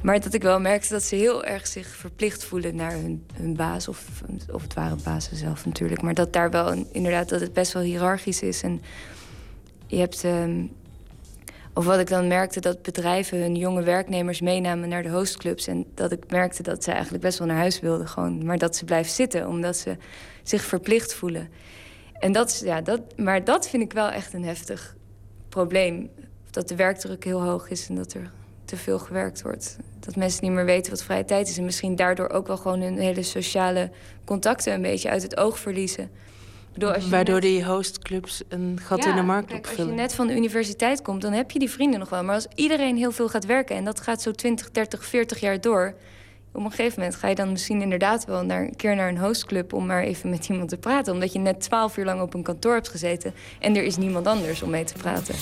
[0.03, 3.57] Maar dat ik wel merkte dat ze heel erg zich verplicht voelen naar hun, hun
[3.57, 3.89] baas.
[3.89, 6.03] Of, of het waren bazen zelf natuurlijk.
[6.03, 8.63] Maar dat daar wel inderdaad dat het best wel hiërarchisch is.
[8.63, 8.83] En
[9.87, 10.25] je hebt.
[10.25, 10.45] Uh,
[11.75, 15.67] of wat ik dan merkte, dat bedrijven hun jonge werknemers meenamen naar de hostclubs.
[15.67, 18.09] En dat ik merkte dat ze eigenlijk best wel naar huis wilden.
[18.09, 19.97] Gewoon, maar dat ze blijven zitten, omdat ze
[20.43, 21.49] zich verplicht voelen.
[22.13, 24.97] En dat, ja, dat, maar dat vind ik wel echt een heftig
[25.49, 26.11] probleem.
[26.51, 28.31] Dat de werkdruk heel hoog is en dat er
[28.65, 29.77] te veel gewerkt wordt.
[30.01, 31.59] Dat mensen niet meer weten wat vrije tijd is.
[31.59, 33.91] En misschien daardoor ook wel gewoon hun hele sociale
[34.25, 36.11] contacten een beetje uit het oog verliezen.
[37.11, 39.85] Waardoor die hostclubs een gat in de markt kijk, opvullen.
[39.85, 42.25] Als je net van de universiteit komt, dan heb je die vrienden nog wel.
[42.25, 45.61] Maar als iedereen heel veel gaat werken en dat gaat zo 20, 30, 40 jaar
[45.61, 45.95] door...
[46.53, 49.19] op een gegeven moment ga je dan misschien inderdaad wel naar, een keer naar een
[49.19, 49.73] hostclub...
[49.73, 51.13] om maar even met iemand te praten.
[51.13, 53.35] Omdat je net 12 uur lang op een kantoor hebt gezeten...
[53.61, 55.35] en er is niemand anders om mee te praten.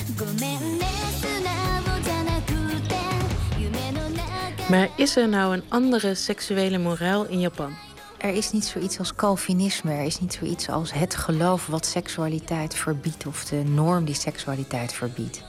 [4.70, 7.89] Maar is er nou een andere seksuele moraal in Japan?
[8.20, 9.92] Er is niet zoiets als Calvinisme.
[9.92, 14.92] Er is niet zoiets als het geloof wat seksualiteit verbiedt of de norm die seksualiteit
[14.92, 15.44] verbiedt.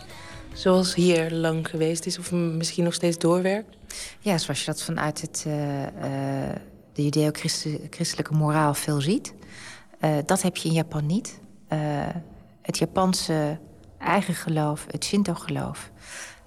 [0.53, 3.77] Zoals hier lang geweest is of misschien nog steeds doorwerkt?
[4.19, 5.89] Ja, zoals je dat vanuit het, uh, uh,
[6.93, 9.33] de judeo-christelijke moraal veel ziet.
[10.01, 11.39] Uh, dat heb je in Japan niet.
[12.61, 13.59] het Japanse
[13.97, 15.91] eigen geloof, het Shinto-geloof,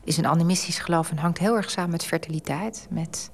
[0.05, 2.87] is een animistisch geloof en hangt heel erg samen met fertiliteit.
[2.91, 3.31] Met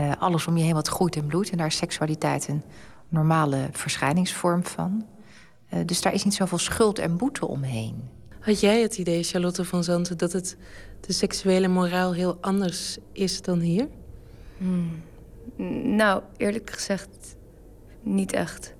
[0.00, 1.50] uh, alles om je heen wat groeit en bloeit.
[1.50, 2.62] En daar is seksualiteit een
[3.08, 5.06] normale verschijningsvorm van.
[5.74, 8.08] Uh, dus daar is niet zoveel schuld en boete omheen.
[8.40, 10.56] Had jij het idee, Charlotte van Zanten, dat het
[11.00, 13.88] de seksuele moraal heel anders is dan hier?
[14.58, 15.02] Hmm.
[15.96, 17.36] Nou, eerlijk gezegd,
[18.02, 18.74] niet echt.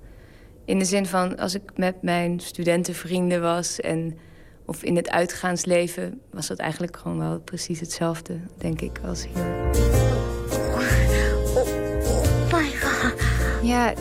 [0.65, 4.17] In de zin van als ik met mijn studentenvrienden was en
[4.65, 10.26] of in het uitgaansleven was dat eigenlijk gewoon wel precies hetzelfde, denk ik, als hier.
[13.61, 13.93] Ja,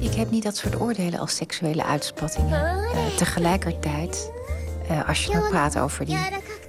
[0.00, 2.78] ik heb niet dat soort oordelen als seksuele uitspattingen.
[2.78, 4.32] Uh, tegelijkertijd,
[4.90, 6.18] uh, als je dan praat over die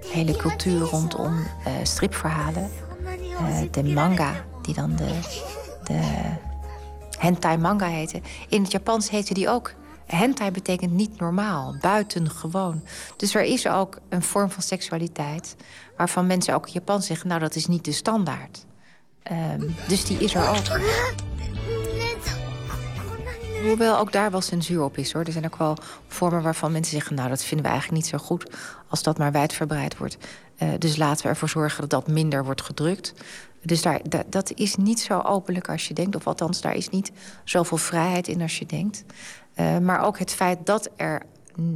[0.05, 2.69] hele cultuur rondom uh, stripverhalen,
[3.71, 5.19] de manga, die dan de,
[5.87, 5.99] de
[7.17, 8.23] hentai manga heten.
[8.49, 9.73] In het Japans heten die ook
[10.05, 12.83] hentai betekent niet normaal, buitengewoon.
[13.15, 15.55] Dus er is ook een vorm van seksualiteit...
[15.97, 17.27] waarvan mensen ook in Japan zeggen...
[17.27, 18.65] nou, dat is niet de standaard.
[19.31, 20.79] Um, dus die is er ook.
[23.63, 25.23] Hoewel ook daar wel censuur op is, hoor.
[25.23, 25.77] Er zijn ook wel
[26.07, 27.15] vormen waarvan mensen zeggen...
[27.15, 28.51] nou, dat vinden we eigenlijk niet zo goed
[28.87, 30.17] als dat maar wijdverbreid wordt.
[30.57, 33.13] Uh, dus laten we ervoor zorgen dat dat minder wordt gedrukt.
[33.61, 36.15] Dus daar, dat, is niet zo openlijk als je denkt.
[36.15, 37.11] Of althans, daar is niet
[37.43, 39.03] zoveel vrijheid in als je denkt.
[39.55, 41.21] Uh, maar ook het feit dat er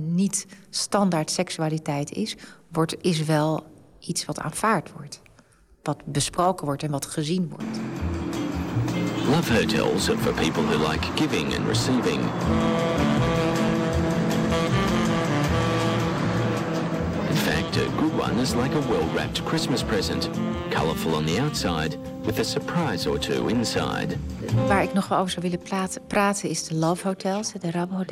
[0.10, 2.36] niet standaard seksualiteit is...
[2.68, 3.66] Wordt, is wel
[4.00, 5.22] iets wat aanvaard wordt.
[5.84, 7.80] Wat besproken wordt en wat gezien wordt.
[9.30, 12.20] Love hotels are for people who like giving and receiving.
[17.30, 20.30] In fact, a good one is like a well-wrapped Christmas present.
[20.70, 24.18] Colourful on the outside, with a surprise or two inside.
[24.68, 25.66] Waar ik nog wel over zou willen
[26.08, 28.04] praten, is de Love Hotels, de Rabo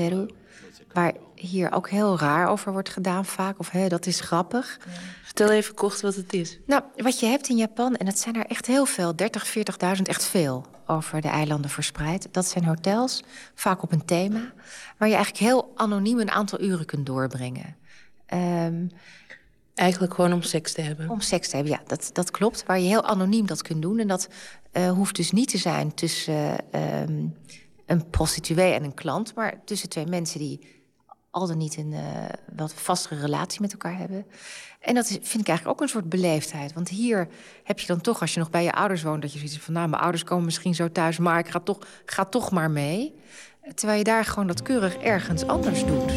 [0.94, 3.60] Waar hier ook heel raar over wordt gedaan vaak.
[3.60, 4.80] Of hè, dat is grappig.
[5.24, 6.60] Vertel even kort wat het is.
[6.66, 9.16] Nou, wat je hebt in Japan, en dat zijn er echt heel veel.
[9.16, 12.28] 30, 40.000, echt veel over de eilanden verspreid.
[12.32, 13.24] Dat zijn hotels,
[13.56, 14.54] vaak op een thema.
[14.98, 17.76] Waar je eigenlijk heel anoniem een aantal uren kunt doorbrengen.
[18.34, 18.90] Um,
[19.76, 21.10] Eigenlijk gewoon om seks te hebben.
[21.10, 22.64] Om seks te hebben, ja, dat, dat klopt.
[22.66, 24.00] Waar je heel anoniem dat kunt doen.
[24.00, 24.28] En dat
[24.74, 27.36] uh, hoeft dus niet te zijn tussen uh, um,
[27.86, 29.36] een prostituee en een klant...
[29.36, 30.81] maar tussen twee mensen die
[31.32, 32.02] al dan niet een uh,
[32.56, 34.26] wat vastere relatie met elkaar hebben.
[34.80, 36.74] En dat vind ik eigenlijk ook een soort beleefdheid.
[36.74, 37.28] Want hier
[37.64, 39.22] heb je dan toch, als je nog bij je ouders woont...
[39.22, 41.18] dat je zoiets van, nou, mijn ouders komen misschien zo thuis...
[41.18, 43.16] maar ik ga toch, ga toch maar mee.
[43.76, 46.12] Terwijl je daar gewoon dat keurig ergens anders doet.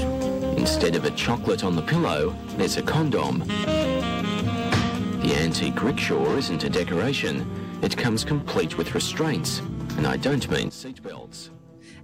[0.57, 3.43] Instead of a chocolate on the pillow, there's a condom.
[5.20, 7.47] The antique rickshaw isn't a decoration.
[7.81, 9.61] It comes complete with restraints.
[9.97, 11.51] And I don't mean seatbelts.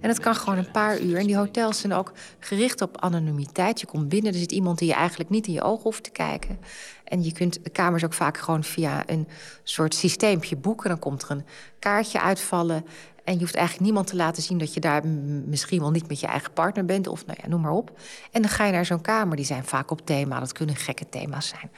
[0.01, 1.17] En het kan gewoon een paar uur.
[1.17, 3.79] En die hotels zijn ook gericht op anonimiteit.
[3.79, 6.09] Je komt binnen, er zit iemand die je eigenlijk niet in je ogen hoeft te
[6.09, 6.59] kijken.
[7.03, 9.27] En je kunt de kamers ook vaak gewoon via een
[9.63, 10.89] soort systeempje boeken.
[10.89, 11.45] Dan komt er een
[11.79, 12.85] kaartje uitvallen.
[13.23, 15.07] En je hoeft eigenlijk niemand te laten zien dat je daar
[15.45, 17.07] misschien wel niet met je eigen partner bent.
[17.07, 17.99] Of nou ja, noem maar op.
[18.31, 19.35] En dan ga je naar zo'n kamer.
[19.35, 20.39] Die zijn vaak op thema.
[20.39, 21.71] Dat kunnen gekke thema's zijn.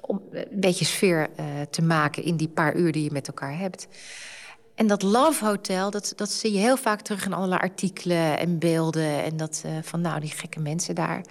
[0.00, 3.58] Om een beetje sfeer uh, te maken in die paar uur die je met elkaar
[3.58, 3.88] hebt.
[4.78, 8.58] En dat Love Hotel, dat, dat zie je heel vaak terug in allerlei artikelen en
[8.58, 9.22] beelden.
[9.24, 11.24] En dat uh, van nou, die gekke mensen daar.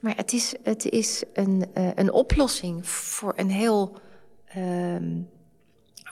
[0.00, 3.96] Maar het is, het is een, uh, een oplossing voor een heel.
[4.56, 4.96] Uh,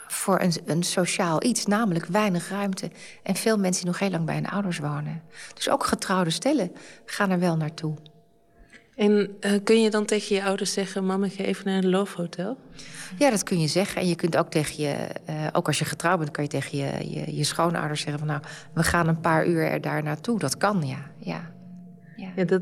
[0.07, 2.91] voor een, een sociaal iets, namelijk weinig ruimte.
[3.23, 5.21] En veel mensen die nog heel lang bij hun ouders wonen.
[5.53, 6.71] Dus ook getrouwde stellen
[7.05, 7.95] gaan er wel naartoe.
[8.95, 11.89] En uh, kun je dan tegen je ouders zeggen: Mama, ik ga even naar een
[11.89, 12.57] loofhotel?
[13.17, 14.01] Ja, dat kun je zeggen.
[14.01, 14.95] En je kunt ook tegen je,
[15.29, 18.27] uh, ook als je getrouwd bent, kan je tegen je, je, je schoonouders zeggen: van
[18.27, 18.41] nou,
[18.73, 20.39] we gaan een paar uur er daar naartoe.
[20.39, 21.11] Dat kan, ja.
[21.19, 21.51] Ja,
[22.15, 22.31] ja.
[22.35, 22.61] ja dat,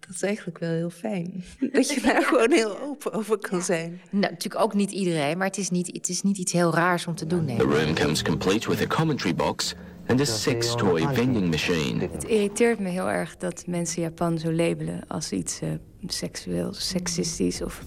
[0.00, 1.44] dat is eigenlijk wel heel fijn.
[1.72, 4.00] Dat je daar gewoon heel open over kan zijn.
[4.10, 7.06] Nou, natuurlijk ook niet iedereen, maar het is niet, het is niet iets heel raars
[7.06, 7.44] om te doen.
[7.44, 7.56] Nee.
[7.56, 9.74] The room comes complete with a commentary box
[10.08, 12.08] and a sex toy vending machine.
[12.12, 15.68] Het irriteert me heel erg dat mensen Japan zo labelen als iets uh,
[16.06, 17.62] seksueel, seksistisch.
[17.62, 17.82] Of...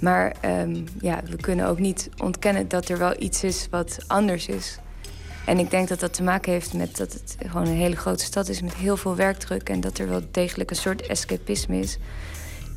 [0.00, 4.46] Maar um, ja, we kunnen ook niet ontkennen dat er wel iets is wat anders
[4.46, 4.78] is.
[5.46, 8.24] En ik denk dat dat te maken heeft met dat het gewoon een hele grote
[8.24, 9.68] stad is met heel veel werkdruk.
[9.68, 11.98] En dat er wel degelijk een soort escapisme is.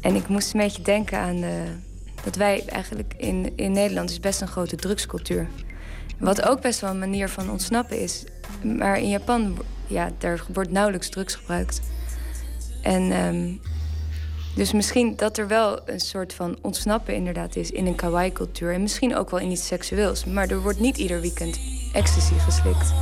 [0.02, 1.64] En ik moest een beetje denken aan de,
[2.24, 5.48] dat wij eigenlijk in, in Nederland is best een grote drugscultuur.
[6.20, 8.24] Wat ook best wel een manier van ontsnappen is.
[8.64, 9.58] Maar in Japan,
[9.88, 11.82] ja, daar wordt nauwelijks drugs gebruikt.
[12.82, 13.62] En um,
[14.56, 18.74] dus misschien dat er wel een soort van ontsnappen inderdaad is in een kawaii-cultuur.
[18.74, 20.26] En misschien ook wel in iets seksueels.
[20.26, 21.60] Maar er wordt niet ieder weekend
[21.94, 22.94] ecstasy geslikt.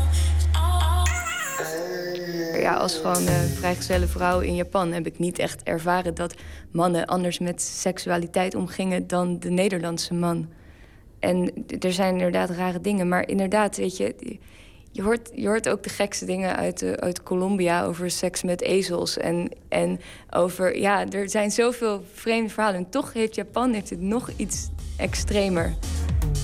[2.54, 6.36] Ja, als gewoon vrijgezelle vrouw in Japan heb ik niet echt ervaren dat
[6.72, 10.50] mannen anders met seksualiteit omgingen dan de Nederlandse man.
[11.20, 14.38] En er zijn inderdaad rare dingen, maar inderdaad, weet je,
[14.92, 18.62] je hoort, je hoort ook de gekste dingen uit, uh, uit Colombia over seks met
[18.62, 19.18] ezels.
[19.18, 20.00] En, en
[20.30, 22.78] over, ja, er zijn zoveel vreemde verhalen.
[22.78, 25.74] En toch heeft Japan heeft het nog iets extremer.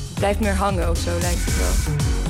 [0.09, 2.24] Het blijft meer hangen of zo, lijkt het wel.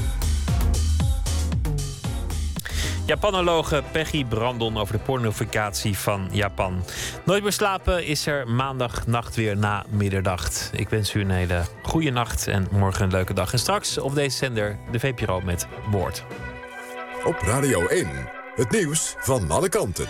[3.05, 6.83] Japanologe Peggy Brandon over de pornificatie van Japan.
[7.25, 10.49] Nooit meer slapen is er maandagnacht weer na midderdag.
[10.71, 13.51] Ik wens u een hele goede nacht en morgen een leuke dag.
[13.51, 16.23] En straks op deze zender de VPRO met Woord.
[17.25, 18.07] Op Radio 1,
[18.55, 20.05] het nieuws van alle kanten.